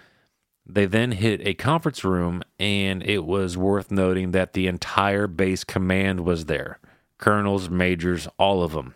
They 0.67 0.87
then 0.87 1.13
hit 1.13 1.47
a 1.47 1.55
conference 1.55 2.05
room, 2.05 2.43
and 2.59 3.03
it 3.03 3.25
was 3.25 3.57
worth 3.57 3.91
noting 3.91 4.31
that 4.31 4.55
the 4.55 4.67
entire 4.67 5.27
base 5.27 5.65
command 5.65 6.21
was 6.21 6.47
there 6.47 6.79
colonels, 7.19 7.71
majors, 7.71 8.29
all 8.39 8.63
of 8.63 8.73
them. 8.73 8.95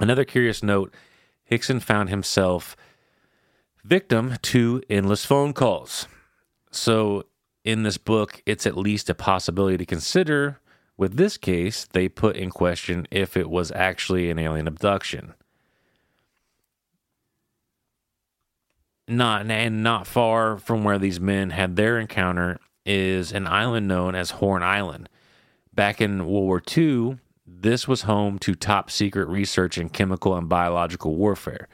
Another 0.00 0.24
curious 0.24 0.62
note 0.62 0.92
Hickson 1.44 1.80
found 1.80 2.08
himself 2.08 2.76
victim 3.84 4.36
to 4.42 4.82
endless 4.90 5.24
phone 5.24 5.52
calls. 5.52 6.06
So, 6.70 7.24
in 7.64 7.82
this 7.82 7.98
book, 7.98 8.42
it's 8.46 8.66
at 8.66 8.76
least 8.76 9.10
a 9.10 9.14
possibility 9.14 9.76
to 9.78 9.86
consider. 9.86 10.60
With 10.96 11.16
this 11.16 11.36
case, 11.36 11.86
they 11.92 12.08
put 12.08 12.36
in 12.36 12.50
question 12.50 13.06
if 13.10 13.36
it 13.36 13.48
was 13.48 13.72
actually 13.72 14.30
an 14.30 14.38
alien 14.38 14.66
abduction. 14.66 15.34
Not 19.08 19.50
and 19.50 19.82
not 19.82 20.06
far 20.06 20.58
from 20.58 20.84
where 20.84 20.98
these 20.98 21.18
men 21.18 21.48
had 21.50 21.76
their 21.76 21.98
encounter 21.98 22.58
is 22.84 23.32
an 23.32 23.46
island 23.46 23.88
known 23.88 24.14
as 24.14 24.32
Horn 24.32 24.62
Island. 24.62 25.08
Back 25.74 26.02
in 26.02 26.26
World 26.26 26.44
War 26.44 26.62
II, 26.76 27.18
this 27.46 27.88
was 27.88 28.02
home 28.02 28.38
to 28.40 28.54
top 28.54 28.90
secret 28.90 29.26
research 29.28 29.78
in 29.78 29.88
chemical 29.88 30.36
and 30.36 30.46
biological 30.46 31.14
warfare. 31.14 31.68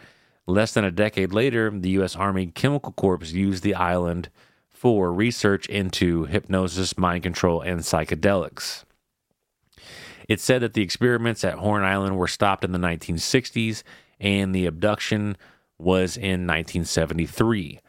Less 0.47 0.73
than 0.75 0.85
a 0.85 0.93
decade 0.93 1.33
later, 1.33 1.71
the 1.71 1.91
U.S. 1.91 2.15
Army 2.15 2.47
Chemical 2.47 2.93
Corps 2.93 3.33
used 3.33 3.65
the 3.65 3.75
island 3.75 4.29
for 4.69 5.13
research 5.13 5.67
into 5.67 6.27
hypnosis, 6.27 6.97
mind 6.97 7.25
control, 7.25 7.61
and 7.63 7.81
psychedelics. 7.81 8.85
It's 10.29 10.45
said 10.45 10.63
that 10.63 10.75
the 10.75 10.83
experiments 10.83 11.43
at 11.43 11.59
Horn 11.59 11.83
Island 11.83 12.17
were 12.17 12.29
stopped 12.29 12.63
in 12.63 12.73
the 12.73 12.79
1960s 12.79 13.83
and 14.21 14.55
the 14.55 14.67
abduction 14.67 15.37
was 15.79 16.17
in 16.17 16.47
1973. 16.47 17.81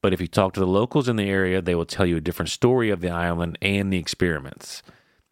But 0.00 0.12
if 0.12 0.20
you 0.20 0.26
talk 0.26 0.52
to 0.54 0.60
the 0.60 0.66
locals 0.66 1.08
in 1.08 1.16
the 1.16 1.28
area, 1.28 1.60
they 1.60 1.74
will 1.74 1.86
tell 1.86 2.06
you 2.06 2.16
a 2.16 2.20
different 2.20 2.50
story 2.50 2.90
of 2.90 3.00
the 3.00 3.10
island 3.10 3.58
and 3.60 3.92
the 3.92 3.98
experiments. 3.98 4.82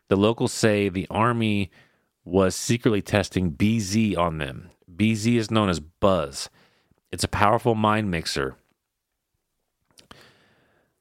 The 0.09 0.17
locals 0.17 0.53
say 0.53 0.89
the 0.89 1.07
Army 1.11 1.71
was 2.25 2.55
secretly 2.55 3.03
testing 3.03 3.53
BZ 3.53 4.17
on 4.17 4.39
them. 4.39 4.71
BZ 4.95 5.37
is 5.37 5.51
known 5.51 5.69
as 5.69 5.81
Buzz. 5.81 6.49
It's 7.13 7.25
a 7.25 7.29
powerful 7.29 7.75
mind 7.75 8.11
mixer. 8.11 8.57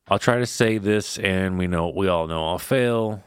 I'll 0.07 0.19
try 0.19 0.37
to 0.37 0.45
say 0.45 0.77
this, 0.77 1.17
and 1.17 1.57
we 1.57 1.65
know 1.65 1.89
we 1.89 2.07
all 2.07 2.27
know 2.27 2.47
I'll 2.47 2.59
fail. 2.59 3.23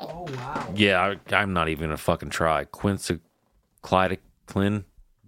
Oh 0.00 0.26
wow. 0.34 0.72
Yeah, 0.74 1.14
I, 1.30 1.34
I'm 1.34 1.52
not 1.52 1.68
even 1.68 1.86
gonna 1.86 1.96
fucking 1.96 2.30
try. 2.30 2.64
Quincyclideclin 4.48 4.84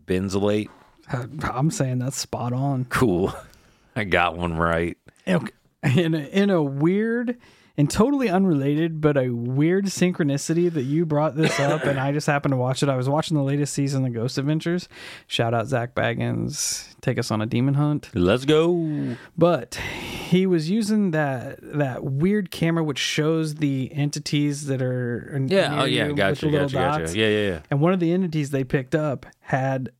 benzolate. 0.06 0.68
Uh, 1.12 1.26
I'm 1.42 1.70
saying 1.70 1.98
that's 1.98 2.16
spot 2.16 2.52
on. 2.52 2.84
Cool. 2.86 3.34
I 3.96 4.04
got 4.04 4.36
one 4.36 4.56
right. 4.56 4.96
Okay. 5.26 5.52
In 5.82 6.14
a, 6.14 6.18
in 6.18 6.50
a 6.50 6.62
weird 6.62 7.38
and 7.80 7.90
totally 7.90 8.28
unrelated, 8.28 9.00
but 9.00 9.16
a 9.16 9.30
weird 9.30 9.86
synchronicity 9.86 10.70
that 10.70 10.82
you 10.82 11.06
brought 11.06 11.34
this 11.34 11.58
up, 11.58 11.84
and 11.84 11.98
I 11.98 12.12
just 12.12 12.26
happened 12.26 12.52
to 12.52 12.58
watch 12.58 12.82
it. 12.82 12.90
I 12.90 12.94
was 12.94 13.08
watching 13.08 13.38
the 13.38 13.42
latest 13.42 13.72
season 13.72 14.04
of 14.04 14.12
Ghost 14.12 14.36
Adventures. 14.36 14.86
Shout 15.26 15.54
out 15.54 15.66
Zak 15.66 15.94
Bagans, 15.94 16.94
take 17.00 17.18
us 17.18 17.30
on 17.30 17.40
a 17.40 17.46
demon 17.46 17.72
hunt. 17.72 18.10
Let's 18.12 18.44
go. 18.44 19.16
But 19.38 19.76
he 19.76 20.44
was 20.46 20.68
using 20.68 21.12
that 21.12 21.58
that 21.62 22.04
weird 22.04 22.50
camera 22.50 22.84
which 22.84 22.98
shows 22.98 23.54
the 23.54 23.90
entities 23.94 24.66
that 24.66 24.82
are 24.82 25.42
Yeah. 25.48 25.80
Oh, 25.80 25.84
yeah. 25.86 26.08
Gotcha. 26.12 26.30
with 26.30 26.40
the 26.40 26.46
little 26.48 26.68
Gotcha. 26.68 27.04
Gotcha. 27.04 27.18
Yeah. 27.18 27.28
Yeah. 27.28 27.48
Yeah. 27.48 27.60
And 27.70 27.80
one 27.80 27.94
of 27.94 28.00
the 28.00 28.12
entities 28.12 28.50
they 28.50 28.62
picked 28.62 28.94
up 28.94 29.24
had 29.40 29.90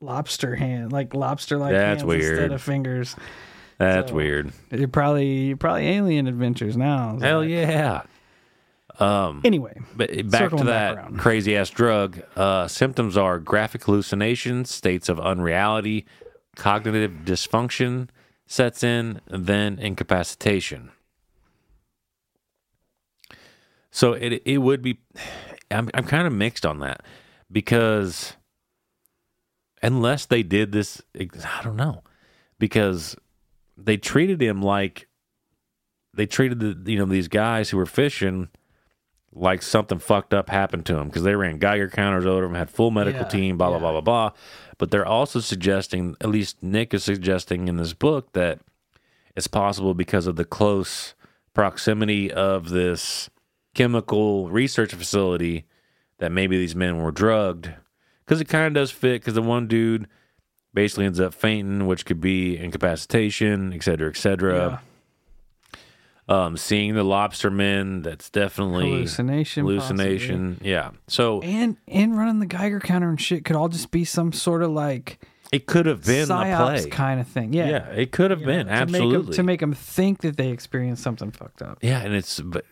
lobster 0.00 0.54
hand, 0.54 0.90
like 0.90 1.12
lobster 1.12 1.58
like 1.58 1.74
hands 1.74 2.02
weird. 2.02 2.22
instead 2.22 2.52
of 2.52 2.62
fingers. 2.62 3.14
That's 3.80 4.10
So- 4.10 4.14
weird. 4.16 4.52
You're 4.70 4.88
probably 4.88 5.54
probably 5.54 5.88
alien 5.88 6.26
adventures 6.26 6.76
now. 6.76 7.18
Hell 7.20 7.42
yeah. 7.44 8.02
Um, 8.98 9.40
Anyway, 9.44 9.80
but 9.96 10.10
back 10.30 10.50
to 10.50 10.64
that 10.64 11.16
crazy 11.16 11.56
ass 11.56 11.70
drug. 11.70 12.20
Uh, 12.36 12.68
symptoms 12.68 13.16
are 13.16 13.38
graphic 13.38 13.84
hallucinations, 13.84 14.70
states 14.70 15.08
of 15.08 15.18
unreality, 15.18 16.04
cognitive 16.56 17.10
dysfunction 17.24 18.08
sets 18.46 18.82
in, 18.84 19.22
then 19.26 19.78
incapacitation. 19.78 20.90
So 23.90 24.12
it 24.12 24.42
it 24.44 24.58
would 24.58 24.82
be. 24.82 25.00
I'm 25.70 25.88
I'm 25.94 26.04
kind 26.04 26.26
of 26.26 26.32
mixed 26.34 26.66
on 26.66 26.80
that 26.80 27.02
because 27.50 28.34
unless 29.82 30.26
they 30.26 30.42
did 30.42 30.72
this, 30.72 31.00
I 31.18 31.62
don't 31.62 31.76
know 31.76 32.02
because 32.58 33.16
they 33.84 33.96
treated 33.96 34.40
him 34.42 34.62
like 34.62 35.08
they 36.14 36.26
treated 36.26 36.60
the 36.60 36.90
you 36.90 36.98
know 36.98 37.04
these 37.04 37.28
guys 37.28 37.70
who 37.70 37.76
were 37.76 37.86
fishing 37.86 38.48
like 39.32 39.62
something 39.62 39.98
fucked 39.98 40.34
up 40.34 40.50
happened 40.50 40.84
to 40.86 40.94
them 40.94 41.06
because 41.06 41.22
they 41.22 41.36
ran 41.36 41.58
Geiger 41.58 41.88
counters 41.88 42.26
over 42.26 42.42
them, 42.42 42.54
had 42.54 42.68
full 42.70 42.90
medical 42.90 43.22
Yeah, 43.22 43.28
team, 43.28 43.56
blah 43.56 43.68
blah 43.68 43.76
yeah. 43.76 43.80
blah 43.80 43.92
blah 43.92 44.00
blah. 44.00 44.30
But 44.78 44.90
they're 44.90 45.06
also 45.06 45.40
suggesting, 45.40 46.16
at 46.20 46.30
least 46.30 46.62
Nick 46.62 46.92
is 46.94 47.04
suggesting 47.04 47.68
in 47.68 47.76
this 47.76 47.92
book, 47.92 48.32
that 48.32 48.60
it's 49.36 49.46
possible 49.46 49.94
because 49.94 50.26
of 50.26 50.36
the 50.36 50.44
close 50.44 51.14
proximity 51.54 52.32
of 52.32 52.70
this 52.70 53.30
chemical 53.74 54.48
research 54.48 54.92
facility 54.94 55.64
that 56.18 56.32
maybe 56.32 56.58
these 56.58 56.74
men 56.74 56.98
were 56.98 57.12
drugged 57.12 57.70
because 58.24 58.40
it 58.40 58.48
kind 58.48 58.66
of 58.66 58.74
does 58.74 58.90
fit 58.90 59.20
because 59.20 59.34
the 59.34 59.42
one 59.42 59.66
dude 59.68 60.08
basically 60.72 61.04
ends 61.06 61.20
up 61.20 61.34
fainting 61.34 61.86
which 61.86 62.04
could 62.06 62.20
be 62.20 62.56
incapacitation 62.56 63.72
et 63.72 63.82
cetera 63.82 64.08
et 64.08 64.16
cetera. 64.16 64.82
Um 66.28 66.56
seeing 66.56 66.94
the 66.94 67.02
lobster 67.02 67.50
men 67.50 68.02
that's 68.02 68.30
definitely 68.30 68.88
hallucination, 68.90 69.64
hallucination. 69.64 70.58
yeah. 70.62 70.90
So 71.08 71.40
and 71.42 71.76
and 71.88 72.16
running 72.16 72.38
the 72.38 72.46
Geiger 72.46 72.78
counter 72.78 73.08
and 73.08 73.20
shit 73.20 73.44
could 73.44 73.56
all 73.56 73.68
just 73.68 73.90
be 73.90 74.04
some 74.04 74.32
sort 74.32 74.62
of 74.62 74.70
like 74.70 75.18
it 75.50 75.66
could 75.66 75.86
have 75.86 76.04
been 76.06 76.30
a 76.30 76.32
psyops 76.32 76.82
play 76.82 76.90
kind 76.90 77.20
of 77.20 77.26
thing. 77.26 77.52
Yeah, 77.52 77.68
yeah 77.68 77.86
it 77.90 78.12
could 78.12 78.30
have 78.30 78.44
been. 78.44 78.66
To 78.68 78.72
make 78.72 78.80
'em- 78.80 78.94
absolutely. 78.94 79.34
to 79.34 79.42
make 79.42 79.58
them 79.58 79.72
think 79.72 80.20
that 80.20 80.36
they 80.36 80.50
experienced 80.50 81.02
something 81.02 81.32
fucked 81.32 81.62
up. 81.62 81.78
Yeah, 81.82 81.98
and 82.02 82.14
it's 82.14 82.38
but 82.38 82.64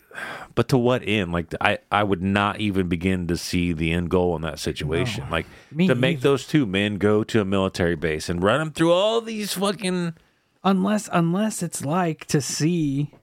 but 0.55 0.67
to 0.69 0.77
what 0.77 1.01
end? 1.05 1.31
Like 1.31 1.53
I 1.61 1.79
I 1.91 2.03
would 2.03 2.21
not 2.21 2.59
even 2.59 2.87
begin 2.87 3.27
to 3.27 3.37
see 3.37 3.73
the 3.73 3.91
end 3.91 4.09
goal 4.09 4.35
in 4.35 4.41
that 4.43 4.59
situation. 4.59 5.25
like 5.29 5.45
me 5.71 5.87
to 5.87 5.95
make 5.95 6.21
those 6.21 6.45
two 6.47 6.65
men 6.65 6.97
go 6.97 7.23
to 7.23 7.41
a 7.41 7.45
military 7.45 7.95
base 7.95 8.29
and 8.29 8.41
run 8.43 8.59
them 8.59 8.71
through 8.71 8.91
all 8.91 9.21
these 9.21 9.53
fucking 9.53 10.13
Unless 10.63 11.09
unless 11.13 11.63
it's 11.63 11.85
like 11.85 12.25
to 12.25 12.41
see 12.41 13.13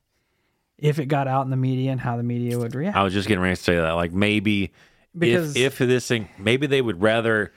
if 0.78 0.98
it 0.98 1.06
got 1.06 1.28
out 1.28 1.44
in 1.44 1.50
the 1.50 1.56
media 1.56 1.90
and 1.90 2.00
how 2.00 2.16
the 2.16 2.22
media 2.22 2.58
would 2.58 2.74
react. 2.74 2.96
I 2.96 3.02
was 3.02 3.12
just 3.12 3.28
getting 3.28 3.42
ready 3.42 3.56
to 3.56 3.62
say 3.62 3.76
that. 3.76 3.92
Like 3.92 4.12
maybe 4.12 4.72
Because- 5.16 5.54
if 5.56 5.78
if 5.80 5.86
this 5.86 6.06
thing 6.06 6.28
maybe 6.38 6.66
they 6.66 6.80
would 6.80 7.02
rather 7.02 7.52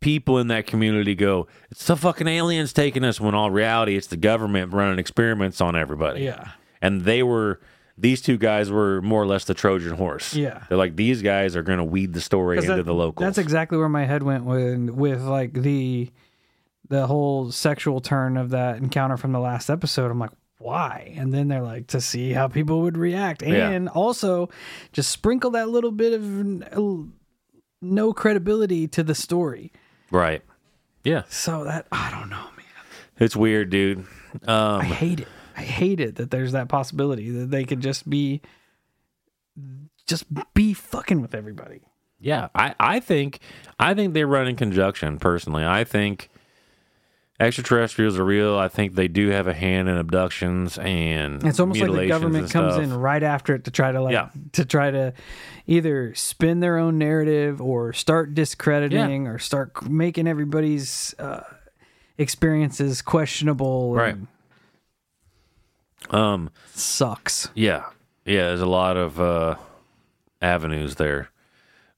people 0.00 0.38
in 0.38 0.46
that 0.48 0.66
community 0.66 1.14
go, 1.14 1.46
it's 1.70 1.86
the 1.86 1.96
fucking 1.96 2.26
aliens 2.28 2.72
taking 2.72 3.04
us 3.04 3.20
when 3.20 3.34
all 3.34 3.50
reality 3.50 3.96
it's 3.96 4.06
the 4.06 4.16
government 4.16 4.72
running 4.72 4.98
experiments 4.98 5.60
on 5.60 5.76
everybody. 5.76 6.22
Yeah. 6.22 6.52
And 6.80 7.02
they 7.02 7.22
were 7.22 7.60
these 8.00 8.20
two 8.22 8.38
guys 8.38 8.70
were 8.70 9.02
more 9.02 9.22
or 9.22 9.26
less 9.26 9.44
the 9.44 9.54
Trojan 9.54 9.96
horse. 9.96 10.34
Yeah. 10.34 10.64
They're 10.68 10.78
like 10.78 10.96
these 10.96 11.22
guys 11.22 11.54
are 11.56 11.62
gonna 11.62 11.84
weed 11.84 12.12
the 12.14 12.20
story 12.20 12.56
into 12.58 12.74
that- 12.76 12.84
the 12.84 12.94
locals. 12.94 13.24
That's 13.26 13.38
exactly 13.38 13.76
where 13.78 13.88
my 13.88 14.04
head 14.06 14.22
went 14.22 14.44
with 14.44 14.90
with 14.90 15.22
like 15.22 15.52
the 15.52 16.10
the 16.88 17.06
whole 17.06 17.52
sexual 17.52 18.00
turn 18.00 18.36
of 18.36 18.50
that 18.50 18.78
encounter 18.78 19.16
from 19.16 19.32
the 19.32 19.38
last 19.38 19.70
episode. 19.70 20.10
I'm 20.10 20.18
like, 20.18 20.30
why? 20.58 21.14
And 21.16 21.32
then 21.32 21.48
they're 21.48 21.62
like 21.62 21.86
to 21.88 22.00
see 22.00 22.32
how 22.32 22.48
people 22.48 22.82
would 22.82 22.98
react, 22.98 23.42
Yeah. 23.42 23.68
and 23.70 23.88
also 23.88 24.48
just 24.92 25.10
sprinkle 25.10 25.52
that 25.52 25.68
little 25.68 25.92
bit 25.92 26.12
of 26.14 27.08
no 27.82 28.12
credibility 28.12 28.86
to 28.88 29.02
the 29.02 29.14
story. 29.14 29.72
Right. 30.10 30.42
Yeah. 31.04 31.22
So 31.28 31.64
that 31.64 31.86
I 31.92 32.10
don't 32.10 32.28
know, 32.28 32.36
man. 32.36 32.66
It's 33.18 33.36
weird, 33.36 33.70
dude. 33.70 33.98
Um, 34.46 34.80
I 34.80 34.84
hate 34.84 35.20
it. 35.20 35.28
I 35.60 35.62
hate 35.62 36.00
it 36.00 36.16
that 36.16 36.30
there's 36.30 36.52
that 36.52 36.68
possibility 36.68 37.30
that 37.30 37.50
they 37.50 37.64
could 37.64 37.80
just 37.80 38.08
be 38.08 38.40
just 40.06 40.24
be 40.54 40.72
fucking 40.72 41.20
with 41.20 41.34
everybody. 41.34 41.80
yeah, 42.18 42.48
I, 42.54 42.74
I 42.80 43.00
think 43.00 43.40
I 43.78 43.92
think 43.94 44.14
they 44.14 44.24
run 44.24 44.48
in 44.48 44.56
conjunction. 44.56 45.18
Personally, 45.18 45.64
I 45.66 45.84
think 45.84 46.30
extraterrestrials 47.38 48.18
are 48.18 48.24
real. 48.24 48.58
I 48.58 48.68
think 48.68 48.94
they 48.94 49.08
do 49.08 49.28
have 49.28 49.46
a 49.46 49.54
hand 49.54 49.88
in 49.88 49.96
abductions 49.96 50.78
and 50.78 51.42
It's 51.44 51.58
almost 51.60 51.80
like 51.80 51.90
the 51.92 52.06
government 52.08 52.50
comes 52.50 52.76
in 52.76 52.92
right 52.92 53.22
after 53.22 53.54
it 53.54 53.64
to 53.64 53.70
try 53.70 53.92
to 53.92 54.00
like 54.02 54.12
Yeah. 54.12 54.28
to 54.52 54.64
try 54.64 54.90
to 54.90 55.12
either 55.66 56.14
spin 56.14 56.60
their 56.60 56.76
own 56.78 56.98
narrative 56.98 57.60
or 57.62 57.92
start 57.92 58.34
discrediting 58.34 59.26
or 59.26 59.38
start 59.38 59.88
making 59.88 60.26
everybody's 60.26 61.14
uh, 61.18 61.42
experiences 62.18 63.00
questionable. 63.02 63.94
Right. 63.94 64.16
Um, 66.08 66.50
sucks. 66.74 67.50
yeah, 67.54 67.84
yeah. 68.24 68.46
There's 68.48 68.60
a 68.60 68.66
lot 68.66 68.96
of 68.96 69.20
uh, 69.20 69.56
avenues 70.40 70.94
there. 70.96 71.30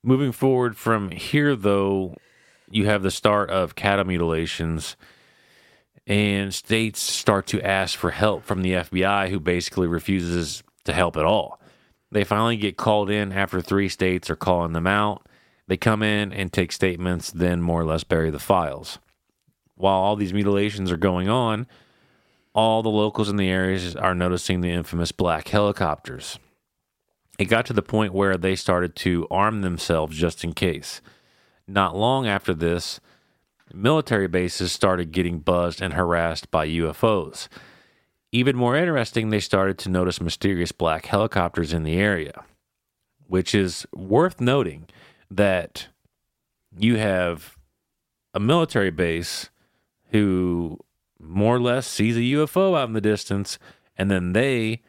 Moving 0.02 0.32
forward 0.32 0.76
from 0.76 1.10
here, 1.12 1.54
though, 1.54 2.16
you 2.70 2.86
have 2.86 3.02
the 3.02 3.10
start 3.10 3.50
of 3.50 3.76
cattle 3.76 4.04
mutilations, 4.04 4.96
and 6.06 6.52
states 6.52 7.00
start 7.00 7.46
to 7.48 7.62
ask 7.62 7.96
for 7.96 8.10
help 8.10 8.44
from 8.44 8.62
the 8.62 8.72
FBI, 8.72 9.28
who 9.28 9.38
basically 9.38 9.86
refuses 9.86 10.64
to 10.84 10.92
help 10.92 11.16
at 11.16 11.24
all. 11.24 11.60
They 12.10 12.24
finally 12.24 12.56
get 12.56 12.76
called 12.76 13.08
in 13.08 13.32
after 13.32 13.60
three 13.62 13.88
states 13.88 14.28
are 14.28 14.36
calling 14.36 14.72
them 14.72 14.86
out. 14.86 15.26
They 15.68 15.76
come 15.76 16.02
in 16.02 16.32
and 16.32 16.52
take 16.52 16.72
statements, 16.72 17.30
then 17.30 17.62
more 17.62 17.80
or 17.80 17.84
less 17.84 18.04
bury 18.04 18.30
the 18.30 18.38
files. 18.40 18.98
While 19.76 20.00
all 20.00 20.16
these 20.16 20.34
mutilations 20.34 20.90
are 20.90 20.96
going 20.98 21.28
on, 21.28 21.66
all 22.54 22.82
the 22.82 22.88
locals 22.88 23.28
in 23.28 23.36
the 23.36 23.48
areas 23.48 23.96
are 23.96 24.14
noticing 24.14 24.60
the 24.60 24.70
infamous 24.70 25.12
black 25.12 25.48
helicopters. 25.48 26.38
It 27.38 27.46
got 27.46 27.66
to 27.66 27.72
the 27.72 27.82
point 27.82 28.12
where 28.12 28.36
they 28.36 28.54
started 28.56 28.94
to 28.96 29.26
arm 29.30 29.62
themselves 29.62 30.16
just 30.16 30.44
in 30.44 30.52
case. 30.52 31.00
Not 31.66 31.96
long 31.96 32.26
after 32.26 32.52
this, 32.52 33.00
military 33.72 34.28
bases 34.28 34.72
started 34.72 35.12
getting 35.12 35.38
buzzed 35.38 35.80
and 35.80 35.94
harassed 35.94 36.50
by 36.50 36.68
UFOs. 36.68 37.48
Even 38.32 38.56
more 38.56 38.76
interesting, 38.76 39.30
they 39.30 39.40
started 39.40 39.78
to 39.78 39.90
notice 39.90 40.20
mysterious 40.20 40.72
black 40.72 41.06
helicopters 41.06 41.72
in 41.72 41.84
the 41.84 41.96
area, 41.96 42.44
which 43.26 43.54
is 43.54 43.86
worth 43.94 44.40
noting 44.40 44.88
that 45.30 45.88
you 46.76 46.96
have 46.96 47.56
a 48.34 48.40
military 48.40 48.90
base 48.90 49.50
who 50.10 50.78
more 51.22 51.56
or 51.56 51.60
less 51.60 51.86
sees 51.86 52.16
a 52.16 52.20
UFO 52.20 52.76
out 52.76 52.88
in 52.88 52.94
the 52.94 53.00
distance, 53.00 53.58
and 53.96 54.10
then 54.10 54.32
they 54.32 54.82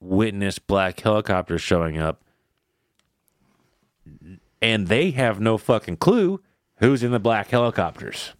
witness 0.00 0.58
black 0.58 0.98
helicopters 1.00 1.60
showing 1.60 1.98
up, 1.98 2.22
and 4.60 4.88
they 4.88 5.10
have 5.12 5.40
no 5.40 5.58
fucking 5.58 5.96
clue 5.96 6.40
who's 6.76 7.02
in 7.02 7.12
the 7.12 7.20
black 7.20 7.48
helicopters. 7.48 8.32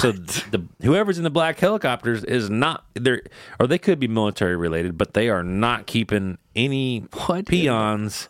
So 0.00 0.12
the 0.12 0.66
whoever's 0.82 1.18
in 1.18 1.24
the 1.24 1.30
black 1.30 1.58
helicopters 1.58 2.24
is 2.24 2.50
not 2.50 2.84
there, 2.94 3.22
or 3.60 3.66
they 3.66 3.78
could 3.78 4.00
be 4.00 4.08
military 4.08 4.56
related, 4.56 4.98
but 4.98 5.14
they 5.14 5.28
are 5.28 5.42
not 5.42 5.86
keeping 5.86 6.38
any 6.56 7.06
What 7.26 7.46
peons, 7.46 8.28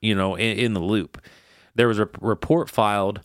you 0.00 0.14
know, 0.14 0.34
in, 0.34 0.58
in 0.58 0.74
the 0.74 0.80
loop. 0.80 1.20
There 1.74 1.88
was 1.88 1.98
a 1.98 2.08
report 2.20 2.68
filed, 2.68 3.20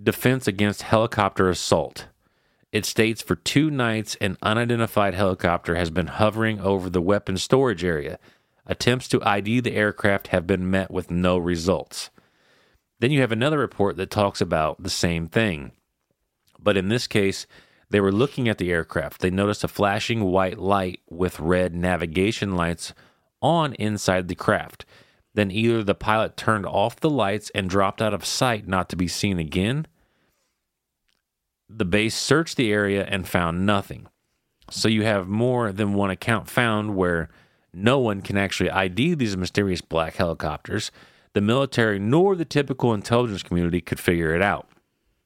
defense 0.00 0.46
against 0.46 0.82
helicopter 0.82 1.48
assault. 1.48 2.06
It 2.72 2.86
states 2.86 3.20
for 3.20 3.36
two 3.36 3.70
nights, 3.70 4.16
an 4.20 4.38
unidentified 4.42 5.14
helicopter 5.14 5.74
has 5.74 5.90
been 5.90 6.06
hovering 6.06 6.58
over 6.60 6.88
the 6.88 7.02
weapon 7.02 7.36
storage 7.36 7.84
area. 7.84 8.18
Attempts 8.66 9.08
to 9.08 9.22
ID 9.22 9.60
the 9.60 9.74
aircraft 9.74 10.28
have 10.28 10.46
been 10.46 10.70
met 10.70 10.90
with 10.90 11.10
no 11.10 11.36
results. 11.36 12.10
Then 13.00 13.10
you 13.10 13.20
have 13.20 13.32
another 13.32 13.58
report 13.58 13.96
that 13.96 14.10
talks 14.10 14.40
about 14.40 14.82
the 14.82 14.90
same 14.90 15.26
thing. 15.26 15.72
But 16.58 16.76
in 16.76 16.88
this 16.88 17.06
case, 17.06 17.46
they 17.90 18.00
were 18.00 18.12
looking 18.12 18.48
at 18.48 18.58
the 18.58 18.70
aircraft. 18.70 19.20
They 19.20 19.30
noticed 19.30 19.64
a 19.64 19.68
flashing 19.68 20.24
white 20.24 20.58
light 20.58 21.00
with 21.10 21.40
red 21.40 21.74
navigation 21.74 22.56
lights 22.56 22.94
on 23.42 23.74
inside 23.74 24.28
the 24.28 24.34
craft. 24.34 24.86
Then 25.34 25.50
either 25.50 25.82
the 25.82 25.94
pilot 25.94 26.36
turned 26.36 26.66
off 26.66 26.96
the 27.00 27.08
lights 27.10 27.50
and 27.54 27.68
dropped 27.70 28.02
out 28.02 28.12
of 28.12 28.24
sight 28.24 28.68
not 28.68 28.88
to 28.90 28.96
be 28.96 29.08
seen 29.08 29.38
again. 29.38 29.86
The 31.68 31.84
base 31.84 32.14
searched 32.14 32.56
the 32.56 32.70
area 32.72 33.04
and 33.04 33.26
found 33.26 33.64
nothing. 33.64 34.06
So 34.70 34.88
you 34.88 35.04
have 35.04 35.28
more 35.28 35.72
than 35.72 35.94
one 35.94 36.10
account 36.10 36.48
found 36.48 36.96
where 36.96 37.30
no 37.72 37.98
one 37.98 38.20
can 38.20 38.36
actually 38.36 38.70
ID 38.70 39.14
these 39.14 39.36
mysterious 39.36 39.80
black 39.80 40.16
helicopters. 40.16 40.90
The 41.32 41.40
military 41.40 41.98
nor 41.98 42.36
the 42.36 42.44
typical 42.44 42.92
intelligence 42.92 43.42
community 43.42 43.80
could 43.80 43.98
figure 43.98 44.34
it 44.34 44.42
out. 44.42 44.68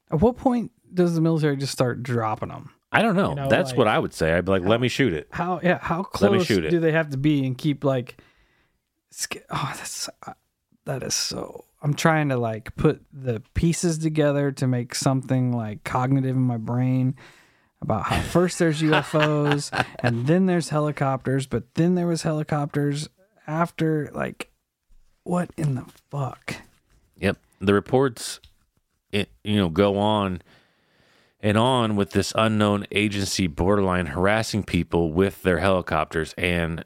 At 0.09 0.21
what 0.21 0.37
point 0.37 0.71
does 0.93 1.15
the 1.15 1.21
military 1.21 1.57
just 1.57 1.73
start 1.73 2.01
dropping 2.01 2.47
them? 2.49 2.69
I 2.93 3.01
don't 3.01 3.17
know. 3.17 3.33
know, 3.33 3.49
That's 3.49 3.71
like- 3.71 3.77
what 3.77 3.87
I 3.89 3.99
would 3.99 4.13
say. 4.13 4.33
I'd 4.33 4.45
be 4.45 4.51
like, 4.51 4.63
let 4.63 4.79
me 4.79 4.87
shoot 4.87 5.11
it. 5.11 5.27
How 5.31 5.59
yeah? 5.61 5.79
How 5.81 5.97
Let 6.21 6.31
me 6.31 6.37
close 6.37 6.45
shoot 6.47 6.63
it. 6.63 6.69
do 6.69 6.79
they 6.79 6.93
have 6.93 7.09
to 7.09 7.17
be 7.17 7.45
and 7.45 7.57
keep 7.57 7.83
like? 7.83 8.21
Oh, 9.49 9.73
that's 9.75 10.09
uh, 10.25 10.33
that 10.85 11.03
is 11.03 11.13
so. 11.13 11.65
I'm 11.81 11.93
trying 11.93 12.29
to 12.29 12.37
like 12.37 12.75
put 12.75 13.01
the 13.11 13.41
pieces 13.53 13.97
together 13.97 14.51
to 14.53 14.67
make 14.67 14.95
something 14.95 15.51
like 15.51 15.83
cognitive 15.83 16.35
in 16.35 16.41
my 16.41 16.57
brain 16.57 17.15
about 17.81 18.03
how 18.03 18.21
first 18.31 18.59
there's 18.59 18.81
UFOs 18.81 19.69
and 19.99 20.27
then 20.27 20.45
there's 20.45 20.69
helicopters, 20.69 21.45
but 21.45 21.75
then 21.75 21.95
there 21.95 22.07
was 22.07 22.23
helicopters 22.23 23.09
after. 23.45 24.09
Like, 24.13 24.51
what 25.23 25.51
in 25.57 25.75
the 25.75 25.85
fuck? 26.09 26.55
Yep. 27.17 27.37
The 27.59 27.73
reports, 27.73 28.39
it, 29.11 29.29
you 29.43 29.55
know, 29.55 29.69
go 29.69 29.97
on 29.97 30.41
and 31.39 31.57
on 31.57 31.95
with 31.95 32.11
this 32.11 32.33
unknown 32.35 32.85
agency 32.91 33.47
borderline 33.47 34.07
harassing 34.07 34.63
people 34.63 35.11
with 35.11 35.43
their 35.43 35.59
helicopters 35.59 36.33
and 36.37 36.83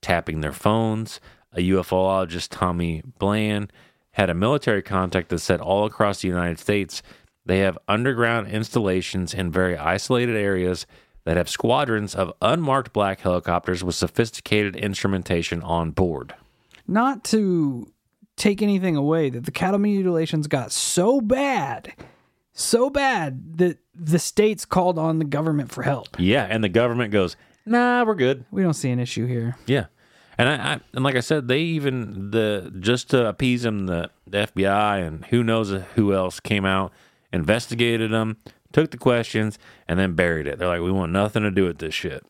tapping 0.00 0.40
their 0.40 0.52
phones. 0.52 1.20
A 1.54 1.60
ufologist, 1.60 2.48
Tommy 2.50 3.02
Blann, 3.18 3.70
had 4.12 4.30
a 4.30 4.34
military 4.34 4.82
contact 4.82 5.28
that 5.30 5.38
said 5.38 5.60
all 5.60 5.84
across 5.86 6.22
the 6.22 6.28
United 6.28 6.58
States 6.58 7.02
they 7.46 7.60
have 7.60 7.78
underground 7.88 8.48
installations 8.48 9.32
in 9.32 9.50
very 9.50 9.76
isolated 9.76 10.36
areas 10.36 10.86
that 11.24 11.38
have 11.38 11.48
squadrons 11.48 12.14
of 12.14 12.32
unmarked 12.42 12.92
black 12.92 13.20
helicopters 13.20 13.82
with 13.82 13.94
sophisticated 13.94 14.76
instrumentation 14.76 15.62
on 15.62 15.90
board. 15.90 16.34
not 16.86 17.24
to 17.24 17.90
take 18.36 18.60
anything 18.62 18.96
away 18.96 19.30
that 19.30 19.44
the 19.46 19.50
cattle 19.50 19.78
mutilations 19.80 20.46
got 20.46 20.70
so 20.72 21.20
bad 21.20 21.92
so 22.52 22.90
bad 22.90 23.56
that 23.58 23.78
the 23.94 24.18
states 24.18 24.64
called 24.64 24.98
on 24.98 25.18
the 25.18 25.24
government 25.24 25.70
for 25.72 25.82
help 25.84 26.08
Yeah, 26.18 26.46
and 26.48 26.62
the 26.62 26.68
government 26.68 27.12
goes, 27.12 27.36
"Nah, 27.64 28.04
we're 28.04 28.14
good." 28.14 28.44
we 28.50 28.62
don't 28.62 28.74
see 28.74 28.90
an 28.90 28.98
issue 29.00 29.26
here 29.26 29.56
Yeah, 29.66 29.86
and 30.38 30.48
I, 30.48 30.54
I 30.74 30.80
and 30.94 31.04
like 31.04 31.16
I 31.16 31.20
said, 31.20 31.48
they 31.48 31.60
even 31.60 32.30
the 32.30 32.72
just 32.80 33.10
to 33.10 33.26
appease 33.26 33.62
them, 33.62 33.86
the, 33.86 34.10
the 34.26 34.46
FBI 34.46 35.06
and 35.06 35.24
who 35.26 35.42
knows 35.42 35.70
who 35.94 36.14
else 36.14 36.40
came 36.40 36.64
out, 36.64 36.92
investigated 37.32 38.10
them, 38.10 38.36
took 38.72 38.90
the 38.90 38.96
questions, 38.98 39.58
and 39.86 39.98
then 39.98 40.14
buried 40.14 40.46
it. 40.46 40.58
They're 40.58 40.68
like, 40.68 40.80
we 40.80 40.92
want 40.92 41.12
nothing 41.12 41.42
to 41.42 41.50
do 41.50 41.64
with 41.64 41.78
this 41.78 41.94
shit. 41.94 42.24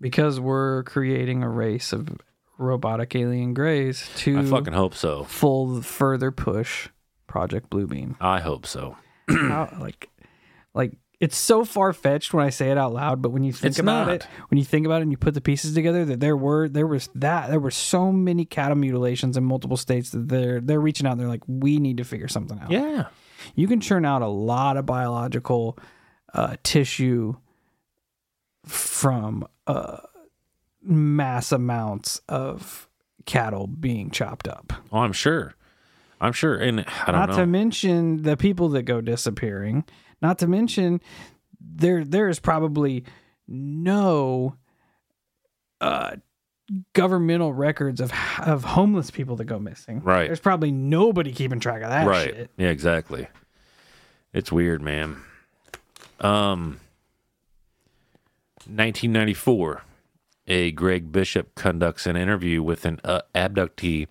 because 0.00 0.38
we're 0.40 0.82
creating 0.84 1.42
a 1.42 1.48
race 1.48 1.92
of 1.92 2.08
robotic 2.56 3.14
alien 3.14 3.54
greys 3.54 4.08
to 4.16 4.38
I 4.40 4.44
fucking 4.44 4.72
hope 4.72 4.94
so. 4.94 5.24
full 5.24 5.80
further 5.82 6.30
push 6.32 6.88
project 7.28 7.70
bluebeam 7.70 8.16
I 8.20 8.40
hope 8.40 8.66
so. 8.66 8.96
How- 9.28 9.76
like 9.78 10.08
like 10.74 10.92
it's 11.20 11.36
so 11.36 11.64
far 11.64 11.92
fetched 11.92 12.32
when 12.32 12.44
I 12.46 12.50
say 12.50 12.70
it 12.70 12.78
out 12.78 12.92
loud, 12.92 13.20
but 13.20 13.30
when 13.30 13.42
you 13.42 13.52
think 13.52 13.70
It's 13.70 13.78
about 13.80 14.06
not. 14.06 14.14
it, 14.16 14.26
when 14.50 14.58
you 14.58 14.64
think 14.64 14.86
about 14.86 15.00
it 15.00 15.02
and 15.02 15.10
you 15.10 15.16
put 15.16 15.34
the 15.34 15.40
pieces 15.40 15.74
together, 15.74 16.04
that 16.04 16.20
there 16.20 16.36
were 16.36 16.68
there 16.68 16.86
was 16.86 17.08
that 17.16 17.50
there 17.50 17.58
were 17.58 17.72
so 17.72 18.12
many 18.12 18.44
cattle 18.44 18.76
mutilations 18.76 19.36
in 19.36 19.44
multiple 19.44 19.76
states 19.76 20.10
that 20.10 20.28
they're 20.28 20.60
they're 20.60 20.80
reaching 20.80 21.06
out. 21.06 21.12
and 21.12 21.20
They're 21.20 21.28
like, 21.28 21.42
we 21.48 21.78
need 21.78 21.96
to 21.96 22.04
figure 22.04 22.28
something 22.28 22.58
out. 22.60 22.70
Yeah, 22.70 23.06
you 23.56 23.66
can 23.66 23.80
churn 23.80 24.04
out 24.04 24.22
a 24.22 24.28
lot 24.28 24.76
of 24.76 24.86
biological 24.86 25.76
uh, 26.34 26.56
tissue 26.62 27.34
from 28.64 29.46
uh, 29.66 29.98
mass 30.82 31.52
amounts 31.52 32.20
of 32.28 32.88
cattle 33.26 33.66
being 33.66 34.10
chopped 34.10 34.48
up. 34.48 34.72
oh, 34.92 34.98
I'm 34.98 35.12
sure. 35.12 35.54
I'm 36.20 36.32
sure, 36.32 36.56
and 36.56 36.80
I 36.80 37.06
don't 37.06 37.14
Not 37.14 37.28
know. 37.30 37.36
to 37.36 37.46
mention 37.46 38.22
the 38.22 38.36
people 38.36 38.70
that 38.70 38.82
go 38.82 39.00
disappearing. 39.00 39.84
Not 40.20 40.38
to 40.38 40.46
mention 40.46 41.00
there 41.60 42.04
there 42.04 42.28
is 42.28 42.40
probably 42.40 43.04
no 43.46 44.56
uh 45.80 46.16
governmental 46.92 47.52
records 47.52 48.00
of 48.00 48.12
of 48.40 48.64
homeless 48.64 49.10
people 49.10 49.36
that 49.36 49.44
go 49.44 49.58
missing. 49.58 50.00
Right. 50.00 50.26
There's 50.26 50.40
probably 50.40 50.70
nobody 50.70 51.32
keeping 51.32 51.60
track 51.60 51.82
of 51.82 51.90
that 51.90 52.06
right? 52.06 52.24
shit. 52.34 52.50
Yeah, 52.56 52.68
exactly. 52.68 53.28
It's 54.32 54.52
weird, 54.52 54.82
man. 54.82 55.16
Um, 56.20 56.80
1994, 58.66 59.82
a 60.46 60.70
Greg 60.72 61.10
Bishop 61.10 61.54
conducts 61.54 62.06
an 62.06 62.16
interview 62.16 62.62
with 62.62 62.84
an 62.84 63.00
uh, 63.04 63.22
abductee, 63.34 64.08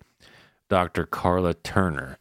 Dr. 0.68 1.06
Karla 1.06 1.54
Turner. 1.54 2.18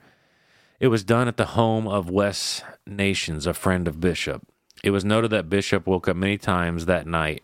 It 0.80 0.88
was 0.90 1.04
done 1.04 1.28
at 1.28 1.38
the 1.38 1.46
home 1.48 1.88
of 1.88 2.10
Wes 2.10 2.62
Nations, 2.86 3.48
a 3.48 3.54
friend 3.54 3.88
of 3.88 4.00
Bishop. 4.00 4.44
It 4.84 4.92
was 4.92 5.04
noted 5.04 5.32
that 5.32 5.50
Bishop 5.50 5.88
woke 5.88 6.08
up 6.08 6.16
many 6.16 6.38
times 6.38 6.86
that 6.86 7.08
night 7.08 7.44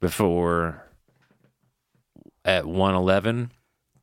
before 0.00 0.86
at 2.44 2.64
111, 2.66 3.50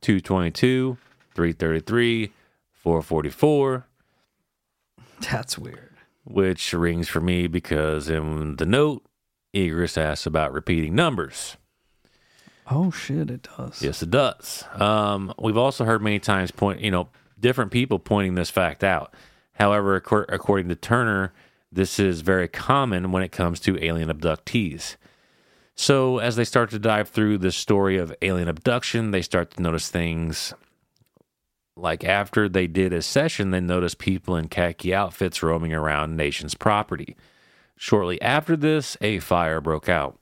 222, 0.01 0.97
333, 1.33 2.31
444, 2.73 3.87
That's 5.31 5.57
weird. 5.57 5.93
which 6.25 6.73
rings 6.73 7.07
for 7.07 7.21
me 7.21 7.47
because 7.47 8.09
in 8.09 8.57
the 8.57 8.65
note, 8.65 9.03
Egress 9.53 9.97
asks 9.97 10.25
about 10.25 10.53
repeating 10.53 10.93
numbers. 10.93 11.55
Oh 12.69 12.91
shit, 12.91 13.31
it 13.31 13.47
does. 13.57 13.81
Yes, 13.81 14.03
it 14.03 14.11
does. 14.11 14.65
Um, 14.75 15.33
we've 15.39 15.57
also 15.57 15.85
heard 15.85 16.01
many 16.01 16.19
times 16.19 16.51
point, 16.51 16.81
you 16.81 16.91
know, 16.91 17.07
different 17.39 17.71
people 17.71 17.99
pointing 17.99 18.35
this 18.35 18.49
fact 18.49 18.83
out. 18.83 19.13
However, 19.53 19.95
according 19.95 20.69
to 20.69 20.75
Turner, 20.75 21.33
this 21.71 21.99
is 21.99 22.21
very 22.21 22.47
common 22.47 23.11
when 23.11 23.23
it 23.23 23.31
comes 23.31 23.59
to 23.61 23.83
alien 23.83 24.09
abductees. 24.09 24.95
So, 25.75 26.17
as 26.17 26.35
they 26.35 26.43
start 26.43 26.71
to 26.71 26.79
dive 26.79 27.09
through 27.09 27.37
the 27.37 27.51
story 27.51 27.97
of 27.97 28.15
alien 28.21 28.47
abduction, 28.47 29.11
they 29.11 29.21
start 29.21 29.51
to 29.51 29.61
notice 29.61 29.89
things 29.89 30.53
like 31.77 32.03
after 32.03 32.49
they 32.49 32.65
did 32.67 32.91
a 32.91 33.01
session, 33.01 33.51
they 33.51 33.61
noticed 33.61 33.99
people 33.99 34.35
in 34.35 34.47
khaki 34.47 34.93
outfits 34.93 35.43
roaming 35.43 35.73
around 35.73 36.17
Nation's 36.17 36.55
property. 36.55 37.15
Shortly 37.77 38.19
after 38.21 38.55
this, 38.55 38.97
a 38.99 39.19
fire 39.19 39.61
broke 39.61 39.87
out. 39.87 40.19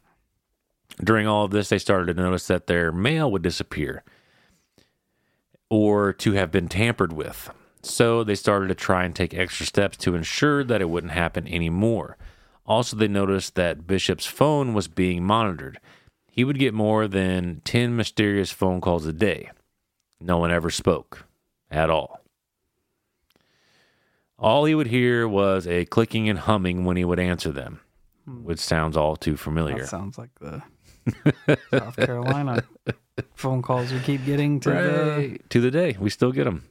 During 1.02 1.28
all 1.28 1.46
of 1.46 1.52
this, 1.52 1.70
they 1.70 1.80
started 1.80 2.14
to 2.14 2.22
notice 2.22 2.48
that 2.48 2.68
their 2.68 2.92
mail 2.92 3.32
would 3.32 3.42
disappear 3.42 4.04
or 5.76 6.14
to 6.14 6.32
have 6.32 6.52
been 6.52 6.70
tampered 6.70 7.12
with. 7.12 7.50
So 7.82 8.24
they 8.24 8.36
started 8.36 8.70
to 8.70 8.76
try 8.76 9.04
and 9.04 9.16
take 9.16 9.34
extra 9.34 9.66
steps 9.66 9.98
to 9.98 10.16
ensure 10.16 10.64
that 10.64 10.82
it 10.82 10.90
wouldn't 10.90 11.14
happen 11.14 11.48
anymore. 11.48 12.18
Also, 12.66 12.96
they 12.96 13.08
noticed 13.08 13.56
that 13.56 13.86
Bishop's 13.86 14.26
phone 14.26 14.74
was 14.74 14.88
being 14.88 15.24
monitored. 15.24 15.80
He 16.32 16.44
would 16.44 16.58
get 16.58 16.74
more 16.74 17.08
than 17.08 17.62
10 17.66 17.96
mysterious 17.96 18.52
phone 18.52 18.82
calls 18.82 19.06
a 19.06 19.14
day. 19.14 19.52
No 20.20 20.38
one 20.38 20.52
ever 20.52 20.70
spoke 20.72 21.26
at 21.70 21.90
all. 21.90 22.22
All 24.40 24.66
he 24.66 24.76
would 24.76 24.88
hear 24.88 25.28
was 25.28 25.68
a 25.68 25.86
clicking 25.86 26.28
and 26.28 26.40
humming 26.40 26.86
when 26.86 26.98
he 26.98 27.06
would 27.06 27.20
answer 27.20 27.52
them, 27.52 27.82
which 28.26 28.60
sounds 28.60 28.98
all 28.98 29.16
too 29.16 29.38
familiar. 29.38 29.82
That 29.82 29.90
sounds 29.90 30.18
like 30.18 30.32
the 30.40 30.64
South 31.72 31.96
Carolina 31.98 32.64
phone 33.36 33.62
calls 33.62 33.92
we 33.92 34.00
keep 34.00 34.26
getting 34.26 34.60
to 34.62 34.70
the. 34.70 35.40
To 35.50 35.62
the 35.62 35.72
day. 35.72 35.96
We 36.00 36.10
still 36.10 36.32
get 36.32 36.46
them. 36.46 36.64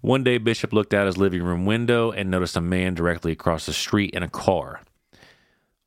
One 0.00 0.22
day, 0.22 0.38
Bishop 0.38 0.72
looked 0.72 0.94
out 0.94 1.06
his 1.06 1.16
living 1.16 1.42
room 1.42 1.66
window 1.66 2.12
and 2.12 2.30
noticed 2.30 2.56
a 2.56 2.60
man 2.60 2.94
directly 2.94 3.32
across 3.32 3.66
the 3.66 3.72
street 3.72 4.14
in 4.14 4.22
a 4.22 4.28
car. 4.28 4.82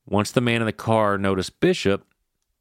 Once 0.06 0.32
the 0.32 0.42
man 0.42 0.62
in 0.62 0.66
the 0.66 0.74
car 0.74 1.18
noticed 1.18 1.62
Bishop 1.62 2.06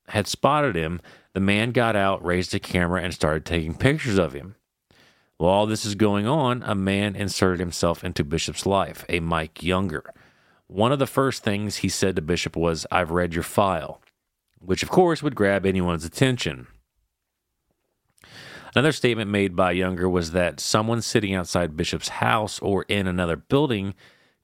had 0.09 0.29
spotted 0.29 0.77
him, 0.77 1.01
the 1.33 1.41
man 1.41 1.73
got 1.73 1.97
out, 1.97 2.25
raised 2.25 2.55
a 2.55 2.61
camera, 2.61 3.03
and 3.03 3.13
started 3.13 3.45
taking 3.45 3.75
pictures 3.75 4.19
of 4.19 4.33
him. 4.33 4.55
While 5.39 5.67
this 5.67 5.85
is 5.85 5.95
going 5.95 6.27
on, 6.27 6.63
a 6.65 6.75
man 6.75 7.17
inserted 7.17 7.61
himself 7.61 8.05
into 8.05 8.23
Bishop's 8.23 8.67
life, 8.67 9.05
a 9.09 9.21
Mike 9.21 9.63
Younger. 9.63 10.05
One 10.67 10.93
of 10.93 10.99
the 10.99 11.07
first 11.07 11.43
things 11.43 11.77
he 11.77 11.89
said 11.89 12.15
to 12.17 12.23
Bishop 12.23 12.55
was, 12.57 12.87
I've 12.93 13.11
read 13.11 13.35
your 13.35 13.43
file, 13.43 14.01
which 14.61 14.83
of 14.83 14.91
course 14.91 15.23
would 15.23 15.35
grab 15.35 15.67
anyone's 15.67 16.05
attention. 16.05 16.67
Another 18.75 18.93
statement 18.93 19.31
made 19.31 19.57
by 19.57 19.73
Younger 19.73 20.09
was 20.09 20.31
that 20.31 20.61
someone 20.61 21.03
sitting 21.03 21.35
outside 21.35 21.77
Bishop's 21.77 22.09
house 22.09 22.61
or 22.61 22.85
in 22.89 23.09
another 23.09 23.37
building 23.37 23.95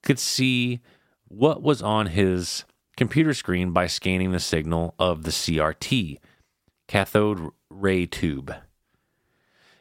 could 0.02 0.18
see 0.18 0.80
what 1.28 1.62
was 1.62 1.80
on 1.80 2.06
his 2.06 2.64
computer 2.96 3.34
screen 3.34 3.72
by 3.72 3.86
scanning 3.86 4.32
the 4.32 4.40
signal 4.40 4.94
of 4.98 5.22
the 5.22 5.30
CRT, 5.30 6.18
cathode 6.88 7.50
ray 7.70 8.06
tube. 8.06 8.54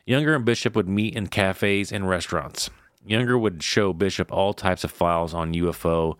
Younger 0.05 0.35
and 0.35 0.45
Bishop 0.45 0.75
would 0.75 0.87
meet 0.87 1.15
in 1.15 1.27
cafes 1.27 1.91
and 1.91 2.07
restaurants. 2.07 2.69
Younger 3.03 3.37
would 3.37 3.63
show 3.63 3.93
Bishop 3.93 4.31
all 4.31 4.53
types 4.53 4.83
of 4.83 4.91
files 4.91 5.33
on 5.33 5.53
UFO 5.53 6.19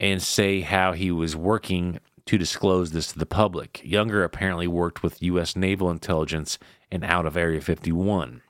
and 0.00 0.20
say 0.22 0.60
how 0.62 0.92
he 0.92 1.12
was 1.12 1.36
working 1.36 2.00
to 2.28 2.36
disclose 2.36 2.90
this 2.90 3.10
to 3.10 3.18
the 3.18 3.24
public. 3.24 3.80
Younger 3.82 4.22
apparently 4.22 4.66
worked 4.66 5.02
with 5.02 5.22
U.S. 5.22 5.56
naval 5.56 5.90
intelligence 5.90 6.58
and 6.90 7.02
out 7.02 7.24
of 7.24 7.38
Area 7.38 7.58
51. 7.58 8.42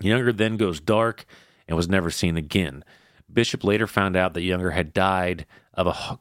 Younger 0.00 0.32
then 0.32 0.56
goes 0.56 0.78
dark 0.78 1.26
and 1.66 1.76
was 1.76 1.88
never 1.88 2.10
seen 2.10 2.36
again. 2.36 2.84
Bishop 3.30 3.64
later 3.64 3.88
found 3.88 4.14
out 4.14 4.34
that 4.34 4.42
Younger 4.42 4.70
had 4.70 4.92
died 4.92 5.46
of 5.74 5.88
a 5.88 6.20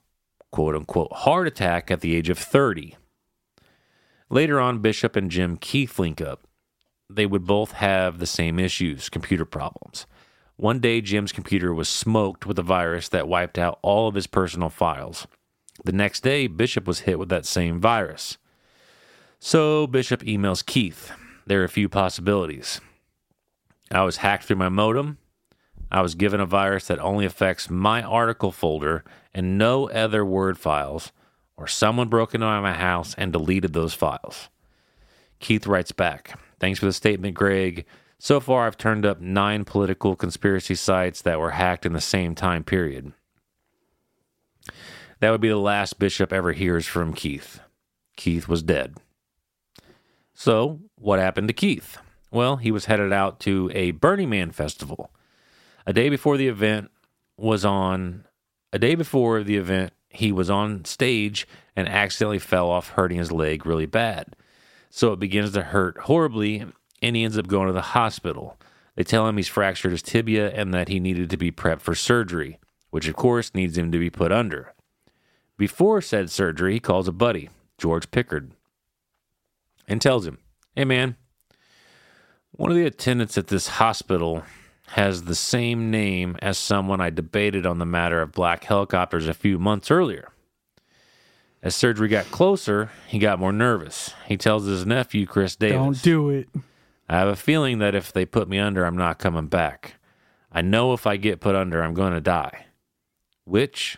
quote 0.52 0.74
unquote 0.76 1.14
heart 1.14 1.46
attack 1.46 1.92
at 1.92 2.02
the 2.02 2.16
age 2.16 2.30
of 2.30 2.40
30. 2.40 2.98
Later 4.32 4.60
on, 4.60 4.80
Bishop 4.80 5.16
and 5.16 5.30
Jim 5.30 5.56
Keith 5.56 6.00
link 6.00 6.20
up. 6.20 6.48
They 7.08 7.28
would 7.28 7.46
both 7.46 7.74
have 7.74 8.18
the 8.18 8.26
same 8.26 8.58
issues 8.58 9.08
computer 9.08 9.46
problems. 9.46 10.08
One 10.56 10.80
day, 10.80 11.00
Jim's 11.00 11.32
computer 11.32 11.76
was 11.76 11.88
smoked 11.88 12.48
with 12.48 12.58
a 12.58 12.64
virus 12.64 13.08
that 13.10 13.28
wiped 13.28 13.60
out 13.60 13.78
all 13.84 14.08
of 14.08 14.16
his 14.16 14.26
personal 14.26 14.70
files. 14.70 15.28
The 15.84 15.92
next 15.92 16.22
day, 16.22 16.48
Bishop 16.48 16.88
was 16.88 17.02
hit 17.02 17.20
with 17.20 17.30
that 17.30 17.46
same 17.46 17.80
virus. 17.80 18.38
So 19.40 19.88
Bishop 19.88 20.22
emails 20.24 20.66
Keith. 20.66 21.12
There 21.46 21.62
are 21.62 21.66
a 21.66 21.70
few 21.70 21.88
possibilities. 21.88 22.82
I 23.92 24.04
was 24.04 24.18
hacked 24.18 24.46
through 24.46 24.58
my 24.58 24.70
modem. 24.70 25.18
I 25.90 26.02
was 26.02 26.16
given 26.16 26.42
a 26.42 26.46
virus 26.46 26.88
that 26.88 27.00
only 27.00 27.26
affects 27.26 27.70
my 27.70 28.04
article 28.04 28.52
folder 28.52 29.06
and 29.34 29.58
no 29.58 29.90
other 29.90 30.26
Word 30.26 30.58
files, 30.58 31.12
or 31.56 31.68
someone 31.68 32.10
broke 32.10 32.34
into 32.34 32.46
my 32.46 32.74
house 32.74 33.16
and 33.18 33.32
deleted 33.32 33.74
those 33.74 33.94
files. 33.94 34.50
Keith 35.40 35.68
writes 35.68 35.92
back 35.92 36.38
Thanks 36.60 36.80
for 36.80 36.86
the 36.86 36.94
statement, 36.94 37.36
Greg. 37.36 37.86
So 38.20 38.40
far, 38.40 38.66
I've 38.66 38.78
turned 38.78 39.06
up 39.06 39.22
nine 39.22 39.64
political 39.64 40.16
conspiracy 40.16 40.76
sites 40.76 41.22
that 41.22 41.40
were 41.40 41.52
hacked 41.52 41.86
in 41.86 41.94
the 41.94 42.02
same 42.02 42.34
time 42.34 42.64
period. 42.64 43.14
That 45.20 45.32
would 45.32 45.42
be 45.42 45.50
the 45.50 45.58
last 45.58 46.00
Bishop 46.00 46.32
ever 46.32 46.52
hears 46.52 46.86
from 46.86 47.14
Keith. 47.14 47.60
Keith 48.16 48.48
was 48.48 48.64
dead. 48.64 48.98
So, 50.34 50.80
what 50.96 51.20
happened 51.20 51.48
to 51.48 51.54
Keith? 51.54 51.98
Well, 52.30 52.58
he 52.58 52.72
was 52.72 52.86
headed 52.86 53.12
out 53.12 53.40
to 53.42 53.72
a 53.74 53.92
Burning 53.92 54.30
Man 54.30 54.52
festival. 54.52 55.12
A 55.86 55.94
day 55.94 56.10
before 56.10 56.38
the 56.38 56.48
event 56.48 56.92
was 57.38 57.66
on, 57.66 58.26
a 58.72 58.78
day 58.78 58.96
before 58.96 59.44
the 59.44 59.58
event, 59.58 59.94
he 60.10 60.32
was 60.32 60.50
on 60.50 60.86
stage 60.86 61.48
and 61.76 61.88
accidentally 61.88 62.40
fell 62.40 62.70
off, 62.70 62.90
hurting 62.90 63.18
his 63.18 63.32
leg 63.32 63.66
really 63.66 63.86
bad. 63.86 64.36
So 64.90 65.14
it 65.14 65.20
begins 65.20 65.52
to 65.54 65.62
hurt 65.64 65.98
horribly, 66.00 66.66
and 67.02 67.16
he 67.16 67.24
ends 67.24 67.38
up 67.38 67.48
going 67.48 67.68
to 67.68 67.74
the 67.74 67.82
hospital. 67.82 68.58
They 68.96 69.04
tell 69.04 69.28
him 69.28 69.38
he's 69.38 69.48
fractured 69.48 69.92
his 69.92 70.02
tibia 70.02 70.52
and 70.52 70.74
that 70.74 70.90
he 70.90 71.00
needed 71.00 71.30
to 71.30 71.38
be 71.38 71.52
prepped 71.52 71.82
for 71.82 71.96
surgery, 71.96 72.60
which 72.90 73.08
of 73.08 73.16
course 73.16 73.54
needs 73.54 73.78
him 73.78 73.92
to 73.92 74.00
be 74.00 74.10
put 74.10 74.32
under. 74.32 74.74
Before 75.58 76.02
said 76.02 76.30
surgery, 76.30 76.74
he 76.74 76.80
calls 76.80 77.08
a 77.08 77.12
buddy, 77.12 77.50
George 77.78 78.12
Piccard, 78.12 78.52
and 79.88 80.02
tells 80.02 80.28
him, 80.28 80.38
Hey 80.76 80.86
man, 80.86 81.16
one 82.52 82.70
of 82.70 82.78
the 82.78 82.86
attendants 82.86 83.38
at 83.38 83.48
this 83.48 83.68
hospital 83.68 84.44
has 84.90 85.24
the 85.24 85.36
same 85.36 85.92
name 85.92 86.38
as 86.42 86.58
someone 86.58 87.02
I 87.02 87.10
debated 87.10 87.66
on 87.66 87.80
the 87.80 87.86
matter 87.86 88.22
of 88.22 88.32
black 88.32 88.64
helicopters 88.64 89.28
a 89.28 89.34
few 89.34 89.58
months 89.60 89.92
earlier. 89.92 90.30
As 91.62 91.76
surgery 91.76 92.08
got 92.08 92.32
closer, 92.32 92.92
he 93.08 93.20
got 93.20 93.40
more 93.40 93.52
nervous. 93.52 94.14
He 94.28 94.38
tells 94.38 94.66
his 94.66 94.86
nephew, 94.86 95.26
Chris 95.26 95.56
Davis, 95.56 95.76
Don't 95.76 96.02
do 96.04 96.30
it. 96.30 96.48
I 97.10 97.18
have 97.18 97.28
a 97.28 97.36
feeling 97.36 97.80
that 97.80 97.96
if 97.96 98.14
they 98.14 98.26
put 98.26 98.48
me 98.48 98.60
under, 98.60 98.86
I'm 98.86 98.96
not 98.96 99.18
coming 99.18 99.48
back. 99.48 99.96
I 100.52 100.62
know 100.62 100.94
if 100.94 101.08
I 101.08 101.18
get 101.18 101.40
put 101.40 101.56
under, 101.56 101.82
I'm 101.82 101.94
going 101.94 102.14
to 102.14 102.22
die. 102.22 102.66
Which 103.44 103.98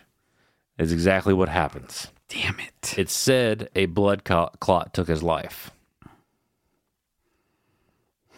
is 0.80 0.92
exactly 0.92 1.32
what 1.34 1.48
happens. 1.48 2.08
Damn 2.28 2.58
it. 2.60 2.94
It's 2.98 3.12
said 3.12 3.68
a 3.74 3.86
blood 3.86 4.24
clot 4.24 4.94
took 4.94 5.08
his 5.08 5.22
life. 5.22 5.70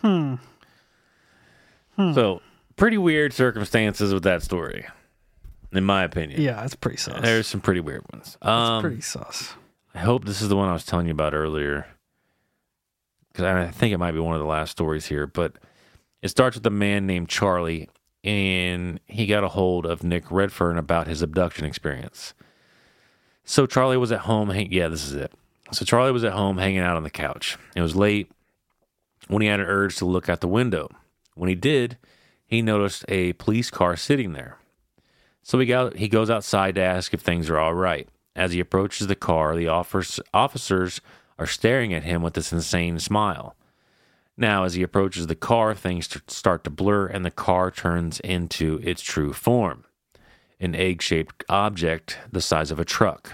Hmm. 0.01 0.35
So, 1.97 2.41
pretty 2.77 2.99
weird 2.99 3.33
circumstances 3.33 4.13
with 4.13 4.25
that 4.25 4.43
story, 4.43 4.87
in 5.73 5.85
my 5.85 6.03
opinion. 6.03 6.41
Yeah, 6.41 6.55
that's 6.61 6.75
pretty 6.75 6.97
sus. 6.97 7.21
There's 7.23 7.47
some 7.47 7.61
pretty 7.61 7.81
weird 7.81 8.03
ones. 8.13 8.37
That's 8.43 8.51
Um, 8.71 8.83
pretty 8.83 9.03
sus. 9.03 9.55
I 9.95 9.99
hope 10.01 10.25
this 10.25 10.41
is 10.43 10.49
the 10.49 10.57
one 10.57 10.69
I 10.69 10.73
was 10.73 10.85
telling 10.85 11.07
you 11.07 11.13
about 11.13 11.35
earlier. 11.35 11.87
Because 13.31 13.45
I 13.45 13.71
think 13.71 13.93
it 13.95 13.99
might 13.99 14.13
be 14.13 14.19
one 14.21 14.35
of 14.35 14.41
the 14.41 14.47
last 14.47 14.71
stories 14.71 15.07
here. 15.07 15.27
But 15.27 15.53
it 16.23 16.29
starts 16.29 16.57
with 16.57 16.67
a 16.67 16.71
man 16.71 17.07
named 17.07 17.29
Charlie, 17.29 17.89
and 18.25 19.01
he 19.07 19.27
got 19.27 19.45
a 19.45 19.49
hold 19.49 19.87
of 19.87 20.03
Nick 20.03 20.31
Redfern 20.31 20.79
about 20.79 21.07
his 21.07 21.23
abduction 21.23 21.65
experience. 21.65 22.35
So 23.45 23.67
Charlie 23.67 23.97
was 23.97 24.13
at 24.13 24.21
home. 24.21 24.51
Hang- 24.51 24.73
yeah, 24.73 24.89
this 24.89 25.05
is 25.05 25.15
it. 25.15 25.33
So 25.73 25.85
Charlie 25.85 26.13
was 26.13 26.25
at 26.25 26.33
home 26.33 26.59
hanging 26.59 26.81
out 26.81 26.97
on 26.97 27.03
the 27.03 27.11
couch. 27.11 27.59
It 27.75 27.81
was 27.81 27.97
late 27.97 28.31
when 29.29 29.43
he 29.43 29.49
had 29.49 29.61
an 29.61 29.67
urge 29.67 29.97
to 29.97 30.05
look 30.05 30.29
out 30.29 30.41
the 30.41 30.49
window. 30.49 30.89
When 31.35 31.49
he 31.49 31.55
did, 31.55 31.97
he 32.47 32.63
noticed 32.63 33.05
a 33.09 33.33
police 33.35 33.71
car 33.71 33.97
sitting 33.97 34.33
there. 34.35 34.59
So 35.43 35.59
he 35.59 35.67
got 35.67 35.97
he 35.97 36.09
goes 36.09 36.31
outside 36.31 36.75
to 36.77 36.83
ask 36.83 37.13
if 37.13 37.21
things 37.21 37.51
are 37.51 37.59
all 37.59 37.75
right. 37.75 38.09
As 38.37 38.53
he 38.53 38.61
approaches 38.61 39.07
the 39.07 39.17
car, 39.17 39.57
the 39.57 39.69
officers 39.69 41.01
are 41.39 41.47
staring 41.47 41.93
at 41.93 42.05
him 42.05 42.23
with 42.23 42.35
this 42.35 42.53
insane 42.53 42.99
smile. 42.99 43.57
Now, 44.37 44.65
as 44.65 44.75
he 44.75 44.83
approaches 44.83 45.27
the 45.27 45.35
car, 45.35 45.75
things 45.75 46.09
start 46.27 46.65
to 46.65 46.71
blur 46.71 47.07
and 47.07 47.25
the 47.25 47.31
car 47.31 47.71
turns 47.71 48.19
into 48.21 48.81
its 48.83 49.03
true 49.03 49.33
form 49.33 49.85
an 50.63 50.77
egg 50.77 51.03
shaped 51.03 51.45
object 51.49 52.19
the 52.31 52.41
size 52.41 52.71
of 52.71 52.79
a 52.79 52.85
truck. 52.85 53.33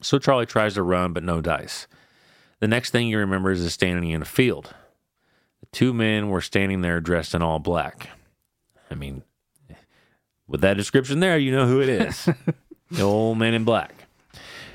So 0.00 0.20
Charlie 0.20 0.46
tries 0.46 0.74
to 0.74 0.82
run, 0.84 1.12
but 1.12 1.24
no 1.24 1.40
dice. 1.40 1.88
The 2.60 2.68
next 2.68 2.92
thing 2.92 3.08
he 3.08 3.16
remembers 3.16 3.60
is 3.60 3.72
standing 3.72 4.10
in 4.10 4.22
a 4.22 4.26
field. 4.26 4.72
The 5.60 5.66
two 5.72 5.92
men 5.92 6.28
were 6.28 6.40
standing 6.40 6.82
there 6.82 7.00
dressed 7.00 7.34
in 7.34 7.42
all 7.42 7.58
black. 7.58 8.10
I 8.88 8.94
mean, 8.94 9.24
with 10.46 10.60
that 10.60 10.76
description 10.76 11.18
there, 11.18 11.36
you 11.36 11.50
know 11.50 11.66
who 11.66 11.80
it 11.80 11.88
is. 11.88 12.28
the 12.92 13.02
old 13.02 13.38
man 13.38 13.54
in 13.54 13.64
black. 13.64 13.93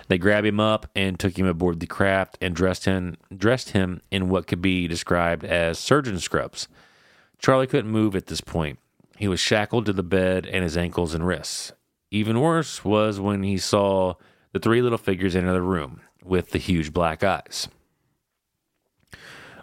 They 0.10 0.18
grabbed 0.18 0.48
him 0.48 0.60
up 0.60 0.88
and 0.96 1.20
took 1.20 1.38
him 1.38 1.46
aboard 1.46 1.80
the 1.80 1.88
craft 1.88 2.38
and 2.42 2.56
dressed 2.56 2.86
him 2.86 3.16
dressed 3.36 3.70
him 3.70 4.02
in 4.12 4.28
what 4.28 4.48
could 4.48 4.62
be 4.62 4.88
described 4.88 5.46
as 5.46 5.80
surgeon 5.80 6.20
scrubs. 6.20 6.68
Charlie 7.38 7.68
couldn't 7.68 7.92
move 7.92 8.16
at 8.16 8.26
this 8.26 8.42
point. 8.42 8.80
He 9.18 9.28
was 9.28 9.40
shackled 9.40 9.86
to 9.86 9.94
the 9.94 10.04
bed 10.04 10.46
and 10.48 10.64
his 10.64 10.76
ankles 10.76 11.14
and 11.14 11.26
wrists. 11.26 11.72
Even 12.12 12.40
worse 12.40 12.84
was 12.84 13.20
when 13.20 13.44
he 13.44 13.58
saw 13.58 14.16
the 14.52 14.60
three 14.60 14.82
little 14.82 14.98
figures 14.98 15.36
enter 15.36 15.54
the 15.54 15.62
room 15.62 16.02
with 16.24 16.52
the 16.52 16.58
huge 16.58 16.92
black 16.92 17.24
eyes. 17.24 17.68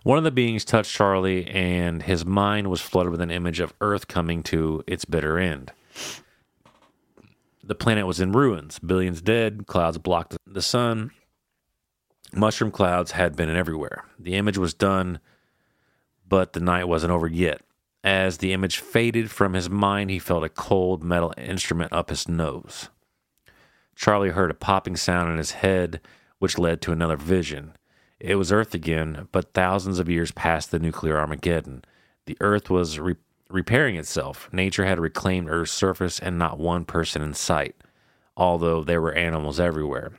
One 0.04 0.18
of 0.18 0.24
the 0.24 0.30
beings 0.30 0.64
touched 0.64 0.94
Charlie, 0.94 1.48
and 1.48 2.04
his 2.04 2.24
mind 2.24 2.70
was 2.70 2.80
flooded 2.80 3.10
with 3.10 3.20
an 3.20 3.32
image 3.32 3.58
of 3.58 3.74
Earth 3.80 4.06
coming 4.06 4.44
to 4.44 4.84
its 4.86 5.04
bitter 5.04 5.36
end. 5.36 5.72
The 7.66 7.74
planet 7.74 8.06
was 8.06 8.20
in 8.20 8.30
ruins, 8.30 8.78
billions 8.78 9.20
dead, 9.20 9.66
clouds 9.66 9.98
blocked 9.98 10.36
the 10.46 10.62
sun. 10.62 11.10
Mushroom 12.32 12.70
clouds 12.70 13.10
had 13.10 13.34
been 13.34 13.50
everywhere. 13.50 14.04
The 14.20 14.34
image 14.34 14.56
was 14.56 14.72
done, 14.72 15.18
but 16.28 16.52
the 16.52 16.60
night 16.60 16.86
wasn't 16.86 17.12
over 17.12 17.26
yet. 17.26 17.62
As 18.04 18.38
the 18.38 18.52
image 18.52 18.78
faded 18.78 19.32
from 19.32 19.54
his 19.54 19.68
mind, 19.68 20.10
he 20.10 20.20
felt 20.20 20.44
a 20.44 20.48
cold 20.48 21.02
metal 21.02 21.34
instrument 21.36 21.92
up 21.92 22.10
his 22.10 22.28
nose. 22.28 22.88
Charlie 23.96 24.30
heard 24.30 24.52
a 24.52 24.54
popping 24.54 24.94
sound 24.94 25.32
in 25.32 25.38
his 25.38 25.52
head, 25.52 26.00
which 26.38 26.58
led 26.58 26.80
to 26.82 26.92
another 26.92 27.16
vision. 27.16 27.72
It 28.20 28.36
was 28.36 28.52
Earth 28.52 28.74
again, 28.74 29.26
but 29.32 29.54
thousands 29.54 29.98
of 29.98 30.08
years 30.08 30.30
past 30.30 30.70
the 30.70 30.78
nuclear 30.78 31.18
Armageddon. 31.18 31.82
The 32.26 32.36
Earth 32.40 32.70
was 32.70 33.00
re- 33.00 33.16
repairing 33.48 33.96
itself. 33.96 34.48
Nature 34.52 34.84
had 34.84 34.98
reclaimed 34.98 35.48
Earth's 35.48 35.72
surface 35.72 36.18
and 36.18 36.38
not 36.38 36.58
one 36.58 36.84
person 36.84 37.22
in 37.22 37.34
sight, 37.34 37.76
although 38.36 38.82
there 38.82 39.00
were 39.00 39.14
animals 39.14 39.60
everywhere. 39.60 40.12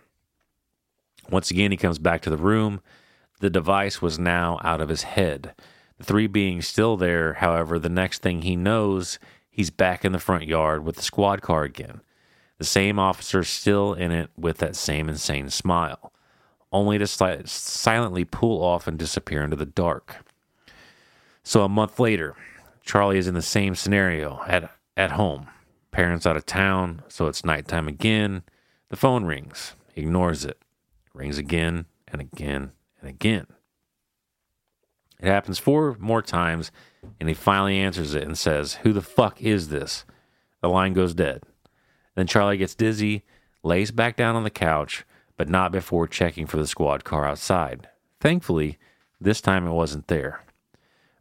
Once 1.29 1.51
again, 1.51 1.71
he 1.71 1.77
comes 1.77 1.99
back 1.99 2.21
to 2.21 2.29
the 2.29 2.37
room. 2.37 2.81
The 3.39 3.49
device 3.49 4.01
was 4.01 4.17
now 4.17 4.59
out 4.63 4.81
of 4.81 4.89
his 4.89 5.03
head. 5.03 5.53
The 5.97 6.03
three 6.03 6.27
beings 6.27 6.67
still 6.67 6.95
there, 6.95 7.33
however, 7.33 7.79
the 7.79 7.89
next 7.89 8.21
thing 8.21 8.41
he 8.43 8.55
knows, 8.55 9.19
he's 9.49 9.69
back 9.69 10.05
in 10.05 10.11
the 10.11 10.19
front 10.19 10.45
yard 10.45 10.85
with 10.85 10.95
the 10.95 11.01
squad 11.01 11.41
car 11.41 11.63
again. 11.63 12.01
The 12.59 12.65
same 12.65 12.97
officer 12.97 13.43
still 13.43 13.93
in 13.93 14.11
it 14.11 14.29
with 14.37 14.57
that 14.59 14.75
same 14.75 15.09
insane 15.09 15.49
smile, 15.49 16.11
only 16.71 16.97
to 16.97 17.05
si- 17.05 17.41
silently 17.45 18.25
pull 18.25 18.63
off 18.63 18.87
and 18.87 18.97
disappear 18.97 19.43
into 19.43 19.55
the 19.55 19.65
dark. 19.65 20.17
So 21.43 21.63
a 21.63 21.69
month 21.69 21.99
later, 21.99 22.35
Charlie 22.87 23.17
is 23.17 23.27
in 23.27 23.33
the 23.33 23.41
same 23.41 23.75
scenario 23.75 24.41
at 24.47 24.71
at 24.95 25.11
home. 25.11 25.47
Parents 25.91 26.25
out 26.25 26.37
of 26.37 26.45
town, 26.45 27.03
so 27.09 27.27
it's 27.27 27.43
nighttime 27.43 27.87
again. 27.87 28.43
The 28.89 28.95
phone 28.95 29.25
rings. 29.25 29.75
He 29.93 30.01
ignores 30.01 30.45
it. 30.45 30.57
Rings 31.13 31.37
again 31.37 31.85
and 32.07 32.21
again 32.21 32.71
and 33.01 33.09
again. 33.09 33.47
It 35.19 35.27
happens 35.27 35.59
four 35.59 35.97
more 35.99 36.21
times, 36.21 36.71
and 37.19 37.27
he 37.27 37.35
finally 37.35 37.77
answers 37.77 38.13
it 38.13 38.23
and 38.23 38.37
says, 38.37 38.75
Who 38.75 38.93
the 38.93 39.01
fuck 39.01 39.41
is 39.41 39.67
this? 39.67 40.05
The 40.61 40.69
line 40.69 40.93
goes 40.93 41.13
dead. 41.13 41.43
Then 42.15 42.25
Charlie 42.25 42.57
gets 42.57 42.73
dizzy, 42.73 43.23
lays 43.63 43.91
back 43.91 44.15
down 44.15 44.37
on 44.37 44.43
the 44.45 44.49
couch, 44.49 45.03
but 45.35 45.49
not 45.49 45.73
before 45.73 46.07
checking 46.07 46.47
for 46.47 46.57
the 46.57 46.67
squad 46.67 47.03
car 47.03 47.25
outside. 47.25 47.89
Thankfully, 48.21 48.77
this 49.19 49.41
time 49.41 49.67
it 49.67 49.71
wasn't 49.71 50.07
there. 50.07 50.46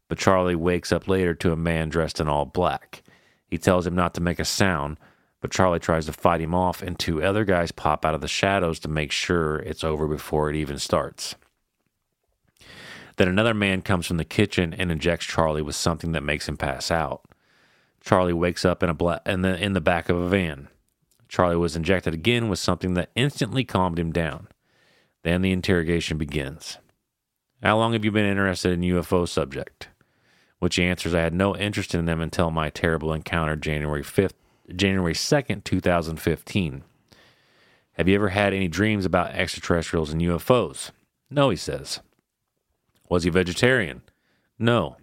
But 0.09 0.19
Charlie 0.19 0.55
wakes 0.55 0.93
up 0.93 1.09
later 1.09 1.35
to 1.35 1.53
a 1.53 1.57
man 1.57 1.89
dressed 1.89 2.21
in 2.21 2.29
all 2.29 2.45
black. 2.45 3.03
He 3.49 3.59
tells 3.59 3.87
him 3.87 3.95
not 3.95 4.15
to 4.15 4.21
make 4.21 4.39
a 4.39 4.45
sound, 4.45 4.99
but 5.41 5.51
Charlie 5.51 5.79
tries 5.79 6.07
to 6.07 6.13
fight 6.13 6.41
him 6.41 6.55
off, 6.55 6.83
and 6.83 6.99
two 6.99 7.23
other 7.23 7.45
guys 7.45 7.73
pop 7.73 8.05
out 8.05 8.15
of 8.15 8.21
the 8.21 8.29
shadows 8.29 8.79
to 8.81 8.89
make 8.89 9.13
sure 9.13 9.59
it's 9.59 9.85
over 9.85 10.07
before 10.07 10.51
it 10.51 10.57
even 10.57 10.79
starts. 10.79 11.35
Then 13.17 13.29
another 13.29 13.55
man 13.55 13.83
comes 13.83 14.07
from 14.07 14.19
the 14.19 14.25
kitchen 14.25 14.75
and 14.75 14.91
injects 14.93 15.27
Charlie 15.27 15.63
with 15.63 15.75
something 15.75 16.13
that 16.13 16.23
makes 16.23 16.49
him 16.49 16.57
pass 16.57 16.91
out. 16.91 17.23
Charlie 18.01 18.33
wakes 18.33 18.65
up 18.65 18.83
in 18.83 18.91
a 18.91 18.95
bla- 18.95 19.23
in 19.27 19.43
the 19.43 19.57
in 19.63 19.73
the 19.73 19.81
back 19.81 20.09
of 20.09 20.17
a 20.17 20.29
van. 20.29 20.69
Charlie 21.29 21.57
was 21.57 21.75
injected 21.75 22.15
again 22.15 22.49
with 22.49 22.59
something 22.59 22.95
that 22.95 23.11
instantly 23.17 23.65
calmed 23.65 23.99
him 23.99 24.13
down. 24.13 24.49
Then 25.25 25.43
the 25.43 25.51
interrogation 25.51 26.19
begins. 26.19 26.79
How 27.63 27.77
long 27.79 27.95
have 27.95 28.05
you 28.05 28.13
been 28.13 28.27
interested 28.27 28.73
in 28.73 28.83
UFO 28.83 29.27
subject? 29.27 29.89
Which 30.67 30.75
he 30.75 30.83
answers, 30.83 31.15
I 31.15 31.21
had 31.21 31.33
no 31.33 31.57
interest 31.57 31.95
in 31.95 32.07
them 32.07 32.21
until 32.21 32.51
my 32.51 32.71
terrible 32.71 33.13
encounter 33.13 33.55
January 33.55 34.03
5th, 34.03 34.33
January 34.75 35.13
2nd, 35.13 35.63
2015. 35.63 36.83
Have 37.93 38.09
you 38.09 38.15
ever 38.17 38.31
had 38.31 38.53
any 38.53 38.67
dreams 38.67 39.05
about 39.05 39.31
extraterrestrials 39.31 40.11
and 40.11 40.21
UFOs? 40.21 40.91
No, 41.31 41.51
he 41.51 41.57
says. 41.57 42.01
Was 43.09 43.23
he 43.23 43.31
vegetarian? 43.31 44.03
No. 44.59 44.97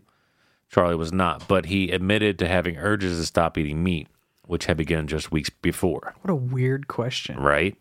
Charlie 0.69 0.97
was 0.97 1.13
not, 1.13 1.47
but 1.47 1.67
he 1.67 1.91
admitted 1.91 2.37
to 2.39 2.47
having 2.49 2.75
urges 2.75 3.17
to 3.17 3.25
stop 3.25 3.57
eating 3.57 3.81
meat, 3.81 4.09
which 4.45 4.65
had 4.65 4.75
begun 4.75 5.07
just 5.07 5.31
weeks 5.31 5.49
before. 5.49 6.13
What 6.23 6.31
a 6.31 6.35
weird 6.35 6.89
question. 6.89 7.39
Right? 7.39 7.77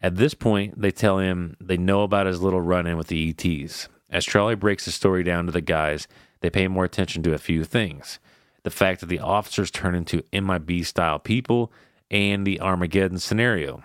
At 0.00 0.16
this 0.16 0.32
point, 0.32 0.80
they 0.80 0.90
tell 0.90 1.18
him 1.18 1.58
they 1.60 1.76
know 1.76 2.04
about 2.04 2.24
his 2.24 2.40
little 2.40 2.62
run 2.62 2.86
in 2.86 2.96
with 2.96 3.08
the 3.08 3.34
ETs. 3.38 3.90
As 4.08 4.24
Charlie 4.24 4.54
breaks 4.54 4.86
the 4.86 4.92
story 4.92 5.22
down 5.22 5.44
to 5.44 5.52
the 5.52 5.60
guys, 5.60 6.08
they 6.42 6.50
pay 6.50 6.68
more 6.68 6.84
attention 6.84 7.22
to 7.22 7.34
a 7.34 7.38
few 7.38 7.64
things 7.64 8.18
the 8.62 8.70
fact 8.70 9.00
that 9.00 9.06
the 9.06 9.18
officers 9.18 9.70
turn 9.70 9.94
into 9.94 10.22
MIB 10.32 10.84
style 10.84 11.18
people 11.18 11.72
and 12.10 12.46
the 12.46 12.60
Armageddon 12.60 13.18
scenario. 13.18 13.82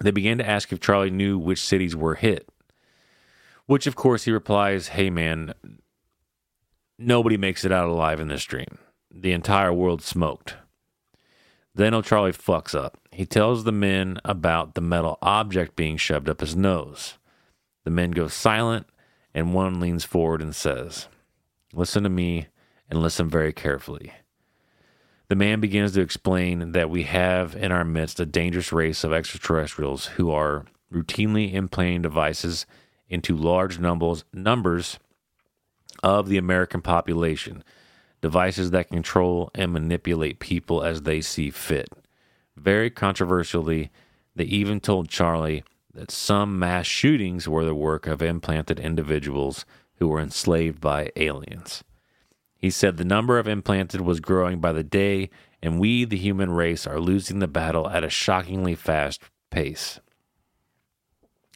They 0.00 0.10
began 0.10 0.38
to 0.38 0.48
ask 0.48 0.72
if 0.72 0.80
Charlie 0.80 1.10
knew 1.10 1.38
which 1.38 1.62
cities 1.62 1.94
were 1.94 2.16
hit. 2.16 2.48
Which, 3.66 3.86
of 3.86 3.94
course, 3.94 4.24
he 4.24 4.32
replies, 4.32 4.88
Hey, 4.88 5.08
man, 5.08 5.54
nobody 6.98 7.36
makes 7.36 7.64
it 7.64 7.72
out 7.72 7.88
alive 7.88 8.20
in 8.20 8.28
this 8.28 8.44
dream. 8.44 8.78
The 9.10 9.32
entire 9.32 9.72
world 9.72 10.02
smoked. 10.02 10.56
Then 11.74 11.94
old 11.94 12.04
Charlie 12.04 12.32
fucks 12.32 12.74
up. 12.74 12.98
He 13.10 13.24
tells 13.24 13.64
the 13.64 13.72
men 13.72 14.18
about 14.24 14.74
the 14.74 14.80
metal 14.80 15.18
object 15.22 15.76
being 15.76 15.96
shoved 15.96 16.28
up 16.28 16.40
his 16.40 16.54
nose. 16.56 17.14
The 17.84 17.90
men 17.90 18.10
go 18.10 18.28
silent, 18.28 18.86
and 19.32 19.54
one 19.54 19.80
leans 19.80 20.04
forward 20.04 20.40
and 20.40 20.54
says, 20.54 21.08
Listen 21.74 22.04
to 22.04 22.08
me 22.08 22.46
and 22.88 23.02
listen 23.02 23.28
very 23.28 23.52
carefully. 23.52 24.12
The 25.28 25.36
man 25.36 25.60
begins 25.60 25.92
to 25.92 26.00
explain 26.00 26.72
that 26.72 26.90
we 26.90 27.04
have 27.04 27.56
in 27.56 27.72
our 27.72 27.84
midst 27.84 28.20
a 28.20 28.26
dangerous 28.26 28.72
race 28.72 29.02
of 29.02 29.12
extraterrestrials 29.12 30.06
who 30.06 30.30
are 30.30 30.66
routinely 30.92 31.52
implanting 31.52 32.02
devices 32.02 32.66
into 33.08 33.36
large 33.36 33.78
numbers 33.78 34.24
numbers 34.32 34.98
of 36.02 36.28
the 36.28 36.38
American 36.38 36.82
population, 36.82 37.64
devices 38.20 38.70
that 38.70 38.88
control 38.88 39.50
and 39.54 39.72
manipulate 39.72 40.38
people 40.38 40.82
as 40.82 41.02
they 41.02 41.20
see 41.20 41.50
fit. 41.50 41.88
Very 42.56 42.90
controversially, 42.90 43.90
they 44.36 44.44
even 44.44 44.80
told 44.80 45.08
Charlie 45.08 45.64
that 45.92 46.10
some 46.10 46.58
mass 46.58 46.86
shootings 46.86 47.48
were 47.48 47.64
the 47.64 47.74
work 47.74 48.06
of 48.06 48.22
implanted 48.22 48.78
individuals 48.78 49.64
who 50.04 50.08
were 50.08 50.20
enslaved 50.20 50.82
by 50.82 51.10
aliens. 51.16 51.82
He 52.58 52.68
said 52.68 52.98
the 52.98 53.06
number 53.06 53.38
of 53.38 53.48
implanted 53.48 54.02
was 54.02 54.20
growing 54.20 54.60
by 54.60 54.70
the 54.70 54.84
day, 54.84 55.30
and 55.62 55.80
we, 55.80 56.04
the 56.04 56.18
human 56.18 56.50
race, 56.50 56.86
are 56.86 57.00
losing 57.00 57.38
the 57.38 57.48
battle 57.48 57.88
at 57.88 58.04
a 58.04 58.10
shockingly 58.10 58.74
fast 58.74 59.22
pace. 59.50 60.00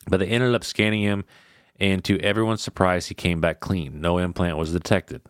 But 0.07 0.21
they 0.21 0.29
ended 0.29 0.55
up 0.55 0.65
scanning 0.65 1.03
him, 1.03 1.27
and 1.79 2.03
to 2.05 2.19
everyone's 2.21 2.63
surprise, 2.63 3.09
he 3.09 3.15
came 3.15 3.39
back 3.39 3.61
clean. 3.61 4.01
No 4.01 4.17
implant 4.17 4.57
was 4.57 4.73
detected. 4.73 5.21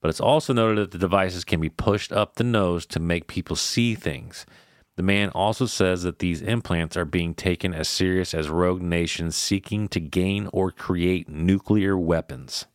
But 0.00 0.10
it's 0.10 0.20
also 0.20 0.52
noted 0.52 0.78
that 0.78 0.90
the 0.92 0.98
devices 0.98 1.42
can 1.42 1.60
be 1.60 1.70
pushed 1.70 2.12
up 2.12 2.36
the 2.36 2.44
nose 2.44 2.86
to 2.86 3.00
make 3.00 3.26
people 3.26 3.56
see 3.56 3.96
things. 3.96 4.46
The 4.96 5.02
man 5.02 5.30
also 5.30 5.66
says 5.66 6.04
that 6.04 6.20
these 6.20 6.40
implants 6.40 6.96
are 6.96 7.04
being 7.04 7.34
taken 7.34 7.74
as 7.74 7.88
serious 7.88 8.32
as 8.32 8.48
rogue 8.48 8.82
nations 8.82 9.34
seeking 9.34 9.88
to 9.88 10.00
gain 10.00 10.48
or 10.52 10.70
create 10.70 11.28
nuclear 11.28 11.98
weapons. 11.98 12.66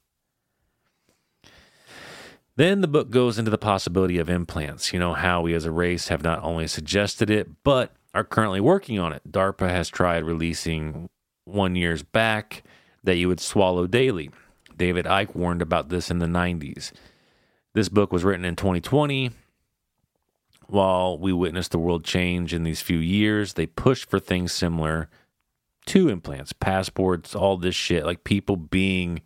Then 2.58 2.82
the 2.82 2.90
book 2.90 3.10
goes 3.10 3.40
into 3.40 3.52
the 3.52 3.58
possibility 3.58 4.18
of 4.18 4.30
implants. 4.30 4.92
You 4.92 5.00
know, 5.00 5.14
how 5.14 5.42
we 5.42 5.54
as 5.54 5.64
a 5.64 5.72
race 5.72 6.10
have 6.10 6.24
not 6.24 6.44
only 6.44 6.68
suggested 6.68 7.30
it, 7.30 7.48
but 7.64 7.94
are 8.14 8.26
currently 8.26 8.60
working 8.60 9.00
on 9.00 9.14
it. 9.14 9.22
DARPA 9.32 9.70
has 9.70 9.88
tried 9.88 10.26
releasing 10.26 11.10
one 11.46 11.78
years 11.78 12.04
back 12.04 12.64
that 13.02 13.16
you 13.16 13.30
would 13.30 13.40
swallow 13.40 13.88
daily. 13.88 14.30
David 14.76 15.06
Icke 15.06 15.36
warned 15.36 15.62
about 15.62 15.88
this 15.88 16.12
in 16.12 16.20
the 16.20 16.26
90s. 16.26 16.92
This 17.74 17.88
book 17.88 18.12
was 18.12 18.26
written 18.26 18.44
in 18.44 18.58
2020. 18.58 19.32
While 20.70 21.18
we 21.18 21.34
witnessed 21.34 21.72
the 21.72 21.80
world 21.80 22.04
change 22.04 22.54
in 22.54 22.62
these 22.62 22.80
few 22.80 23.00
years, 23.00 23.54
they 23.54 23.66
pushed 23.66 24.08
for 24.08 24.20
things 24.20 24.52
similar 24.52 25.10
to 25.88 26.10
implants, 26.10 26.54
passports, 26.54 27.34
all 27.34 27.58
this 27.58 27.74
shit, 27.74 28.06
like 28.06 28.24
people 28.24 28.56
being 28.56 29.24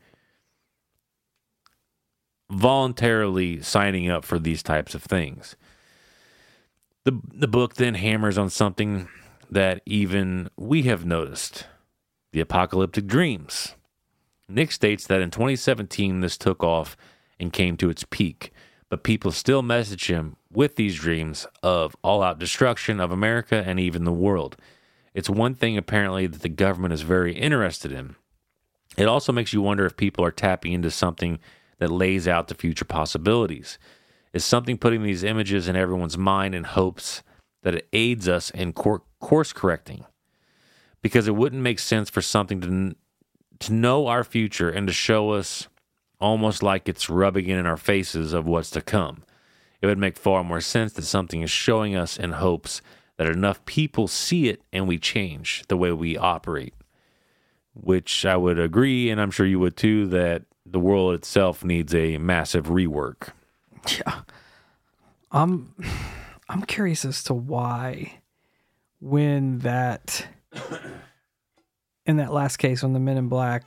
voluntarily 2.50 3.62
signing 3.62 4.10
up 4.10 4.24
for 4.24 4.40
these 4.40 4.64
types 4.64 4.96
of 4.96 5.04
things. 5.04 5.58
The 7.04 7.20
the 7.34 7.50
book 7.50 7.74
then 7.74 7.96
hammers 7.96 8.38
on 8.38 8.50
something 8.50 9.10
that 9.52 9.82
even 9.86 10.50
we 10.56 10.84
have 10.84 11.06
noticed 11.06 11.68
the 12.32 12.40
apocalyptic 12.40 13.06
dreams. 13.06 13.76
Nick 14.48 14.72
states 14.72 15.06
that 15.08 15.20
in 15.20 15.30
2017, 15.30 16.22
this 16.22 16.38
took 16.38 16.64
off 16.64 16.96
and 17.38 17.52
came 17.52 17.76
to 17.76 17.90
its 17.90 18.06
peak, 18.10 18.54
but 18.90 19.04
people 19.04 19.32
still 19.32 19.62
message 19.62 20.08
him 20.08 20.38
with 20.56 20.76
these 20.76 20.96
dreams 20.96 21.48
of 21.62 21.96
all 22.04 22.22
out 22.22 22.40
destruction 22.40 23.00
of 23.00 23.12
America 23.12 23.64
and 23.66 23.80
even 23.80 24.04
the 24.04 24.12
world. 24.12 24.56
It's 25.14 25.30
one 25.30 25.56
thing, 25.56 25.78
apparently, 25.78 26.28
that 26.28 26.42
the 26.42 26.50
government 26.50 26.94
is 26.94 27.02
very 27.02 27.36
interested 27.36 27.92
in. 27.92 28.16
It 28.98 29.08
also 29.08 29.32
makes 29.32 29.54
you 29.54 29.62
wonder 29.62 29.86
if 29.86 29.98
people 29.98 30.24
are 30.26 30.32
tapping 30.32 30.74
into 30.74 30.92
something 30.92 31.40
that 31.80 31.92
lays 31.92 32.28
out 32.28 32.48
the 32.48 32.56
future 32.56 32.86
possibilities. 32.86 33.78
Is 34.34 34.44
something 34.44 34.78
putting 34.78 35.04
these 35.04 35.24
images 35.24 35.68
in 35.68 35.76
everyone's 35.76 36.18
mind 36.18 36.56
in 36.56 36.64
hopes 36.64 37.22
that 37.62 37.76
it 37.76 37.88
aids 37.94 38.28
us 38.28 38.50
in 38.50 38.74
cor- 38.74 39.04
course 39.20 39.54
correcting? 39.54 40.06
Because 41.02 41.28
it 41.28 41.36
wouldn't 41.36 41.62
make 41.62 41.80
sense 41.80 42.10
for 42.10 42.22
something 42.22 42.62
to 42.62 42.96
to 43.60 43.74
know 43.74 44.08
our 44.08 44.24
future 44.24 44.70
and 44.70 44.88
to 44.88 44.94
show 44.94 45.32
us 45.32 45.70
almost 46.20 46.64
like 46.64 46.90
it's 46.90 47.10
rubbing 47.10 47.48
it 47.48 47.58
in 47.58 47.66
our 47.66 47.78
faces 47.78 48.34
of 48.34 48.46
what's 48.46 48.70
to 48.72 48.82
come. 48.82 49.24
It 49.84 49.88
would 49.88 49.98
make 49.98 50.18
far 50.18 50.46
more 50.46 50.62
sense 50.62 50.94
that 50.94 51.02
something 51.04 51.42
is 51.42 51.52
showing 51.52 51.94
us 51.94 52.16
in 52.18 52.32
hopes 52.32 52.82
that 53.18 53.28
enough 53.28 53.64
people 53.66 54.08
see 54.08 54.48
it 54.48 54.62
and 54.72 54.88
we 54.88 54.98
change 54.98 55.64
the 55.68 55.76
way 55.76 55.92
we 55.92 56.18
operate. 56.18 56.74
Which 57.74 58.26
I 58.26 58.38
would 58.38 58.58
agree, 58.58 59.10
and 59.10 59.20
I'm 59.20 59.30
sure 59.30 59.46
you 59.46 59.60
would 59.60 59.76
too, 59.76 60.08
that 60.08 60.44
the 60.66 60.80
world 60.80 61.16
itself 61.16 61.66
needs 61.66 61.94
a 61.94 62.18
massive 62.18 62.68
rework. 62.68 63.32
Yeah. 63.98 64.22
I'm 65.34 65.76
I'm 66.48 66.62
curious 66.62 67.04
as 67.04 67.22
to 67.26 67.34
why 67.34 68.22
when 69.02 69.60
that 69.60 70.26
in 72.06 72.16
that 72.18 72.32
last 72.32 72.56
case 72.56 72.84
when 72.84 72.94
the 72.94 73.02
men 73.02 73.18
in 73.18 73.28
black 73.28 73.66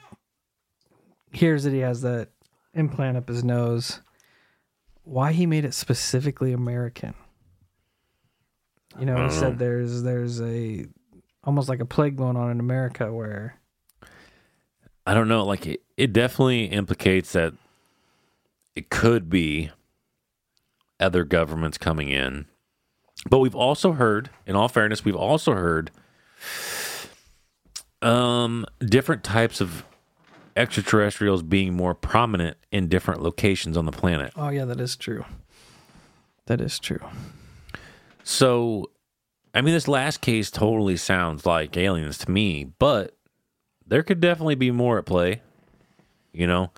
hears 1.30 1.64
that 1.64 1.74
he 1.74 1.80
has 1.80 2.00
that 2.00 2.30
implant 2.72 3.18
up 3.18 3.28
his 3.28 3.44
nose, 3.44 4.00
why 5.06 5.32
he 5.32 5.46
made 5.46 5.64
it 5.64 5.72
specifically 5.72 6.52
American. 6.52 7.14
You 8.98 9.06
know, 9.06 9.24
he 9.26 9.30
said 9.30 9.58
there's 9.58 10.02
there's 10.02 10.40
a 10.40 10.86
almost 11.44 11.68
like 11.68 11.80
a 11.80 11.84
plague 11.84 12.16
going 12.16 12.36
on 12.36 12.50
in 12.50 12.60
America 12.60 13.12
where 13.12 13.60
I 15.06 15.14
don't 15.14 15.28
know, 15.28 15.44
like 15.44 15.66
it, 15.66 15.82
it 15.96 16.12
definitely 16.12 16.64
implicates 16.64 17.32
that 17.32 17.54
it 18.74 18.90
could 18.90 19.30
be 19.30 19.70
other 20.98 21.24
governments 21.24 21.78
coming 21.78 22.08
in. 22.08 22.46
But 23.30 23.38
we've 23.38 23.54
also 23.54 23.92
heard, 23.92 24.30
in 24.44 24.56
all 24.56 24.68
fairness, 24.68 25.04
we've 25.04 25.16
also 25.16 25.52
heard 25.54 25.90
um 28.02 28.66
different 28.80 29.22
types 29.24 29.60
of 29.60 29.84
extraterrestrials 30.56 31.42
being 31.42 31.74
more 31.74 31.94
prominent 31.94 32.56
in 32.72 32.88
different 32.88 33.22
locations 33.22 33.76
on 33.76 33.84
the 33.84 33.92
planet. 33.92 34.32
Oh 34.36 34.48
yeah, 34.48 34.64
that 34.64 34.80
is 34.80 34.96
true. 34.96 35.24
That 36.46 36.60
is 36.60 36.78
true. 36.78 37.00
So, 38.24 38.90
I 39.54 39.60
mean, 39.60 39.74
this 39.74 39.88
last 39.88 40.20
case 40.20 40.50
totally 40.50 40.96
sounds 40.96 41.46
like 41.46 41.76
aliens 41.76 42.18
to 42.18 42.30
me, 42.30 42.72
but 42.78 43.16
there 43.86 44.02
could 44.02 44.20
definitely 44.20 44.54
be 44.54 44.70
more 44.70 44.98
at 44.98 45.06
play. 45.06 45.42
You 46.32 46.46
know, 46.46 46.70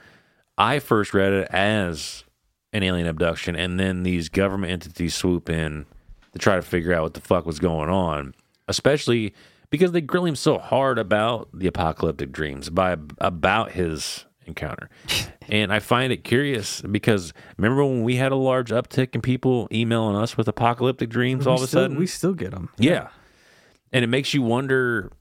I 0.56 0.78
first 0.78 1.14
read 1.14 1.32
it 1.32 1.48
as 1.50 2.24
an 2.72 2.82
alien 2.82 3.06
abduction, 3.06 3.56
and 3.56 3.78
then 3.80 4.02
these 4.02 4.28
government 4.28 4.72
entities 4.72 5.14
swoop 5.14 5.48
in 5.48 5.86
to 6.32 6.38
try 6.38 6.56
to 6.56 6.62
figure 6.62 6.92
out 6.92 7.02
what 7.02 7.14
the 7.14 7.20
fuck 7.20 7.46
was 7.46 7.58
going 7.58 7.88
on, 7.88 8.34
especially 8.68 9.34
because 9.70 9.92
they 9.92 10.00
grill 10.00 10.24
him 10.24 10.36
so 10.36 10.58
hard 10.58 10.98
about 10.98 11.48
the 11.52 11.66
apocalyptic 11.66 12.32
dreams, 12.32 12.70
by 12.70 12.96
about 13.18 13.72
his 13.72 14.24
encounter. 14.46 14.88
and 15.48 15.72
I 15.72 15.78
find 15.78 16.12
it 16.12 16.24
curious 16.24 16.80
because 16.82 17.32
remember 17.56 17.84
when 17.84 18.02
we 18.02 18.16
had 18.16 18.32
a 18.32 18.36
large 18.36 18.70
uptick 18.70 19.14
in 19.14 19.20
people 19.20 19.68
emailing 19.72 20.16
us 20.16 20.36
with 20.36 20.48
apocalyptic 20.48 21.10
dreams 21.10 21.46
all 21.46 21.54
we 21.54 21.60
of 21.60 21.64
a 21.64 21.66
still, 21.68 21.82
sudden? 21.82 21.96
we 21.98 22.06
still 22.06 22.34
get 22.34 22.50
them. 22.50 22.70
Yeah. 22.78 23.08
And 23.92 24.04
it 24.04 24.08
makes 24.08 24.34
you 24.34 24.42
wonder 24.42 25.12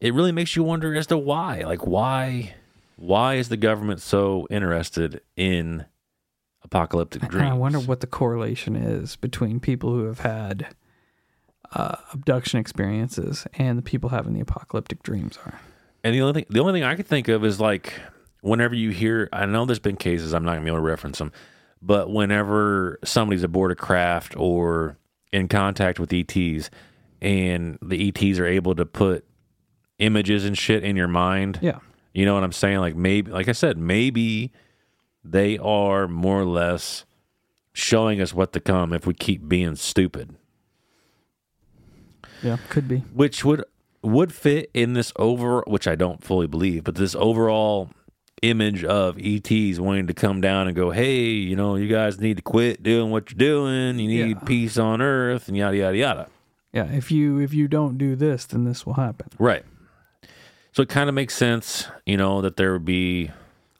it 0.00 0.14
really 0.14 0.32
makes 0.32 0.54
you 0.54 0.62
wonder 0.62 0.94
as 0.94 1.08
to 1.08 1.18
why. 1.18 1.62
Like 1.62 1.86
why 1.86 2.54
why 2.96 3.34
is 3.34 3.48
the 3.48 3.56
government 3.56 4.00
so 4.00 4.46
interested 4.50 5.20
in 5.36 5.86
apocalyptic 6.62 7.22
And 7.22 7.30
dreams? 7.30 7.50
I 7.50 7.54
wonder 7.54 7.80
what 7.80 8.00
the 8.00 8.06
correlation 8.06 8.76
is 8.76 9.16
between 9.16 9.60
people 9.60 9.90
who 9.90 10.04
have 10.04 10.20
had 10.20 10.68
uh, 11.72 11.96
abduction 12.12 12.58
experiences 12.58 13.46
and 13.54 13.78
the 13.78 13.82
people 13.82 14.10
having 14.10 14.34
the 14.34 14.40
apocalyptic 14.40 15.02
dreams 15.02 15.38
are. 15.44 15.60
And 16.04 16.14
the 16.14 16.20
only 16.22 16.32
thing 16.32 16.46
the 16.48 16.60
only 16.60 16.72
thing 16.72 16.84
I 16.84 16.94
could 16.94 17.06
think 17.06 17.28
of 17.28 17.44
is 17.44 17.60
like 17.60 17.92
whenever 18.40 18.74
you 18.74 18.90
hear 18.90 19.28
I 19.32 19.46
know 19.46 19.64
there's 19.64 19.78
been 19.78 19.96
cases, 19.96 20.32
I'm 20.32 20.44
not 20.44 20.52
gonna 20.52 20.62
be 20.62 20.68
able 20.68 20.78
to 20.78 20.82
reference 20.82 21.18
them, 21.18 21.32
but 21.82 22.10
whenever 22.10 22.98
somebody's 23.04 23.42
aboard 23.42 23.72
a 23.72 23.74
craft 23.74 24.36
or 24.36 24.96
in 25.32 25.48
contact 25.48 25.98
with 25.98 26.12
ETs 26.12 26.70
and 27.20 27.78
the 27.82 28.08
ETs 28.08 28.38
are 28.38 28.46
able 28.46 28.74
to 28.74 28.86
put 28.86 29.24
images 29.98 30.44
and 30.44 30.56
shit 30.56 30.84
in 30.84 30.96
your 30.96 31.08
mind. 31.08 31.58
Yeah. 31.60 31.78
You 32.14 32.24
know 32.24 32.34
what 32.34 32.44
I'm 32.44 32.52
saying? 32.52 32.78
Like 32.78 32.96
maybe, 32.96 33.30
like 33.30 33.48
I 33.48 33.52
said, 33.52 33.76
maybe 33.76 34.52
they 35.24 35.58
are 35.58 36.08
more 36.08 36.40
or 36.40 36.46
less 36.46 37.04
showing 37.72 38.20
us 38.20 38.32
what 38.32 38.52
to 38.52 38.60
come 38.60 38.92
if 38.92 39.06
we 39.06 39.14
keep 39.14 39.46
being 39.48 39.76
stupid, 39.76 40.36
Yeah. 42.42 42.56
Could 42.68 42.88
be. 42.88 42.98
which 43.12 43.44
would 43.44 43.64
would 44.02 44.32
fit 44.32 44.70
in 44.74 44.92
this 44.92 45.12
over, 45.16 45.62
which 45.66 45.88
I 45.88 45.94
don't 45.96 46.22
fully 46.22 46.46
believe, 46.46 46.84
but 46.84 46.94
this 46.94 47.14
overall 47.16 47.90
image 48.42 48.84
of 48.84 49.18
ETs 49.20 49.80
wanting 49.80 50.06
to 50.06 50.14
come 50.14 50.40
down 50.40 50.68
and 50.68 50.76
go, 50.76 50.90
hey, 50.92 51.24
you 51.24 51.56
know, 51.56 51.74
you 51.74 51.88
guys 51.88 52.20
need 52.20 52.36
to 52.36 52.42
quit 52.42 52.80
doing 52.84 53.10
what 53.10 53.30
you're 53.32 53.38
doing. 53.38 53.98
You 53.98 54.06
need 54.06 54.36
Yeah. 54.36 54.44
peace 54.46 54.78
on 54.78 55.02
Earth, 55.02 55.48
and 55.48 55.56
yada 55.56 55.76
yada 55.76 55.96
yada. 55.96 56.28
Yeah. 56.72 56.84
If 56.92 57.10
you 57.10 57.38
if 57.38 57.52
you 57.52 57.66
don't 57.66 57.98
do 57.98 58.14
this, 58.14 58.44
then 58.46 58.64
this 58.64 58.86
will 58.86 58.94
happen. 58.94 59.28
Right. 59.38 59.64
So 60.72 60.82
it 60.82 60.88
kind 60.88 61.08
of 61.08 61.14
makes 61.16 61.34
sense, 61.34 61.88
you 62.06 62.16
know, 62.16 62.40
that 62.42 62.56
there 62.56 62.72
would 62.72 62.84
be 62.84 63.32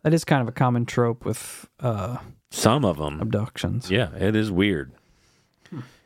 That 0.02 0.12
is 0.12 0.24
kind 0.24 0.42
of 0.42 0.48
a 0.48 0.52
common 0.52 0.84
trope 0.86 1.24
with 1.24 1.68
uh, 1.78 2.16
some 2.50 2.84
of 2.84 2.96
them 2.96 3.20
abductions. 3.20 3.88
Yeah, 3.90 4.12
it 4.16 4.34
is 4.34 4.50
weird. 4.50 4.90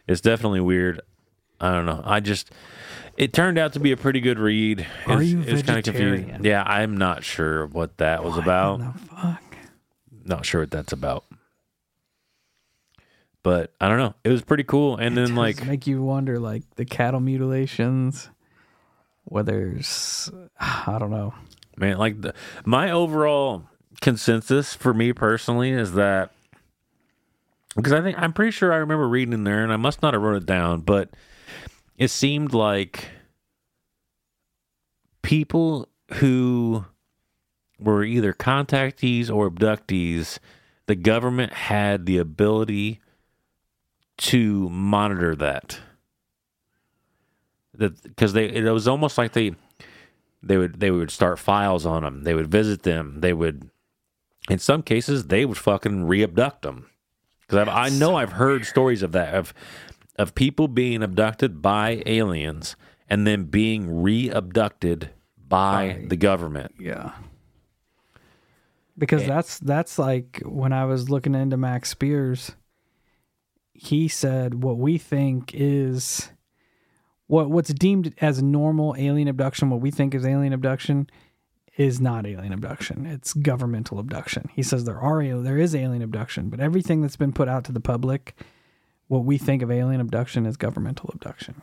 It's 0.07 0.21
definitely 0.21 0.61
weird. 0.61 1.01
I 1.63 1.73
don't 1.73 1.87
know. 1.87 2.03
I 2.05 2.21
just 2.21 2.51
it 3.17 3.33
turned 3.33 3.57
out 3.59 3.73
to 3.75 3.81
be 3.81 3.93
a 3.93 3.97
pretty 3.97 4.21
good 4.21 4.39
read. 4.39 4.87
Are 5.07 5.13
It's- 5.23 5.29
you 5.29 5.41
it 5.43 5.53
was 5.53 5.63
kinda 5.63 5.75
vegetarian? 5.75 6.45
Yeah, 6.45 6.63
I'm 6.65 6.97
not 6.97 7.25
sure 7.25 7.67
what 7.67 7.97
that 7.99 8.25
was 8.25 8.37
about. 8.37 8.81
What 8.81 8.95
the 8.95 8.99
fuck? 9.17 9.43
Not 10.25 10.45
sure 10.47 10.63
what 10.63 10.71
that's 10.71 10.93
about. 10.93 11.25
But 13.43 13.73
I 13.81 13.89
don't 13.89 13.99
know. 13.99 14.15
It 14.23 14.29
was 14.29 14.43
pretty 14.43 14.63
cool. 14.65 14.97
And 14.97 15.17
then 15.17 15.29
Does 15.29 15.37
like 15.37 15.67
make 15.67 15.87
you 15.87 16.03
wonder, 16.03 16.39
like 16.39 16.63
the 16.77 16.85
cattle 16.85 17.21
mutilations, 17.21 18.29
whether 19.25 19.69
it's 19.69 20.31
I 20.61 20.97
don't 20.99 21.11
know. 21.11 21.35
man, 21.77 21.99
like 21.99 22.21
the, 22.21 22.35
my 22.65 22.91
overall 22.91 23.65
consensus 24.01 24.75
for 24.75 24.95
me 24.95 25.13
personally 25.13 25.71
is 25.71 25.95
that 25.95 26.33
because 27.75 27.93
I 27.93 28.01
think 28.01 28.17
I'm 28.21 28.33
pretty 28.33 28.51
sure 28.53 28.73
I 28.73 28.77
remember 28.77 29.09
reading 29.09 29.33
in 29.33 29.45
there, 29.45 29.63
and 29.65 29.73
I 29.73 29.77
must 29.77 30.03
not 30.03 30.15
have 30.15 30.23
wrote 30.23 30.37
it 30.37 30.47
down, 30.47 30.81
but 30.83 31.11
it 31.97 32.09
seemed 32.09 32.53
like 32.53 33.11
people 35.23 35.89
who 36.15 36.85
were 37.79 38.05
either 38.05 38.33
contactees 38.33 39.31
or 39.31 39.51
abductees, 39.51 40.39
the 40.87 40.95
government 40.95 41.53
had 41.53 42.07
the 42.07 42.19
ability 42.19 43.01
to 44.19 44.69
monitor 44.69 45.35
that. 45.37 45.79
That 47.75 48.03
because 48.03 48.35
they 48.35 48.47
it 48.47 48.71
was 48.71 48.87
almost 48.87 49.17
like 49.17 49.33
they 49.33 49.53
they 50.43 50.59
would 50.59 50.81
they 50.81 50.91
would 50.91 51.11
start 51.11 51.39
files 51.39 51.87
on 51.87 52.03
them. 52.03 52.25
They 52.25 52.35
would 52.35 52.49
visit 52.49 52.83
them. 52.83 53.21
They 53.21 53.33
would, 53.33 53.71
in 54.51 54.59
some 54.59 54.83
cases, 54.83 55.29
they 55.29 55.45
would 55.45 55.57
fucking 55.57 56.05
re-abduct 56.07 56.63
them. 56.63 56.87
Because 57.41 57.69
I 57.69 57.89
know 57.89 58.17
I've 58.17 58.33
heard 58.33 58.67
stories 58.67 59.03
of 59.03 59.13
that 59.13 59.35
of 59.35 59.55
of 60.17 60.35
people 60.35 60.69
being 60.69 61.03
abducted 61.03 61.63
by 61.63 62.03
aliens 62.07 62.77
and 63.09 63.27
then 63.27 63.45
being 63.45 64.03
re-abducted 64.03 65.11
by 65.49 65.99
By- 66.01 66.07
the 66.09 66.17
government. 66.17 66.75
Yeah. 66.79 67.13
Because 68.99 69.27
that's 69.27 69.59
that's 69.59 69.99
like 69.99 70.43
when 70.45 70.73
I 70.73 70.85
was 70.85 71.09
looking 71.09 71.35
into 71.35 71.57
Max 71.57 71.89
Spiers, 71.91 72.53
he 73.73 74.07
said 74.07 74.63
what 74.63 74.77
we 74.77 74.99
think 74.99 75.51
is 75.55 76.31
what 77.27 77.51
what's 77.51 77.73
deemed 77.73 78.15
as 78.21 78.43
normal 78.43 78.95
alien 78.99 79.29
abduction, 79.29 79.71
what 79.71 79.81
we 79.81 79.91
think 79.91 80.15
is 80.15 80.27
alien 80.27 80.53
abduction 80.53 81.09
is 81.77 82.01
not 82.01 82.27
alien 82.27 82.53
abduction. 82.53 83.07
It's 83.07 83.33
governmental 83.33 83.99
abduction. 83.99 84.51
He 84.53 84.63
says 84.63 84.85
there 84.85 85.01
are 85.01 85.23
there 85.41 85.59
is 85.59 85.75
alien 85.75 86.03
abduction, 86.03 86.51
but 86.51 86.61
everything 86.61 87.01
that's 87.01 87.17
been 87.17 87.33
put 87.33 87.49
out 87.49 87.65
to 87.65 87.73
the 87.73 87.81
public, 87.81 88.35
what 89.13 89.25
we 89.25 89.37
think 89.39 89.63
of 89.63 89.71
alien 89.71 90.01
abduction 90.01 90.47
as 90.47 90.57
governmental 90.57 91.11
abduction. 91.13 91.61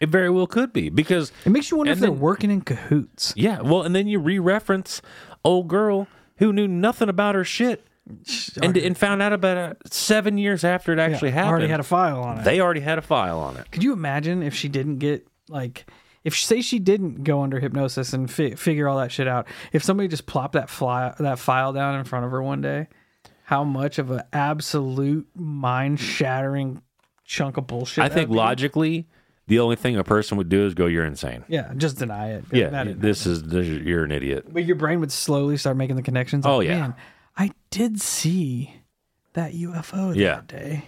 It 0.00 0.08
very 0.08 0.30
well 0.30 0.46
could 0.46 0.72
be 0.72 0.88
because 0.90 1.32
It 1.44 1.50
makes 1.50 1.70
you 1.70 1.76
wonder 1.76 1.92
if 1.92 1.98
they're 2.00 2.10
working 2.12 2.50
in 2.50 2.60
cahoots. 2.60 3.32
yeah, 3.36 3.60
well, 3.60 3.82
and 3.82 3.94
then 3.94 4.06
you 4.06 4.18
re-reference 4.18 5.02
old 5.44 5.68
girl 5.68 6.06
who 6.38 6.52
knew 6.52 6.68
nothing 6.68 7.08
about 7.08 7.34
her 7.34 7.44
shit 7.44 7.86
and 8.60 8.76
and 8.76 8.98
found 8.98 9.22
out 9.22 9.32
about 9.32 9.56
it 9.56 9.92
seven 9.92 10.36
years 10.36 10.62
after 10.62 10.92
it 10.92 10.98
actually 10.98 11.30
Yeah, 11.30 11.36
happened. 11.36 11.50
Already 11.52 11.68
had 11.68 11.80
a 11.80 11.84
file 11.84 12.20
on 12.22 12.38
it. 12.40 12.44
they 12.44 12.60
already 12.60 12.80
had 12.80 12.98
a 12.98 13.02
file 13.02 13.40
on 13.40 13.56
it. 13.56 13.70
Could 13.72 13.82
you 13.82 13.92
imagine 13.94 14.42
if 14.42 14.54
she 14.54 14.68
didn't 14.68 14.98
get 14.98 15.26
like 15.48 15.86
if 16.22 16.36
say 16.36 16.60
she 16.60 16.78
didn't 16.78 17.24
go 17.24 17.42
under 17.42 17.60
hypnosis 17.60 18.12
and 18.12 18.30
fi- 18.30 18.56
figure 18.56 18.88
all 18.88 18.98
that 18.98 19.10
shit 19.10 19.26
out? 19.26 19.46
If 19.72 19.82
somebody 19.84 20.08
just 20.08 20.26
plopped 20.26 20.52
that 20.52 20.68
fly 20.68 21.14
that 21.18 21.38
file 21.38 21.72
down 21.72 21.98
in 21.98 22.04
front 22.04 22.26
of 22.26 22.30
her 22.30 22.42
one 22.42 22.60
day, 22.60 22.88
how 23.44 23.64
much 23.64 23.98
of 23.98 24.10
an 24.10 24.22
absolute 24.34 25.26
mind 25.34 25.98
shattering 25.98 26.82
chunk 27.24 27.56
of 27.56 27.66
bullshit? 27.66 28.04
I 28.04 28.08
think 28.08 28.30
logically, 28.30 29.06
the 29.46 29.58
only 29.60 29.76
thing 29.76 29.96
a 29.96 30.04
person 30.04 30.38
would 30.38 30.48
do 30.48 30.64
is 30.66 30.74
go, 30.74 30.86
"You're 30.86 31.04
insane." 31.04 31.44
Yeah, 31.48 31.72
just 31.76 31.98
deny 31.98 32.32
it. 32.32 32.44
Yeah, 32.52 32.70
That 32.70 33.00
this 33.00 33.26
is 33.26 33.42
this, 33.44 33.66
is- 33.66 33.82
you're 33.82 34.04
an 34.04 34.12
idiot. 34.12 34.46
But 34.52 34.64
your 34.64 34.76
brain 34.76 35.00
would 35.00 35.12
slowly 35.12 35.56
start 35.56 35.76
making 35.76 35.96
the 35.96 36.02
connections. 36.02 36.44
Oh, 36.46 36.60
yeah. 36.60 36.78
Man, 36.80 36.94
I 37.36 37.50
did 37.70 38.00
see 38.00 38.74
that 39.34 39.52
UFO 39.54 40.14
Yeah. 40.14 40.36
that 40.36 40.46
day. 40.48 40.84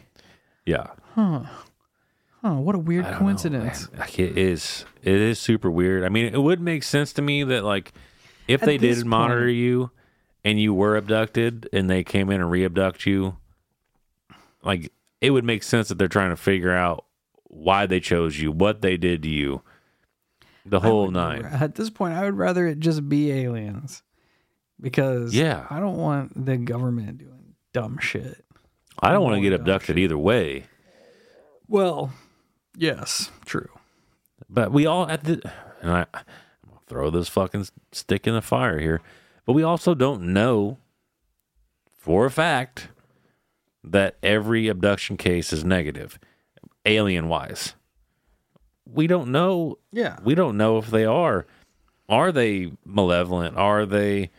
Yeah, 0.64 0.86
huh? 1.14 1.40
What 2.42 2.76
a 2.76 2.78
weird 2.78 3.06
coincidence. 3.06 3.88
Like, 3.98 4.20
it 4.20 4.38
is. 4.38 4.84
It 5.02 5.14
is 5.16 5.40
super 5.40 5.68
weird. 5.70 6.04
I 6.04 6.08
mean, 6.08 6.26
it 6.26 6.40
would 6.40 6.60
make 6.60 6.84
sense 6.84 7.12
to 7.14 7.22
me 7.22 7.42
that 7.42 7.64
like 7.64 7.92
if 8.46 8.62
At 8.62 8.66
they 8.66 8.76
this 8.76 8.98
did 8.98 9.06
monitor 9.06 9.48
you 9.48 9.90
and 10.44 10.60
you 10.60 10.72
were 10.72 10.96
abducted 10.96 11.68
and 11.72 11.90
they 11.90 12.04
came 12.04 12.30
in 12.30 12.40
and 12.40 12.48
re-abduct 12.48 13.04
you, 13.04 13.36
like 14.62 14.92
it 15.20 15.30
would 15.30 15.44
make 15.44 15.62
sense 15.62 15.88
that 15.88 15.98
they're 15.98 16.08
trying 16.08 16.30
to 16.30 16.36
figure 16.36 16.72
out 16.74 17.04
why 17.44 17.86
they 17.86 18.00
chose 18.00 18.38
you, 18.38 18.52
what 18.52 18.82
they 18.82 18.96
did 18.96 19.22
to 19.22 19.28
you, 19.28 19.62
the 20.64 20.80
whole 20.80 21.10
nine. 21.10 21.44
At 21.44 21.74
this 21.76 21.90
point, 21.90 22.14
I 22.14 22.24
would 22.24 22.36
rather 22.36 22.66
it 22.66 22.80
just 22.80 23.08
be 23.08 23.30
aliens 23.32 24.02
because 24.80 25.34
Yeah. 25.34 25.66
I 25.70 25.80
don't 25.80 25.96
want 25.96 26.44
the 26.46 26.56
government 26.56 27.18
doing 27.18 27.54
dumb 27.72 27.98
shit. 27.98 28.44
I 28.98 29.12
don't 29.12 29.22
want 29.22 29.36
to 29.36 29.40
get 29.42 29.52
abducted 29.52 29.98
either 29.98 30.18
way. 30.18 30.64
Well, 31.68 32.12
yes, 32.76 33.30
true. 33.44 33.68
But 34.48 34.72
we 34.72 34.86
all 34.86 35.08
at 35.08 35.24
the 35.24 35.40
and 35.82 35.90
I 35.90 36.00
I'm 36.12 36.24
gonna 36.68 36.80
throw 36.86 37.10
this 37.10 37.28
fucking 37.28 37.66
stick 37.92 38.26
in 38.26 38.34
the 38.34 38.42
fire 38.42 38.78
here. 38.78 39.00
But 39.44 39.52
we 39.54 39.62
also 39.62 39.94
don't 39.94 40.32
know 40.32 40.78
for 41.94 42.26
a 42.26 42.30
fact 42.30 42.88
that 43.86 44.16
every 44.22 44.68
abduction 44.68 45.16
case 45.16 45.52
is 45.52 45.64
negative, 45.64 46.18
alien 46.84 47.28
wise. 47.28 47.74
We 48.84 49.06
don't 49.06 49.30
know 49.32 49.78
Yeah. 49.92 50.18
we 50.24 50.34
don't 50.34 50.56
know 50.56 50.78
if 50.78 50.88
they 50.90 51.04
are. 51.04 51.46
Are 52.08 52.30
they 52.32 52.72
malevolent? 52.84 53.56
Are 53.56 53.84
they 53.86 54.30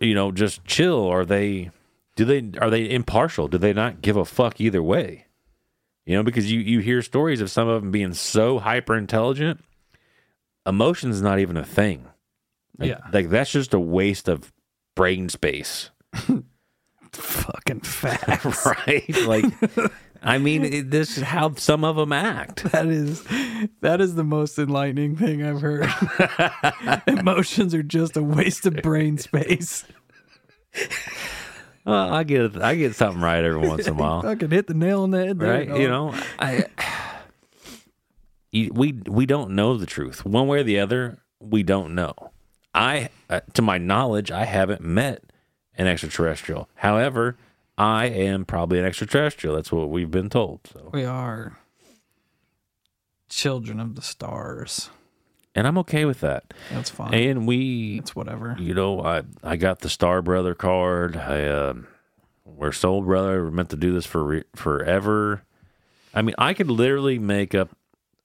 you 0.00 0.14
know, 0.14 0.32
just 0.32 0.64
chill? 0.64 1.06
Are 1.06 1.24
they 1.24 1.70
do 2.16 2.24
they 2.24 2.50
are 2.60 2.70
they 2.70 2.90
impartial? 2.90 3.48
Do 3.48 3.58
they 3.58 3.72
not 3.72 4.00
give 4.02 4.16
a 4.16 4.24
fuck 4.24 4.60
either 4.60 4.82
way? 4.82 5.26
You 6.06 6.16
know, 6.16 6.22
because 6.22 6.50
you 6.50 6.58
you 6.60 6.80
hear 6.80 7.02
stories 7.02 7.40
of 7.40 7.50
some 7.50 7.68
of 7.68 7.82
them 7.82 7.90
being 7.90 8.14
so 8.14 8.58
hyper 8.58 8.96
intelligent, 8.96 9.62
emotion's 10.66 11.20
not 11.22 11.38
even 11.38 11.56
a 11.56 11.64
thing. 11.64 12.06
Like, 12.78 12.88
Yeah. 12.90 13.00
like 13.12 13.28
that's 13.28 13.52
just 13.52 13.74
a 13.74 13.80
waste 13.80 14.28
of 14.28 14.52
brain 14.96 15.28
space, 15.28 15.90
Fucking 17.12 17.80
facts. 17.84 18.66
right? 18.66 19.26
like, 19.26 19.44
I 20.22 20.38
mean, 20.38 20.64
it, 20.64 20.90
this 20.90 21.16
is 21.16 21.24
how 21.24 21.54
some 21.54 21.84
of 21.84 21.96
them 21.96 22.12
act. 22.12 22.64
That 22.72 22.86
is 22.86 23.24
that 23.80 24.00
is 24.00 24.14
the 24.14 24.24
most 24.24 24.58
enlightening 24.58 25.16
thing 25.16 25.42
I've 25.44 25.60
heard. 25.60 25.88
Emotions 27.06 27.74
are 27.74 27.82
just 27.82 28.16
a 28.16 28.22
waste 28.22 28.66
of 28.66 28.76
brain 28.82 29.18
space. 29.18 29.84
Well, 31.84 32.12
I 32.12 32.22
get 32.22 32.54
I 32.60 32.74
get 32.74 32.94
something 32.94 33.22
right 33.22 33.42
every 33.42 33.66
once 33.66 33.86
in 33.86 33.94
a 33.94 33.96
while. 33.96 34.26
I 34.26 34.34
can 34.34 34.50
hit 34.50 34.66
the 34.66 34.74
nail 34.74 35.04
on 35.04 35.10
the 35.10 35.24
head 35.24 35.38
there. 35.38 35.50
right? 35.50 35.80
You 35.80 35.88
know, 35.88 36.14
I 36.38 36.66
we 38.52 38.92
we 39.06 39.24
don't 39.24 39.52
know 39.52 39.78
the 39.78 39.86
truth 39.86 40.26
one 40.26 40.46
way 40.48 40.60
or 40.60 40.64
the 40.64 40.80
other. 40.80 41.18
We 41.40 41.62
don't 41.62 41.94
know. 41.94 42.12
I, 42.74 43.08
uh, 43.30 43.40
to 43.54 43.62
my 43.62 43.78
knowledge, 43.78 44.30
I 44.30 44.44
haven't 44.44 44.82
met 44.82 45.24
an 45.78 45.86
extraterrestrial. 45.86 46.68
However, 46.76 47.36
I 47.78 48.06
am 48.06 48.44
probably 48.44 48.78
an 48.80 48.84
extraterrestrial. 48.84 49.54
That's 49.56 49.72
what 49.72 49.88
we've 49.88 50.10
been 50.10 50.28
told. 50.28 50.60
So, 50.72 50.90
we 50.92 51.04
are 51.04 51.56
children 53.28 53.78
of 53.80 53.94
the 53.94 54.02
stars. 54.02 54.90
and 55.54 55.66
I'm 55.66 55.78
okay 55.78 56.04
with 56.04 56.20
that. 56.20 56.52
That's 56.72 56.90
fine. 56.90 57.14
And 57.14 57.46
we, 57.46 57.98
it's 57.98 58.14
whatever. 58.16 58.56
you 58.58 58.74
know, 58.74 59.02
I 59.02 59.22
I 59.42 59.56
got 59.56 59.80
the 59.80 59.88
Star 59.88 60.22
Brother 60.22 60.54
card. 60.54 61.16
I 61.16 61.46
um, 61.46 61.86
we're 62.44 62.72
soul 62.72 63.02
brother. 63.02 63.44
We're 63.44 63.50
meant 63.50 63.70
to 63.70 63.76
do 63.76 63.92
this 63.92 64.06
for 64.06 64.24
re- 64.24 64.44
forever. 64.56 65.42
I 66.14 66.22
mean, 66.22 66.34
I 66.38 66.54
could 66.54 66.70
literally 66.70 67.18
make 67.18 67.54
up 67.54 67.68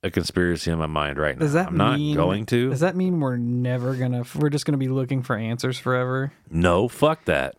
a 0.04 0.12
conspiracy 0.12 0.70
in 0.70 0.78
my 0.78 0.86
mind 0.86 1.18
right 1.18 1.36
now. 1.36 1.40
Does 1.46 1.54
that 1.54 1.68
I'm 1.70 1.78
not 1.78 1.98
mean- 1.98 2.16
going 2.16 2.46
to. 2.48 2.70
Does 2.70 2.82
that 2.82 2.96
mean 2.96 3.20
we're 3.20 3.38
never 3.38 3.96
gonna? 3.96 4.24
We're 4.36 4.50
just 4.50 4.66
gonna 4.66 4.78
be 4.78 4.90
looking 4.90 5.24
for 5.24 5.36
answers 5.36 5.78
forever? 5.80 6.32
no, 6.50 6.88
fuck 6.88 7.26
that. 7.26 7.56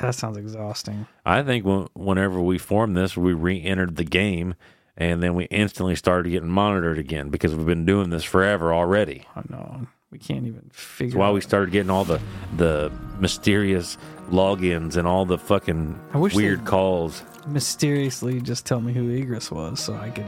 That 0.00 0.16
sounds 0.16 0.36
exhausting. 0.36 1.06
I 1.24 1.42
think 1.44 1.64
when, 1.64 1.86
whenever 1.94 2.40
we 2.40 2.58
formed 2.58 2.96
this, 2.96 3.16
we 3.16 3.32
re-entered 3.34 3.94
the 3.94 4.02
game, 4.04 4.56
and 4.96 5.22
then 5.22 5.34
we 5.34 5.44
instantly 5.44 5.94
started 5.94 6.30
getting 6.30 6.48
monitored 6.48 6.98
again 6.98 7.28
because 7.28 7.54
we've 7.54 7.64
been 7.66 7.86
doing 7.86 8.10
this 8.10 8.24
forever 8.24 8.74
already. 8.74 9.26
I 9.36 9.42
know 9.48 9.86
we 10.10 10.18
can't 10.18 10.44
even 10.46 10.68
figure. 10.72 11.10
That's 11.12 11.18
why 11.18 11.30
we 11.30 11.40
started 11.40 11.70
getting 11.70 11.90
all 11.90 12.04
the 12.04 12.20
the 12.56 12.90
mysterious 13.20 13.96
logins 14.28 14.96
and 14.96 15.06
all 15.06 15.24
the 15.24 15.38
fucking 15.38 16.00
I 16.12 16.18
wish 16.18 16.34
weird 16.34 16.64
calls. 16.64 17.22
mysteriously 17.46 18.40
just 18.40 18.66
tell 18.66 18.80
me 18.80 18.92
who 18.92 19.08
Egress 19.08 19.52
was, 19.52 19.78
so 19.78 19.94
I 19.94 20.10
could 20.10 20.24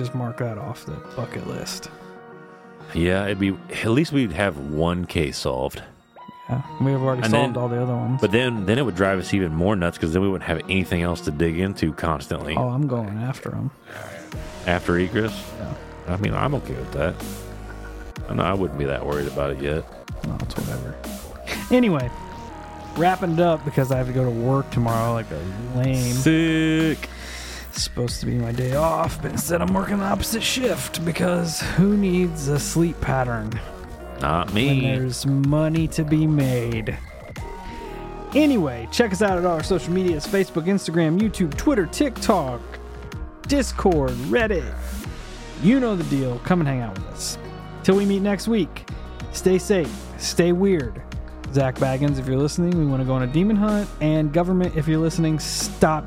just 0.00 0.14
mark 0.14 0.38
that 0.38 0.56
off 0.58 0.86
the 0.86 0.92
bucket 1.14 1.46
list. 1.46 1.90
Yeah, 2.94 3.24
it'd 3.26 3.38
be 3.38 3.56
at 3.82 3.90
least 3.90 4.12
we'd 4.12 4.32
have 4.32 4.56
one 4.58 5.04
case 5.04 5.36
solved. 5.38 5.82
Yeah, 6.48 6.62
we 6.80 6.90
have 6.92 7.02
already 7.02 7.22
And 7.22 7.30
solved 7.30 7.54
then- 7.54 7.62
all 7.62 7.68
the 7.68 7.80
other 7.80 7.94
ones. 7.94 8.20
But 8.20 8.32
then 8.32 8.64
then 8.66 8.78
it 8.78 8.84
would 8.84 8.96
drive 8.96 9.18
us 9.18 9.32
even 9.34 9.52
more 9.54 9.76
nuts 9.76 9.98
because 9.98 10.12
then 10.14 10.22
we 10.22 10.28
wouldn't 10.28 10.48
have 10.48 10.58
anything 10.70 11.02
else 11.02 11.20
to 11.22 11.30
dig 11.30 11.58
into 11.60 11.92
constantly 11.92 12.56
oh, 12.56 12.68
I'm 12.68 12.86
going 12.88 13.18
after 13.18 13.50
them. 13.50 13.70
after 14.66 14.98
egress. 14.98 15.38
Yeah. 15.58 15.74
I 16.14 16.16
mean, 16.16 16.34
I'm 16.34 16.54
okay 16.56 16.74
with 16.74 16.92
that. 16.92 17.14
I 18.28 18.34
know 18.34 18.42
I 18.42 18.54
wouldn't 18.54 18.78
be 18.78 18.86
that 18.86 19.04
worried 19.04 19.28
about 19.28 19.50
it 19.50 19.60
yet. 19.60 19.84
No, 20.26 20.36
it's 20.40 20.56
whatever. 20.56 20.96
Anyway, 21.70 22.10
wrapping 22.96 23.32
it 23.34 23.40
up 23.40 23.64
because 23.64 23.92
I 23.92 23.98
have 23.98 24.06
to 24.08 24.12
go 24.12 24.24
to 24.24 24.30
work 24.30 24.68
tomorrow 24.70 25.12
like 25.12 25.26
a 25.30 25.78
lame. 25.78 26.14
Sick. 26.14 27.08
Supposed 27.80 28.20
to 28.20 28.26
be 28.26 28.34
my 28.34 28.52
day 28.52 28.74
off, 28.74 29.22
but 29.22 29.30
instead 29.30 29.62
I'm 29.62 29.72
working 29.72 29.96
the 29.98 30.04
opposite 30.04 30.42
shift 30.42 31.02
because 31.02 31.62
who 31.62 31.96
needs 31.96 32.48
a 32.48 32.58
sleep 32.58 33.00
pattern 33.00 33.58
Not 34.20 34.48
when 34.48 34.54
me. 34.54 34.80
there's 34.82 35.24
money 35.24 35.88
to 35.88 36.04
be 36.04 36.26
made? 36.26 36.98
Anyway, 38.34 38.86
check 38.92 39.12
us 39.12 39.22
out 39.22 39.38
at 39.38 39.46
all 39.46 39.54
our 39.54 39.62
social 39.62 39.94
medias 39.94 40.26
Facebook, 40.26 40.64
Instagram, 40.66 41.18
YouTube, 41.18 41.56
Twitter, 41.56 41.86
TikTok, 41.86 42.60
Discord, 43.48 44.10
Reddit. 44.28 44.74
You 45.62 45.80
know 45.80 45.96
the 45.96 46.04
deal. 46.04 46.38
Come 46.40 46.60
and 46.60 46.68
hang 46.68 46.82
out 46.82 46.98
with 46.98 47.08
us. 47.08 47.38
Till 47.82 47.96
we 47.96 48.04
meet 48.04 48.20
next 48.20 48.46
week, 48.46 48.90
stay 49.32 49.56
safe, 49.56 49.90
stay 50.18 50.52
weird. 50.52 51.00
Zak 51.54 51.76
Bagans, 51.76 52.18
if 52.18 52.28
you're 52.28 52.36
listening, 52.36 52.78
we 52.78 52.84
want 52.84 53.00
to 53.00 53.06
go 53.06 53.14
on 53.14 53.22
a 53.22 53.26
demon 53.26 53.56
hunt. 53.56 53.88
And 54.02 54.32
government, 54.34 54.76
if 54.76 54.86
you're 54.86 55.00
listening, 55.00 55.38
stop 55.38 56.06